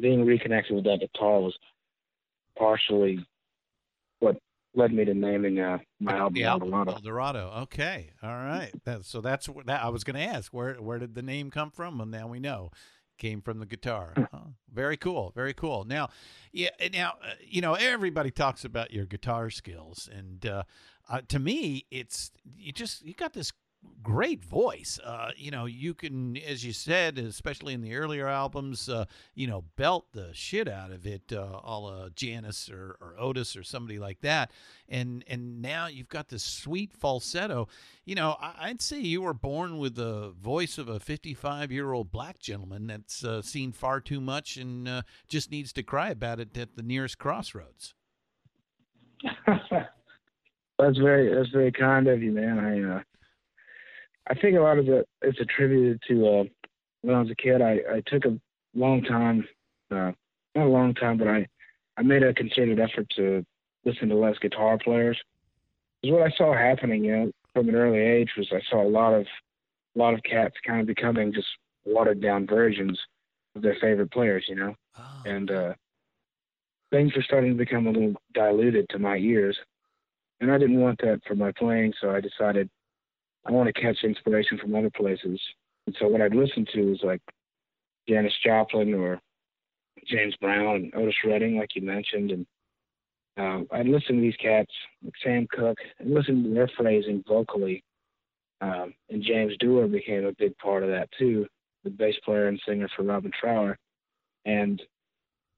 being 0.00 0.26
reconnected 0.26 0.74
with 0.74 0.84
that 0.84 0.98
guitar 0.98 1.40
was 1.40 1.56
partially 2.58 3.24
what 4.18 4.36
led 4.74 4.92
me 4.92 5.04
to 5.04 5.14
naming 5.14 5.60
uh, 5.60 5.78
my 6.00 6.16
album 6.16 6.34
the 6.34 6.44
album 6.44 6.74
Eldorado. 6.74 6.92
Eldorado. 6.94 7.52
Okay, 7.62 8.10
all 8.20 8.30
right. 8.30 8.72
That, 8.84 9.04
so 9.04 9.20
that's 9.20 9.48
what 9.48 9.66
that, 9.66 9.84
I 9.84 9.90
was 9.90 10.02
going 10.02 10.16
to 10.16 10.34
ask. 10.34 10.52
Where 10.52 10.74
where 10.74 10.98
did 10.98 11.14
the 11.14 11.22
name 11.22 11.52
come 11.52 11.70
from? 11.70 12.00
And 12.00 12.10
now 12.10 12.26
we 12.26 12.40
know 12.40 12.70
came 13.18 13.40
from 13.42 13.58
the 13.58 13.66
guitar. 13.66 14.14
Oh, 14.32 14.54
very 14.72 14.96
cool, 14.96 15.32
very 15.34 15.54
cool. 15.54 15.84
Now, 15.84 16.08
yeah, 16.52 16.70
now 16.92 17.14
uh, 17.22 17.32
you 17.40 17.60
know 17.60 17.74
everybody 17.74 18.30
talks 18.30 18.64
about 18.64 18.92
your 18.92 19.06
guitar 19.06 19.50
skills, 19.50 20.08
and 20.12 20.46
uh, 20.46 20.62
uh, 21.08 21.22
to 21.28 21.38
me, 21.38 21.86
it's 21.90 22.30
you 22.56 22.72
just 22.72 23.04
you 23.04 23.14
got 23.14 23.32
this 23.32 23.52
great 24.02 24.42
voice. 24.42 24.98
Uh, 25.04 25.30
you 25.36 25.50
know, 25.50 25.66
you 25.66 25.92
can, 25.92 26.36
as 26.38 26.64
you 26.64 26.72
said, 26.72 27.18
especially 27.18 27.74
in 27.74 27.82
the 27.82 27.94
earlier 27.94 28.26
albums, 28.26 28.88
uh, 28.88 29.04
you 29.34 29.46
know, 29.46 29.64
belt 29.76 30.06
the 30.12 30.30
shit 30.32 30.68
out 30.68 30.90
of 30.90 31.06
it, 31.06 31.32
uh, 31.32 31.58
uh, 31.58 32.08
Janis 32.14 32.70
or, 32.70 32.96
or 33.00 33.14
Otis 33.18 33.56
or 33.56 33.62
somebody 33.62 33.98
like 33.98 34.20
that. 34.22 34.50
And 34.88 35.24
and 35.28 35.60
now 35.60 35.88
you've 35.88 36.08
got 36.08 36.28
this 36.28 36.42
sweet 36.42 36.92
falsetto. 36.92 37.68
You 38.04 38.14
know, 38.14 38.36
I, 38.40 38.68
would 38.68 38.80
say 38.80 38.98
you 39.00 39.22
were 39.22 39.34
born 39.34 39.78
with 39.78 39.96
the 39.96 40.30
voice 40.40 40.78
of 40.78 40.88
a 40.88 40.98
55 40.98 41.70
year 41.70 41.92
old 41.92 42.10
black 42.10 42.38
gentleman 42.38 42.86
that's 42.86 43.22
uh, 43.22 43.42
seen 43.42 43.72
far 43.72 44.00
too 44.00 44.20
much 44.20 44.56
and 44.56 44.88
uh, 44.88 45.02
just 45.28 45.50
needs 45.50 45.72
to 45.74 45.82
cry 45.82 46.08
about 46.10 46.40
it 46.40 46.56
at 46.56 46.76
the 46.76 46.82
nearest 46.82 47.18
crossroads. 47.18 47.94
that's 49.46 50.98
very 50.98 51.34
that's 51.34 51.50
very 51.50 51.72
kind 51.72 52.08
of 52.08 52.22
you, 52.22 52.32
man. 52.32 52.58
I 52.58 52.96
uh, 52.96 53.02
I 54.28 54.34
think 54.34 54.56
a 54.56 54.60
lot 54.60 54.78
of 54.78 54.88
it 54.88 55.08
is 55.22 55.36
attributed 55.40 56.00
to 56.08 56.26
uh, 56.26 56.44
when 57.02 57.16
I 57.16 57.20
was 57.20 57.30
a 57.30 57.34
kid. 57.34 57.62
I, 57.62 57.78
I 57.90 58.02
took 58.06 58.24
a 58.26 58.38
long 58.74 59.02
time, 59.02 59.46
uh, 59.90 60.12
not 60.54 60.66
a 60.66 60.68
long 60.68 60.94
time, 60.94 61.16
but 61.16 61.28
I, 61.28 61.46
I 61.96 62.02
made 62.02 62.22
a 62.22 62.34
concerted 62.34 62.78
effort 62.78 63.06
to 63.16 63.44
listen 63.84 64.08
to 64.10 64.14
less 64.14 64.38
guitar 64.38 64.78
players. 64.82 65.18
Because 66.02 66.18
what 66.18 66.26
I 66.26 66.36
saw 66.36 66.52
happening, 66.52 67.04
you 67.04 67.16
know, 67.16 67.32
from 67.54 67.68
an 67.68 67.74
early 67.74 67.98
age 67.98 68.30
was 68.36 68.48
I 68.52 68.60
saw 68.70 68.82
a 68.82 68.88
lot 68.88 69.14
of, 69.14 69.26
a 69.96 69.98
lot 69.98 70.14
of 70.14 70.22
cats 70.22 70.54
kind 70.66 70.80
of 70.80 70.86
becoming 70.86 71.32
just 71.32 71.48
watered 71.86 72.20
down 72.20 72.46
versions 72.46 72.98
of 73.56 73.62
their 73.62 73.76
favorite 73.80 74.12
players, 74.12 74.44
you 74.48 74.54
know, 74.54 74.74
oh. 74.98 75.22
and 75.24 75.50
uh, 75.50 75.72
things 76.90 77.14
were 77.16 77.22
starting 77.22 77.52
to 77.52 77.58
become 77.58 77.86
a 77.86 77.90
little 77.90 78.14
diluted 78.34 78.86
to 78.90 78.98
my 78.98 79.16
ears, 79.16 79.56
and 80.40 80.52
I 80.52 80.58
didn't 80.58 80.80
want 80.80 81.00
that 81.02 81.20
for 81.26 81.34
my 81.34 81.50
playing, 81.52 81.94
so 82.00 82.10
I 82.10 82.20
decided 82.20 82.68
I 83.46 83.52
want 83.52 83.66
to 83.74 83.80
catch 83.80 84.04
inspiration 84.04 84.58
from 84.58 84.74
other 84.74 84.90
places. 84.90 85.40
And 85.86 85.96
so 85.98 86.08
what 86.08 86.20
I'd 86.20 86.34
listen 86.34 86.66
to 86.74 86.90
was 86.90 87.00
like 87.02 87.22
Janis 88.08 88.34
Joplin 88.44 88.94
or 88.94 89.20
James 90.06 90.34
Brown 90.40 90.76
and 90.76 90.94
Otis 90.94 91.14
Redding, 91.24 91.56
like 91.58 91.74
you 91.74 91.82
mentioned, 91.82 92.30
and 92.30 92.46
uh, 93.38 93.60
I'd 93.72 93.86
listen 93.86 94.16
to 94.16 94.20
these 94.20 94.36
cats, 94.36 94.70
like 95.04 95.14
Sam 95.22 95.46
Cooke, 95.50 95.78
and 95.98 96.12
listen 96.12 96.42
to 96.42 96.50
their 96.50 96.70
phrasing 96.76 97.22
vocally. 97.26 97.84
Um, 98.60 98.94
and 99.10 99.22
James 99.22 99.54
Dewar 99.60 99.86
became 99.86 100.24
a 100.24 100.32
big 100.32 100.56
part 100.58 100.82
of 100.82 100.90
that 100.90 101.08
too, 101.16 101.46
the 101.84 101.90
bass 101.90 102.16
player 102.24 102.48
and 102.48 102.60
singer 102.66 102.88
for 102.96 103.04
Robin 103.04 103.30
Trower. 103.38 103.78
And 104.44 104.82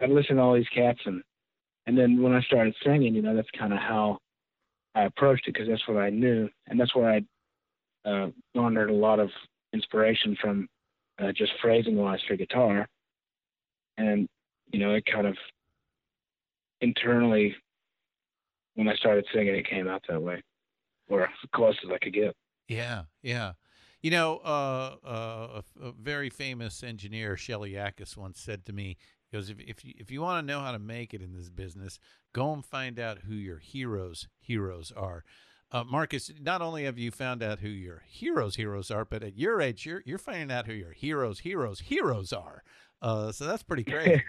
I'd 0.01 0.11
listen 0.11 0.37
to 0.37 0.43
all 0.43 0.55
these 0.55 0.69
cats, 0.75 1.01
and 1.07 1.23
and 1.87 1.97
then 1.97 2.23
when 2.23 2.35
I 2.35 2.43
started 2.43 2.75
singing, 2.85 3.15
you 3.15 3.23
know, 3.23 3.35
that's 3.35 3.49
kind 3.59 3.73
of 3.73 3.79
how 3.79 4.19
I 4.95 5.05
approached 5.05 5.49
it 5.49 5.55
because 5.55 5.69
that's 5.69 5.87
what 5.89 5.97
I 5.97 6.11
knew, 6.11 6.49
and 6.67 6.79
that's 6.79 6.95
where 6.95 7.11
I 7.11 7.23
uh, 8.05 8.29
garnered 8.55 8.91
a 8.91 8.95
lot 8.95 9.21
of 9.21 9.31
inspiration 9.73 10.37
from 10.41 10.69
uh, 11.19 11.33
just 11.33 11.53
phrasing 11.61 11.97
wise 11.97 12.21
for 12.27 12.37
guitar. 12.37 12.87
And 13.97 14.29
you 14.73 14.79
know, 14.79 14.95
it 14.95 15.05
kind 15.07 15.27
of 15.27 15.37
internally, 16.81 17.55
when 18.75 18.89
I 18.89 18.95
started 18.95 19.27
singing, 19.33 19.55
it 19.55 19.69
came 19.69 19.89
out 19.89 20.03
that 20.09 20.23
way, 20.23 20.43
or 21.09 21.25
as 21.25 21.31
close 21.55 21.77
as 21.85 21.91
I 21.93 21.99
could 21.99 22.15
get. 22.15 22.35
Yeah, 22.69 23.03
yeah. 23.23 23.53
You 24.03 24.11
know, 24.11 24.39
uh, 24.39 24.97
uh, 25.05 25.61
a, 25.83 25.89
a, 25.89 25.93
very 25.93 26.31
famous 26.31 26.83
engineer, 26.83 27.37
Shelly 27.37 27.73
Yakus, 27.73 28.17
once 28.17 28.41
said 28.41 28.65
to 28.65 28.73
me, 28.73 28.97
he 29.31 29.37
goes, 29.37 29.51
if, 29.51 29.61
if 29.61 29.85
you, 29.85 29.93
if 29.99 30.11
you 30.11 30.23
want 30.23 30.47
to 30.47 30.53
know 30.53 30.61
how 30.61 30.73
to 30.73 30.79
make 30.79 31.13
it 31.13 31.21
in 31.21 31.35
this 31.35 31.51
business, 31.51 31.99
go 32.33 32.53
and 32.53 32.65
find 32.65 32.99
out 32.99 33.19
who 33.27 33.35
your 33.35 33.59
heroes' 33.59 34.27
heroes 34.41 34.91
are. 34.97 35.25
Uh, 35.73 35.85
Marcus, 35.85 36.33
not 36.41 36.63
only 36.63 36.85
have 36.85 36.99
you 36.99 37.11
found 37.11 37.43
out 37.43 37.61
who 37.61 37.69
your 37.69 38.03
heroes' 38.09 38.57
heroes 38.57 38.91
are, 38.91 39.05
but 39.05 39.23
at 39.23 39.39
your 39.39 39.61
age, 39.61 39.87
you're 39.87 40.03
you're 40.05 40.19
finding 40.19 40.51
out 40.51 40.67
who 40.67 40.73
your 40.73 40.93
heroes' 40.93 41.41
heroes' 41.41 41.81
heroes 41.81 42.33
are. 42.33 42.65
Uh, 43.01 43.31
so 43.33 43.45
that's 43.47 43.63
pretty 43.63 43.85
great. 43.91 44.23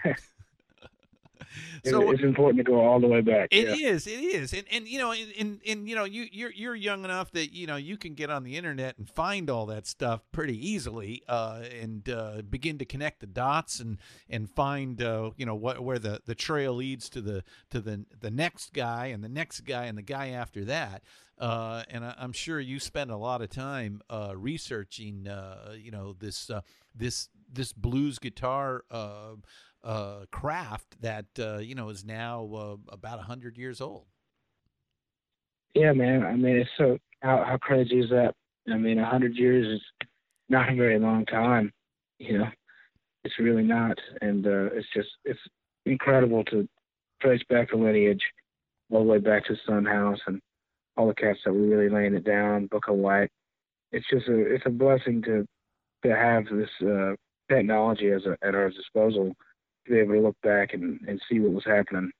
so 1.84 2.10
it's 2.10 2.22
important 2.22 2.58
to 2.58 2.70
go 2.70 2.80
all 2.80 3.00
the 3.00 3.06
way 3.06 3.20
back. 3.20 3.48
It 3.50 3.80
yeah. 3.80 3.88
is, 3.88 4.06
it 4.06 4.20
is, 4.20 4.52
and 4.52 4.64
and 4.70 4.86
you 4.86 4.98
know, 4.98 5.12
and, 5.12 5.60
and 5.66 5.88
you 5.88 5.96
know, 5.96 6.04
you 6.04 6.26
you're 6.30 6.52
you're 6.52 6.74
young 6.76 7.04
enough 7.04 7.32
that 7.32 7.52
you 7.52 7.66
know 7.66 7.76
you 7.76 7.96
can 7.96 8.14
get 8.14 8.30
on 8.30 8.44
the 8.44 8.56
internet 8.56 8.96
and 8.98 9.08
find 9.08 9.50
all 9.50 9.66
that 9.66 9.86
stuff 9.86 10.22
pretty 10.32 10.56
easily, 10.56 11.22
uh, 11.28 11.62
and 11.80 12.08
uh, 12.08 12.42
begin 12.48 12.78
to 12.78 12.84
connect 12.84 13.20
the 13.20 13.26
dots 13.26 13.80
and 13.80 13.98
and 14.30 14.48
find 14.48 15.02
uh, 15.02 15.30
you 15.36 15.46
know 15.46 15.56
what 15.56 15.80
where 15.80 15.98
the 15.98 16.20
the 16.24 16.34
trail 16.34 16.74
leads 16.74 17.08
to 17.10 17.20
the 17.20 17.42
to 17.70 17.80
the 17.80 18.04
the 18.20 18.30
next 18.30 18.72
guy 18.72 19.06
and 19.06 19.24
the 19.24 19.28
next 19.28 19.62
guy 19.62 19.86
and 19.86 19.98
the 19.98 20.02
guy 20.02 20.28
after 20.28 20.64
that. 20.64 21.02
Uh, 21.42 21.82
and 21.90 22.04
I, 22.04 22.14
am 22.20 22.32
sure 22.32 22.60
you 22.60 22.78
spend 22.78 23.10
a 23.10 23.16
lot 23.16 23.42
of 23.42 23.50
time 23.50 24.00
uh, 24.08 24.32
researching, 24.36 25.26
uh, 25.26 25.74
you 25.76 25.90
know, 25.90 26.12
this 26.12 26.48
uh, 26.48 26.60
this 26.94 27.30
this 27.52 27.72
blues 27.72 28.20
guitar 28.20 28.84
uh, 28.92 29.32
uh, 29.82 30.26
craft 30.30 31.00
that 31.00 31.26
you 31.60 31.74
know 31.74 31.88
is 31.88 32.04
now 32.04 32.78
about 32.88 33.18
hundred 33.22 33.58
years 33.58 33.80
old. 33.80 34.04
Yeah, 35.74 35.92
man. 35.92 36.22
I 36.24 36.36
mean, 36.36 36.58
it's 36.58 36.70
so 36.78 36.98
how 37.22 37.42
how 37.44 37.56
crazy 37.56 37.98
is 37.98 38.10
that? 38.10 38.34
I 38.72 38.76
mean, 38.76 38.98
hundred 38.98 39.34
years 39.34 39.80
is 39.80 40.06
not 40.48 40.70
a 40.70 40.76
very 40.76 41.00
long 41.00 41.26
time. 41.26 41.72
You 42.20 42.38
know, 42.38 42.48
it's 43.24 43.36
really 43.40 43.64
not, 43.64 43.98
and 44.20 44.46
it's 44.46 44.86
just 44.94 45.08
it's 45.24 45.40
incredible 45.86 46.44
to 46.44 46.68
trace 47.20 47.42
back 47.50 47.70
the 47.72 47.78
lineage 47.78 48.22
all 48.92 49.02
the 49.02 49.10
way 49.10 49.18
back 49.18 49.44
to 49.46 49.56
Son 49.66 49.84
House 49.84 50.20
and 50.28 50.40
all 50.96 51.08
the 51.08 51.14
cats 51.14 51.40
that 51.44 51.52
were 51.52 51.60
really 51.60 51.88
laying 51.88 52.14
it 52.14 52.24
down. 52.24 52.66
Booker 52.66 52.92
White. 52.92 53.30
It's 53.92 54.06
just 54.10 54.28
a 54.28 54.54
it's 54.54 54.66
a 54.66 54.70
blessing 54.70 55.22
to 55.22 55.46
to 56.04 56.16
have 56.16 56.44
this 56.46 56.70
uh, 56.86 57.14
technology 57.50 58.10
as 58.10 58.22
a, 58.26 58.36
at 58.46 58.54
our 58.54 58.70
disposal 58.70 59.32
to 59.86 59.92
be 59.92 59.98
able 59.98 60.14
to 60.14 60.20
look 60.20 60.36
back 60.42 60.74
and, 60.74 61.00
and 61.06 61.20
see 61.28 61.40
what 61.40 61.52
was 61.52 61.64
happening. 61.64 62.10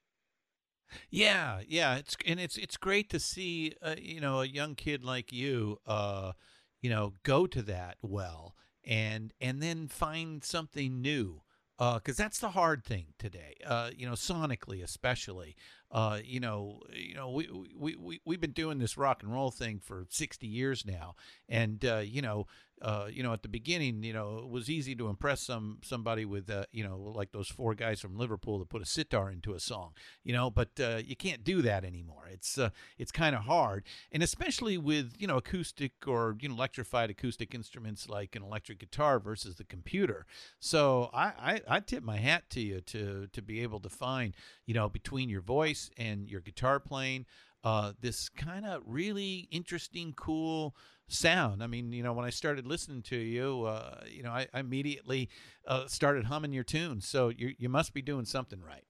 Yeah, 1.11 1.61
yeah, 1.67 1.97
it's 1.97 2.17
and 2.27 2.39
it's 2.39 2.57
it's 2.57 2.77
great 2.77 3.09
to 3.11 3.19
see 3.19 3.75
uh, 3.83 3.95
you 3.99 4.21
know 4.21 4.43
a 4.43 4.47
young 4.47 4.75
kid 4.75 5.03
like 5.05 5.33
you, 5.33 5.79
uh, 5.87 6.33
you 6.81 6.91
know, 6.91 7.15
go 7.23 7.47
to 7.47 7.63
that 7.63 7.97
well 8.03 8.55
and 8.85 9.33
and 9.41 9.63
then 9.63 9.89
find 9.89 10.45
something 10.45 11.01
new 11.01 11.43
because 11.79 12.21
uh, 12.21 12.23
that's 12.23 12.39
the 12.39 12.51
hard 12.51 12.85
thing 12.85 13.07
today. 13.19 13.57
Uh, 13.67 13.91
you 13.97 14.07
know, 14.07 14.13
sonically 14.13 14.83
especially. 14.83 15.57
Uh, 15.93 16.19
you 16.25 16.41
know, 16.41 16.81
you 16.91 17.15
know, 17.15 17.31
we 17.31 17.49
we 17.77 17.97
we 17.97 18.21
we've 18.25 18.41
been 18.41 18.53
doing 18.53 18.79
this 18.79 18.97
rock 18.97 19.23
and 19.23 19.31
roll 19.31 19.51
thing 19.51 19.79
for 19.79 20.07
sixty 20.09 20.47
years 20.47 20.87
now, 20.87 21.15
and 21.51 21.85
uh, 21.85 21.99
you 21.99 22.23
know, 22.23 22.47
uh, 22.83 23.07
you 23.11 23.23
know, 23.23 23.33
at 23.33 23.43
the 23.43 23.49
beginning, 23.49 24.03
you 24.03 24.13
know, 24.13 24.39
it 24.39 24.49
was 24.49 24.69
easy 24.69 24.95
to 24.97 25.09
impress 25.09 25.41
some 25.41 25.79
somebody 25.85 26.25
with, 26.25 26.51
uh, 26.51 26.65
you 26.73 26.83
know, 26.83 26.99
like 27.15 27.31
those 27.31 27.49
four 27.49 27.75
guys 27.75 28.01
from 28.01 28.17
Liverpool 28.17 28.59
that 28.59 28.69
put 28.69 28.83
a 28.83 28.87
sitar 28.87 29.31
into 29.31 29.55
a 29.55 29.61
song, 29.61 29.93
you 30.25 30.33
know, 30.33 30.51
but 30.51 30.71
uh, 30.81 31.01
you 31.05 31.15
can't 31.15 31.45
do 31.45 31.63
that 31.63 31.85
anymore. 31.85 32.29
It's 32.31 32.59
uh, 32.59 32.71
it's 32.99 33.13
kind 33.13 33.37
of 33.37 33.43
hard, 33.43 33.85
and 34.11 34.23
especially 34.23 34.79
with 34.79 35.15
you 35.19 35.29
know 35.29 35.37
acoustic 35.37 35.93
or 36.07 36.37
you 36.41 36.49
know 36.49 36.55
electrified 36.57 37.11
acoustic 37.11 37.55
instruments 37.55 38.09
like 38.09 38.35
an 38.35 38.43
electric 38.43 38.81
guitar 38.81 39.21
versus 39.21 39.57
the 39.57 39.65
computer. 39.65 40.27
So 40.59 41.11
I 41.15 41.61
I, 41.69 41.77
I 41.77 41.81
tip 41.81 42.03
my 42.03 42.17
hat 42.17 42.51
to 42.51 42.61
you 42.61 42.81
to 42.81 43.29
to 43.33 43.43
be 43.43 43.61
able 43.63 43.79
to 43.81 43.89
find 43.89 44.35
you 44.67 44.75
know 44.75 44.89
between 44.89 45.29
your 45.29 45.43
voice 45.43 45.82
and 45.97 46.31
your 46.31 46.41
guitar 46.41 46.81
playing. 46.81 47.27
Uh, 47.65 47.93
this 48.01 48.29
kind 48.29 48.67
of 48.67 48.83
really 48.87 49.49
interesting, 49.53 50.13
cool 50.17 50.75
sound. 51.07 51.63
I 51.63 51.67
mean, 51.67 51.93
you 51.93 52.03
know, 52.03 52.13
when 52.13 52.25
I 52.25 52.31
started 52.31 52.67
listening 52.67 53.03
to 53.03 53.17
you, 53.17 53.65
uh, 53.65 54.01
you 54.11 54.23
know, 54.23 54.33
I, 54.33 54.49
I 54.53 54.61
immediately 54.61 55.29
uh, 55.67 55.87
started 55.87 56.25
humming 56.25 56.53
your 56.53 56.65
tunes. 56.65 57.07
So 57.07 57.29
you 57.29 57.55
you 57.59 57.69
must 57.69 57.95
be 57.95 58.03
doing 58.03 58.25
something 58.25 58.61
right. 58.61 58.85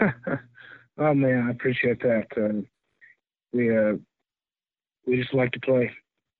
oh 0.98 1.14
man, 1.14 1.46
I 1.46 1.50
appreciate 1.50 2.00
that. 2.02 2.26
Uh, 2.36 2.62
we 3.52 3.76
uh, 3.76 3.94
we 5.06 5.16
just 5.16 5.34
like 5.34 5.52
to 5.52 5.60
play. 5.60 5.90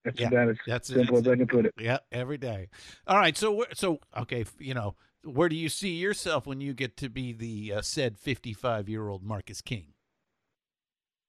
That's 0.05 0.19
yeah, 0.19 0.29
about 0.29 0.49
as 0.49 0.57
that's, 0.67 0.89
simple 0.89 1.17
that's, 1.17 1.29
as 1.29 1.33
I 1.33 1.37
can 1.37 1.47
put 1.47 1.67
it. 1.67 1.75
Yeah, 1.79 1.99
every 2.11 2.39
day. 2.39 2.69
All 3.07 3.19
right, 3.19 3.37
so 3.37 3.65
so 3.73 4.01
okay, 4.17 4.45
you 4.59 4.75
know, 4.75 4.97
where 5.25 5.49
do 5.49 5.57
you 5.57 5.69
see 5.69 5.95
yourself 5.95 6.47
when 6.47 6.61
you 6.61 6.75
get 6.75 6.97
to 6.99 7.09
be 7.09 7.33
the 7.33 7.75
uh, 7.75 7.83
said 7.83 8.19
fifty-five-year-old 8.19 9.23
Marcus 9.23 9.61
King? 9.61 9.87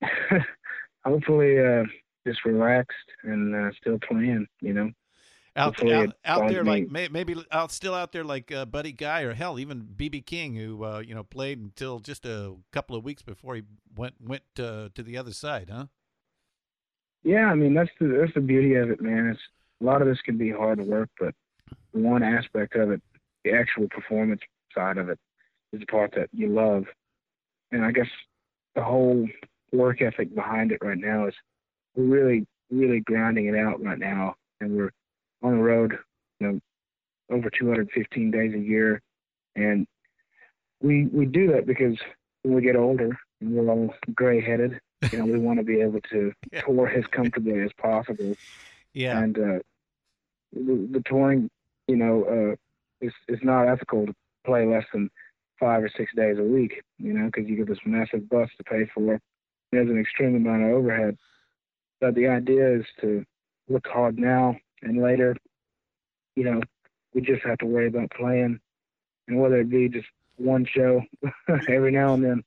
Hopefully, 1.05 1.59
uh, 1.59 1.83
just 2.25 2.45
relaxed 2.45 2.97
and 3.23 3.55
uh, 3.55 3.71
still 3.79 3.99
playing. 4.07 4.47
You 4.61 4.73
know, 4.73 4.91
out 5.55 5.91
out, 5.91 6.13
out 6.25 6.49
there 6.49 6.63
me. 6.63 6.87
like 6.89 7.11
maybe 7.11 7.35
out 7.51 7.71
still 7.71 7.93
out 7.93 8.11
there 8.11 8.23
like 8.23 8.51
uh, 8.51 8.65
Buddy 8.65 8.91
Guy 8.91 9.21
or 9.21 9.33
hell 9.33 9.59
even 9.59 9.83
BB 9.83 10.25
King 10.25 10.55
who 10.55 10.83
uh, 10.83 10.99
you 10.99 11.13
know 11.13 11.23
played 11.23 11.59
until 11.59 11.99
just 11.99 12.25
a 12.25 12.55
couple 12.71 12.95
of 12.95 13.03
weeks 13.03 13.21
before 13.21 13.55
he 13.55 13.63
went 13.95 14.15
went 14.19 14.43
uh, 14.57 14.89
to 14.95 15.03
the 15.03 15.17
other 15.17 15.31
side, 15.31 15.69
huh? 15.71 15.85
Yeah, 17.23 17.45
I 17.45 17.55
mean 17.55 17.73
that's 17.73 17.91
the 17.99 18.07
that's 18.07 18.33
the 18.33 18.41
beauty 18.41 18.75
of 18.75 18.89
it, 18.89 19.01
man. 19.01 19.27
It's 19.27 19.41
a 19.81 19.85
lot 19.85 20.01
of 20.01 20.07
this 20.07 20.21
can 20.21 20.37
be 20.37 20.51
hard 20.51 20.81
work, 20.81 21.09
but 21.19 21.35
one 21.91 22.23
aspect 22.23 22.75
of 22.75 22.91
it, 22.91 23.01
the 23.43 23.51
actual 23.53 23.87
performance 23.89 24.41
side 24.73 24.97
of 24.97 25.09
it, 25.09 25.19
is 25.71 25.79
the 25.79 25.85
part 25.85 26.13
that 26.15 26.29
you 26.31 26.47
love. 26.47 26.85
And 27.71 27.83
I 27.83 27.91
guess 27.91 28.07
the 28.75 28.83
whole 28.83 29.27
work 29.71 30.01
ethic 30.01 30.33
behind 30.33 30.71
it 30.71 30.79
right 30.81 30.97
now 30.97 31.27
is 31.27 31.33
we're 31.95 32.03
really, 32.05 32.45
really 32.71 33.01
grinding 33.01 33.47
it 33.47 33.55
out 33.55 33.83
right 33.83 33.99
now, 33.99 34.35
and 34.61 34.75
we're 34.75 34.91
on 35.41 35.57
the 35.57 35.63
road, 35.63 35.97
you 36.39 36.47
know, 36.47 36.59
over 37.29 37.49
215 37.49 38.31
days 38.31 38.53
a 38.53 38.59
year, 38.59 39.01
and 39.55 39.87
we 40.81 41.05
we 41.05 41.25
do 41.25 41.51
that 41.51 41.65
because 41.65 41.97
when 42.43 42.55
we 42.55 42.61
get 42.61 42.75
older 42.75 43.17
and 43.41 43.53
we're 43.53 43.69
all 43.69 43.93
gray-headed, 44.13 44.79
you 45.11 45.17
know, 45.17 45.25
we 45.25 45.39
want 45.39 45.59
to 45.59 45.63
be 45.63 45.81
able 45.81 46.01
to 46.11 46.33
yeah. 46.51 46.61
tour 46.61 46.87
as 46.89 47.05
comfortably 47.07 47.59
as 47.61 47.71
possible. 47.77 48.35
Yeah, 48.93 49.19
and 49.19 49.37
uh, 49.37 49.59
the, 50.53 50.87
the 50.91 51.03
touring, 51.05 51.49
you 51.87 51.95
know, 51.95 52.23
uh, 52.23 52.55
is 53.03 53.13
is 53.27 53.39
not 53.43 53.67
ethical 53.67 54.05
to 54.05 54.13
play 54.45 54.65
less 54.65 54.85
than 54.93 55.09
five 55.59 55.83
or 55.83 55.89
six 55.95 56.11
days 56.15 56.37
a 56.39 56.43
week, 56.43 56.81
you 56.97 57.13
know, 57.13 57.25
because 57.27 57.47
you 57.47 57.55
get 57.55 57.67
this 57.67 57.77
massive 57.85 58.27
bus 58.29 58.49
to 58.57 58.63
pay 58.63 58.89
for. 58.93 59.19
There's 59.71 59.89
an 59.89 59.99
extreme 59.99 60.35
amount 60.35 60.63
of 60.63 60.69
overhead. 60.69 61.17
But 62.01 62.15
the 62.15 62.27
idea 62.27 62.79
is 62.79 62.85
to 63.01 63.23
look 63.69 63.87
hard 63.87 64.19
now 64.19 64.55
and 64.81 65.01
later. 65.01 65.35
You 66.35 66.43
know, 66.45 66.61
we 67.13 67.21
just 67.21 67.43
have 67.43 67.59
to 67.59 67.65
worry 67.65 67.87
about 67.87 68.11
playing, 68.11 68.59
and 69.27 69.39
whether 69.39 69.61
it 69.61 69.69
be 69.69 69.87
just 69.87 70.07
one 70.37 70.65
show 70.65 71.01
every 71.69 71.91
now 71.91 72.13
and 72.13 72.23
then. 72.23 72.43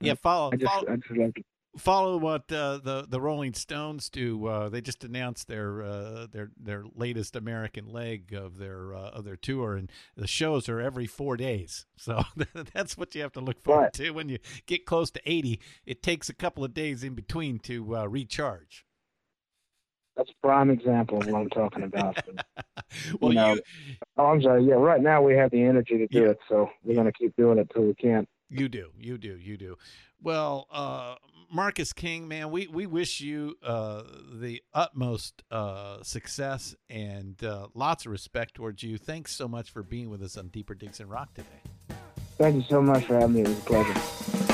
Yeah, 0.00 0.14
follow. 0.14 0.50
I 0.52 0.56
just, 0.56 0.72
follow. 0.72 0.92
I 0.92 0.96
just 0.96 1.16
like 1.16 1.34
to 1.34 1.42
follow 1.76 2.16
what 2.16 2.52
uh, 2.52 2.78
the 2.78 3.06
the 3.08 3.20
Rolling 3.20 3.54
Stones 3.54 4.08
do. 4.08 4.46
Uh, 4.46 4.68
they 4.68 4.80
just 4.80 5.04
announced 5.04 5.48
their 5.48 5.82
uh, 5.82 6.26
their 6.30 6.50
their 6.58 6.84
latest 6.94 7.36
American 7.36 7.86
leg 7.86 8.32
of 8.32 8.58
their 8.58 8.94
uh, 8.94 9.10
of 9.10 9.24
their 9.24 9.36
tour, 9.36 9.76
and 9.76 9.90
the 10.16 10.26
shows 10.26 10.68
are 10.68 10.80
every 10.80 11.06
four 11.06 11.36
days. 11.36 11.86
So 11.96 12.22
that's 12.74 12.96
what 12.96 13.14
you 13.14 13.22
have 13.22 13.32
to 13.32 13.40
look 13.40 13.62
forward 13.62 13.82
right. 13.82 13.92
to 13.94 14.10
when 14.10 14.28
you 14.28 14.38
get 14.66 14.86
close 14.86 15.10
to 15.12 15.20
eighty. 15.26 15.60
It 15.86 16.02
takes 16.02 16.28
a 16.28 16.34
couple 16.34 16.64
of 16.64 16.74
days 16.74 17.02
in 17.02 17.14
between 17.14 17.58
to 17.60 17.96
uh, 17.96 18.06
recharge. 18.06 18.84
That's 20.16 20.30
a 20.30 20.46
prime 20.46 20.68
example 20.68 21.22
of 21.22 21.26
what 21.26 21.40
I'm 21.40 21.48
talking 21.48 21.84
about. 21.84 22.18
well, 23.20 23.32
you, 23.32 23.34
know, 23.34 23.54
you, 23.54 23.62
oh, 24.18 24.26
I'm 24.26 24.42
sorry. 24.42 24.62
Yeah, 24.64 24.74
right 24.74 25.00
now 25.00 25.22
we 25.22 25.34
have 25.34 25.50
the 25.50 25.62
energy 25.62 25.96
to 25.96 26.06
do 26.06 26.24
yeah. 26.24 26.30
it, 26.30 26.38
so 26.50 26.68
we're 26.84 26.94
going 26.94 27.06
to 27.06 27.12
keep 27.12 27.34
doing 27.36 27.56
it 27.56 27.70
till 27.72 27.84
we 27.84 27.94
can't. 27.94 28.28
You 28.50 28.68
do, 28.68 28.90
you 28.98 29.16
do, 29.16 29.38
you 29.38 29.56
do. 29.56 29.78
Well, 30.22 30.68
uh, 30.70 31.14
Marcus 31.52 31.92
King, 31.92 32.28
man, 32.28 32.50
we 32.50 32.66
we 32.66 32.86
wish 32.86 33.20
you 33.20 33.56
uh, 33.62 34.02
the 34.32 34.62
utmost 34.72 35.42
uh, 35.50 36.02
success 36.02 36.74
and 36.88 37.42
uh, 37.44 37.66
lots 37.74 38.06
of 38.06 38.12
respect 38.12 38.54
towards 38.54 38.82
you. 38.82 38.96
Thanks 38.96 39.34
so 39.34 39.46
much 39.46 39.70
for 39.70 39.82
being 39.82 40.08
with 40.08 40.22
us 40.22 40.38
on 40.38 40.48
Deeper 40.48 40.74
Digs 40.74 40.98
in 40.98 41.08
Rock 41.08 41.34
today. 41.34 41.48
Thank 42.38 42.56
you 42.56 42.62
so 42.62 42.80
much 42.80 43.04
for 43.04 43.18
having 43.18 43.34
me. 43.34 43.40
It 43.42 43.48
was 43.48 43.58
a 43.58 43.62
pleasure. 43.62 44.51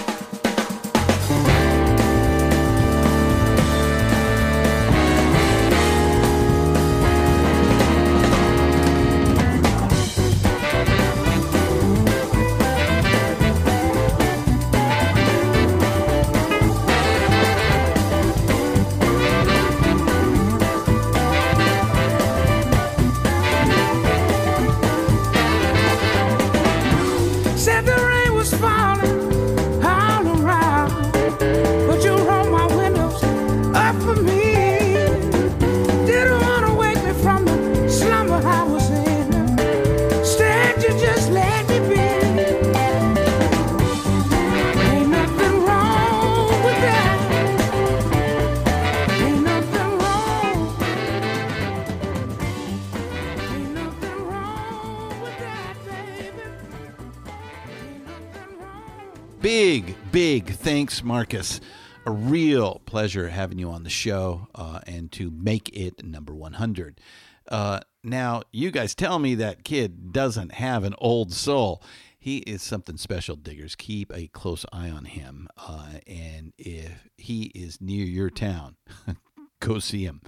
Marcus. 61.19 61.61
A 62.07 62.13
real 62.13 62.81
pleasure 62.87 63.31
having 63.31 63.59
you 63.59 63.71
on 63.71 63.83
the 63.83 63.91
show 63.91 64.47
uh, 64.55 64.79
and 64.87 65.11
to 65.11 65.33
make 65.33 65.69
it 65.77 66.05
number 66.05 66.33
100. 66.33 67.01
Uh, 67.49 67.81
now, 68.05 68.43
you 68.53 68.71
guys 68.71 68.95
tell 68.95 69.19
me 69.19 69.35
that 69.35 69.65
kid 69.65 70.13
doesn't 70.13 70.53
have 70.53 70.85
an 70.85 70.95
old 70.99 71.33
soul. 71.33 71.83
He 72.21 72.39
is 72.39 72.63
something 72.63 72.97
special, 72.97 73.35
diggers. 73.35 73.75
Keep 73.75 74.13
a 74.15 74.29
close 74.29 74.65
eye 74.73 74.91
on 74.91 75.07
him. 75.07 75.49
Uh, 75.57 75.95
and 76.07 76.53
if 76.57 77.09
he 77.17 77.47
is 77.47 77.81
near 77.81 78.05
your 78.05 78.31
town, 78.31 78.77
go 79.59 79.81
see 79.81 80.05
him. 80.05 80.21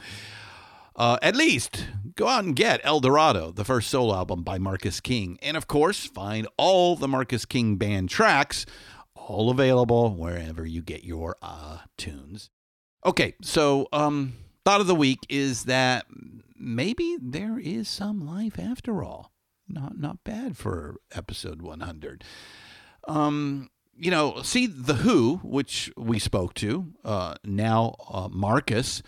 Uh, 0.96 1.18
at 1.22 1.36
least 1.36 1.86
go 2.16 2.26
out 2.26 2.42
and 2.42 2.56
get 2.56 2.80
El 2.82 2.98
Dorado, 2.98 3.52
the 3.52 3.64
first 3.64 3.90
solo 3.90 4.12
album 4.12 4.42
by 4.42 4.58
Marcus 4.58 4.98
King. 4.98 5.38
And 5.40 5.56
of 5.56 5.68
course, 5.68 6.04
find 6.04 6.48
all 6.56 6.96
the 6.96 7.06
Marcus 7.06 7.44
King 7.44 7.76
band 7.76 8.10
tracks, 8.10 8.66
all 9.30 9.48
available 9.48 10.14
wherever 10.14 10.66
you 10.66 10.82
get 10.82 11.04
your 11.04 11.36
uh, 11.40 11.78
tunes. 11.96 12.50
Okay, 13.06 13.34
so 13.42 13.86
um, 13.92 14.34
thought 14.64 14.80
of 14.80 14.88
the 14.88 14.94
week 14.94 15.20
is 15.28 15.64
that 15.64 16.04
maybe 16.58 17.16
there 17.20 17.58
is 17.58 17.88
some 17.88 18.26
life 18.26 18.58
after 18.58 19.04
all. 19.04 19.32
Not 19.68 19.96
not 19.96 20.24
bad 20.24 20.56
for 20.56 20.96
episode 21.14 21.62
100. 21.62 22.24
Um, 23.06 23.70
you 23.96 24.10
know, 24.10 24.42
see 24.42 24.66
the 24.66 24.94
Who, 24.94 25.36
which 25.44 25.92
we 25.96 26.18
spoke 26.18 26.54
to, 26.54 26.92
uh, 27.04 27.34
now 27.44 27.94
uh, 28.12 28.28
Marcus, 28.32 29.00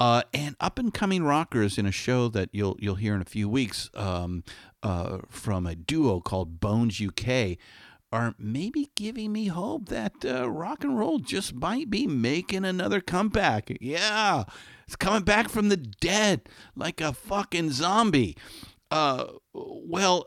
uh, 0.00 0.22
and 0.34 0.56
up 0.58 0.80
and 0.80 0.92
coming 0.92 1.22
rockers 1.22 1.78
in 1.78 1.86
a 1.86 1.92
show 1.92 2.26
that 2.28 2.48
you'll 2.52 2.76
you'll 2.80 2.96
hear 2.96 3.14
in 3.14 3.20
a 3.20 3.26
few 3.26 3.48
weeks 3.48 3.90
um, 3.94 4.42
uh, 4.82 5.18
from 5.28 5.66
a 5.66 5.76
duo 5.76 6.20
called 6.20 6.58
Bones 6.58 7.00
UK. 7.00 7.58
Are 8.10 8.34
maybe 8.38 8.88
giving 8.96 9.32
me 9.32 9.48
hope 9.48 9.90
that 9.90 10.24
uh, 10.24 10.48
rock 10.48 10.82
and 10.82 10.98
roll 10.98 11.18
just 11.18 11.54
might 11.54 11.90
be 11.90 12.06
making 12.06 12.64
another 12.64 13.02
comeback. 13.02 13.70
Yeah, 13.82 14.44
it's 14.86 14.96
coming 14.96 15.24
back 15.24 15.50
from 15.50 15.68
the 15.68 15.76
dead 15.76 16.48
like 16.74 17.02
a 17.02 17.12
fucking 17.12 17.72
zombie. 17.72 18.34
Uh, 18.90 19.26
well, 19.52 20.26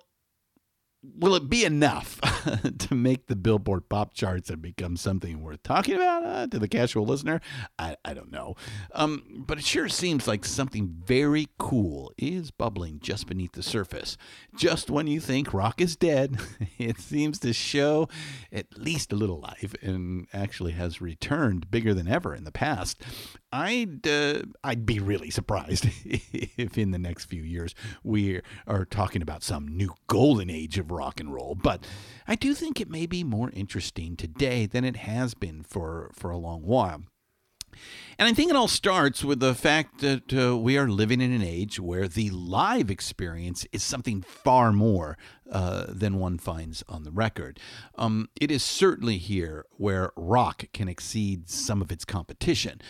will 1.04 1.36
it 1.36 1.50
be 1.50 1.66
enough 1.66 2.20
to 2.78 2.96
make 2.96 3.28
the 3.28 3.36
Billboard 3.36 3.90
pop 3.90 4.14
charts 4.14 4.50
and 4.50 4.62
become 4.62 4.96
something 4.98 5.42
worth 5.42 5.64
talking 5.64 5.96
about 5.96 6.24
uh, 6.24 6.48
to 6.48 6.60
the 6.60 6.68
casual 6.68 7.06
listener? 7.06 7.42
I, 7.80 7.96
I 8.06 8.14
don't 8.14 8.32
know. 8.32 8.56
Um, 8.94 9.44
but 9.48 9.58
it 9.58 9.66
sure 9.66 9.90
seems 9.90 10.28
like 10.28 10.46
something 10.46 10.96
very 11.04 11.50
cool 11.58 12.12
is 12.18 12.52
bubbling 12.52 13.00
just 13.00 13.28
beneath 13.28 13.54
the 13.54 13.64
surface. 13.64 14.18
Just 14.56 14.90
when 14.90 15.08
you 15.08 15.20
think 15.20 15.54
rock 15.54 15.82
is 15.82 15.96
dead, 15.96 16.38
it 16.78 17.00
seems 17.00 17.40
to 17.40 17.54
show 17.54 18.08
at 18.52 18.78
least 18.78 19.12
a 19.12 19.16
little 19.16 19.40
life 19.40 19.74
and 19.82 20.28
actually 20.34 20.74
has 20.74 21.02
returned 21.02 21.72
bigger 21.72 21.94
than 21.94 22.08
ever 22.08 22.36
in 22.36 22.44
the 22.44 22.52
past. 22.52 23.02
I'd 23.52 24.08
uh, 24.08 24.44
I'd 24.64 24.86
be 24.86 25.00
really 25.00 25.30
surprised 25.30 25.88
if 26.06 26.78
in 26.78 26.92
the 26.92 27.00
next 27.00 27.26
few 27.26 27.44
years 27.44 27.76
we 28.04 28.42
are 28.66 28.86
talking 28.86 29.22
about 29.22 29.44
some 29.44 29.68
new 29.68 29.94
golden 30.08 30.50
age 30.50 30.78
of 30.78 30.92
rock 30.92 31.20
and 31.20 31.34
roll. 31.34 31.56
But 31.56 31.86
I 32.28 32.36
do 32.36 32.54
think 32.54 32.80
it 32.80 32.90
may 32.90 33.06
be 33.06 33.24
more 33.24 33.52
interesting 33.54 34.16
today 34.16 34.66
than 34.66 34.86
it 34.86 34.98
has 34.98 35.34
been 35.34 35.64
for 35.64 36.12
for 36.14 36.32
a 36.32 36.38
long 36.38 36.62
while. 36.62 37.04
And 38.18 38.28
I 38.28 38.34
think 38.34 38.52
it 38.52 38.56
all 38.56 38.68
starts 38.68 39.24
with 39.24 39.40
the 39.40 39.56
fact 39.56 40.00
that 40.02 40.34
uh, 40.34 40.58
we 40.58 40.78
are 40.78 40.88
living 40.88 41.22
in 41.22 41.32
an 41.32 41.42
age 41.42 41.80
where 41.80 42.08
the 42.08 42.30
live 42.30 42.92
experience 42.92 43.66
is 43.72 43.82
something 43.82 44.22
far 44.22 44.72
more 44.72 45.18
uh, 45.52 45.86
than 45.90 46.20
one 46.20 46.38
finds 46.38 46.84
on 46.88 47.04
the 47.04 47.12
record. 47.12 47.60
Um, 47.96 48.30
it 48.40 48.52
is 48.52 48.64
certainly 48.64 49.18
here 49.18 49.66
where 49.78 50.12
rock 50.16 50.66
can 50.72 50.88
exceed 50.88 51.50
some 51.50 51.82
of 51.82 51.92
its 51.92 52.06
competition. 52.06 52.82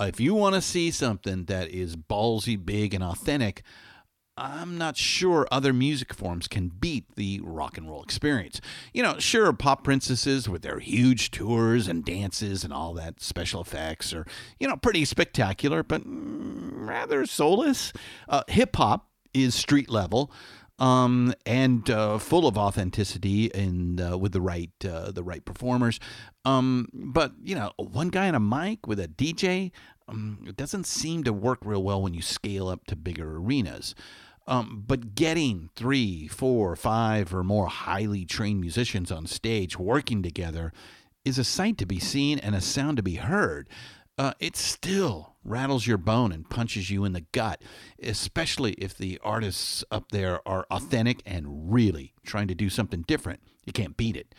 Uh, 0.00 0.04
if 0.04 0.18
you 0.18 0.34
want 0.34 0.54
to 0.54 0.62
see 0.62 0.90
something 0.90 1.44
that 1.44 1.68
is 1.68 1.96
ballsy, 1.96 2.62
big, 2.62 2.92
and 2.92 3.04
authentic, 3.04 3.62
I'm 4.40 4.78
not 4.78 4.96
sure 4.96 5.46
other 5.50 5.72
music 5.72 6.14
forms 6.14 6.48
can 6.48 6.68
beat 6.68 7.14
the 7.14 7.40
rock 7.44 7.76
and 7.76 7.88
roll 7.88 8.02
experience. 8.02 8.60
You 8.94 9.02
know, 9.02 9.18
sure, 9.18 9.52
pop 9.52 9.84
princesses 9.84 10.48
with 10.48 10.62
their 10.62 10.78
huge 10.78 11.30
tours 11.30 11.86
and 11.86 12.04
dances 12.04 12.64
and 12.64 12.72
all 12.72 12.94
that 12.94 13.20
special 13.20 13.60
effects 13.60 14.14
are, 14.14 14.26
you 14.58 14.66
know, 14.66 14.76
pretty 14.76 15.04
spectacular, 15.04 15.82
but 15.82 16.06
mm, 16.06 16.88
rather 16.88 17.26
soulless. 17.26 17.92
Uh, 18.28 18.42
Hip 18.48 18.74
hop 18.76 19.08
is 19.34 19.54
street 19.54 19.90
level. 19.90 20.32
Um, 20.78 21.34
and 21.44 21.90
uh, 21.90 22.16
full 22.16 22.46
of 22.46 22.56
authenticity 22.56 23.54
and 23.54 24.00
uh, 24.00 24.16
with 24.16 24.32
the 24.32 24.40
right 24.40 24.70
uh, 24.82 25.10
the 25.10 25.22
right 25.22 25.44
performers, 25.44 26.00
um, 26.46 26.88
but 26.90 27.34
you 27.44 27.54
know 27.54 27.72
one 27.76 28.08
guy 28.08 28.28
on 28.28 28.34
a 28.34 28.40
mic 28.40 28.86
with 28.86 28.98
a 28.98 29.06
DJ 29.06 29.72
um, 30.10 30.44
it 30.46 30.56
doesn't 30.56 30.86
seem 30.86 31.22
to 31.24 31.32
work 31.32 31.60
real 31.62 31.82
well 31.82 32.02
when 32.02 32.14
you 32.14 32.22
scale 32.22 32.68
up 32.68 32.84
to 32.86 32.96
bigger 32.96 33.36
arenas. 33.36 33.94
Um, 34.50 34.82
but 34.84 35.14
getting 35.14 35.70
three, 35.76 36.26
four, 36.26 36.74
five, 36.74 37.32
or 37.32 37.44
more 37.44 37.68
highly 37.68 38.24
trained 38.24 38.60
musicians 38.60 39.12
on 39.12 39.26
stage 39.26 39.78
working 39.78 40.24
together 40.24 40.72
is 41.24 41.38
a 41.38 41.44
sight 41.44 41.78
to 41.78 41.86
be 41.86 42.00
seen 42.00 42.40
and 42.40 42.56
a 42.56 42.60
sound 42.60 42.96
to 42.96 43.02
be 43.02 43.14
heard. 43.14 43.68
Uh, 44.18 44.32
it 44.40 44.56
still 44.56 45.36
rattles 45.44 45.86
your 45.86 45.96
bone 45.96 46.32
and 46.32 46.50
punches 46.50 46.90
you 46.90 47.04
in 47.04 47.12
the 47.12 47.24
gut, 47.30 47.62
especially 48.02 48.72
if 48.72 48.98
the 48.98 49.20
artists 49.22 49.84
up 49.92 50.10
there 50.10 50.46
are 50.46 50.66
authentic 50.68 51.22
and 51.24 51.72
really 51.72 52.12
trying 52.26 52.48
to 52.48 52.54
do 52.54 52.68
something 52.68 53.02
different. 53.02 53.40
You 53.64 53.72
can't 53.72 53.96
beat 53.96 54.16
it. 54.16 54.34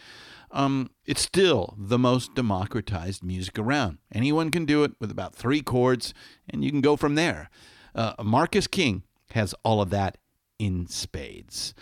Um, 0.51 0.91
it's 1.05 1.21
still 1.21 1.75
the 1.77 1.97
most 1.97 2.35
democratized 2.35 3.23
music 3.23 3.57
around. 3.57 3.99
Anyone 4.13 4.51
can 4.51 4.65
do 4.65 4.83
it 4.83 4.91
with 4.99 5.09
about 5.09 5.35
three 5.35 5.61
chords, 5.61 6.13
and 6.49 6.65
you 6.65 6.69
can 6.69 6.81
go 6.81 6.97
from 6.97 7.15
there. 7.15 7.49
Uh, 7.95 8.13
Marcus 8.21 8.67
King 8.67 9.03
has 9.31 9.53
all 9.63 9.81
of 9.81 9.89
that 9.91 10.17
in 10.59 10.87
spades. 10.87 11.73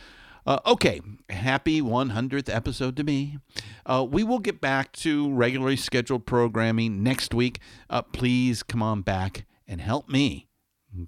Uh, 0.46 0.60
okay, 0.66 1.02
happy 1.30 1.82
100th 1.82 2.54
episode 2.54 2.96
to 2.96 3.04
me. 3.04 3.38
Uh, 3.86 4.06
we 4.10 4.24
will 4.24 4.40
get 4.40 4.60
back 4.62 4.92
to 4.94 5.32
regularly 5.32 5.76
scheduled 5.76 6.26
programming 6.26 7.04
next 7.04 7.34
week. 7.34 7.60
Uh, 7.90 8.02
please 8.02 8.64
come 8.64 8.82
on 8.82 9.02
back 9.02 9.46
and 9.68 9.82
help 9.82 10.10
me 10.10 10.48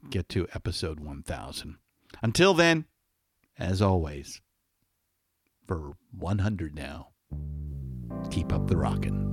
get 0.10 0.30
to 0.30 0.48
episode 0.54 1.00
1000. 1.00 1.78
Until 2.22 2.54
then, 2.54 2.86
as 3.58 3.82
always, 3.82 4.42
for 5.68 5.94
100 6.12 6.76
now, 6.76 7.10
keep 8.30 8.54
up 8.54 8.68
the 8.68 8.78
rockin'. 8.78 9.28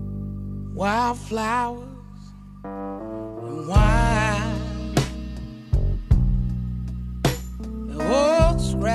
wildflowers 0.75 1.87
and. 2.65 4.28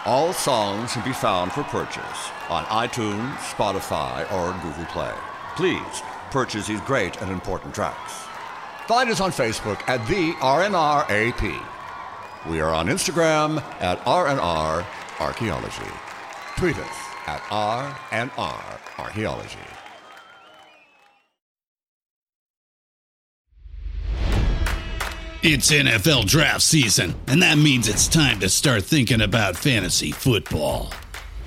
All 0.07 0.33
songs 0.33 0.93
can 0.93 1.03
be 1.03 1.13
found 1.13 1.51
for 1.51 1.61
purchase 1.65 2.31
on 2.49 2.65
iTunes, 2.65 3.35
Spotify, 3.35 4.23
or 4.31 4.51
Google 4.63 4.85
Play. 4.85 5.13
Please 5.55 6.01
purchase 6.31 6.65
these 6.65 6.81
great 6.81 7.21
and 7.21 7.29
important 7.29 7.75
tracks. 7.75 8.13
Find 8.87 9.11
us 9.11 9.21
on 9.21 9.29
Facebook 9.29 9.87
at 9.87 10.03
the 10.07 10.31
RNRAP. 10.39 11.63
We 12.49 12.59
are 12.59 12.73
on 12.73 12.87
Instagram 12.87 13.61
at 13.81 14.01
R&R 14.05 14.85
Archaeology. 15.19 15.91
Tweet 16.57 16.77
us 16.77 16.97
at 17.27 17.41
R&R 17.51 18.79
Archaeology. 18.97 19.57
It's 25.43 25.71
NFL 25.71 26.25
draft 26.27 26.61
season, 26.61 27.15
and 27.27 27.41
that 27.41 27.57
means 27.57 27.87
it's 27.87 28.07
time 28.07 28.39
to 28.41 28.49
start 28.49 28.83
thinking 28.83 29.21
about 29.21 29.55
fantasy 29.55 30.11
football. 30.11 30.93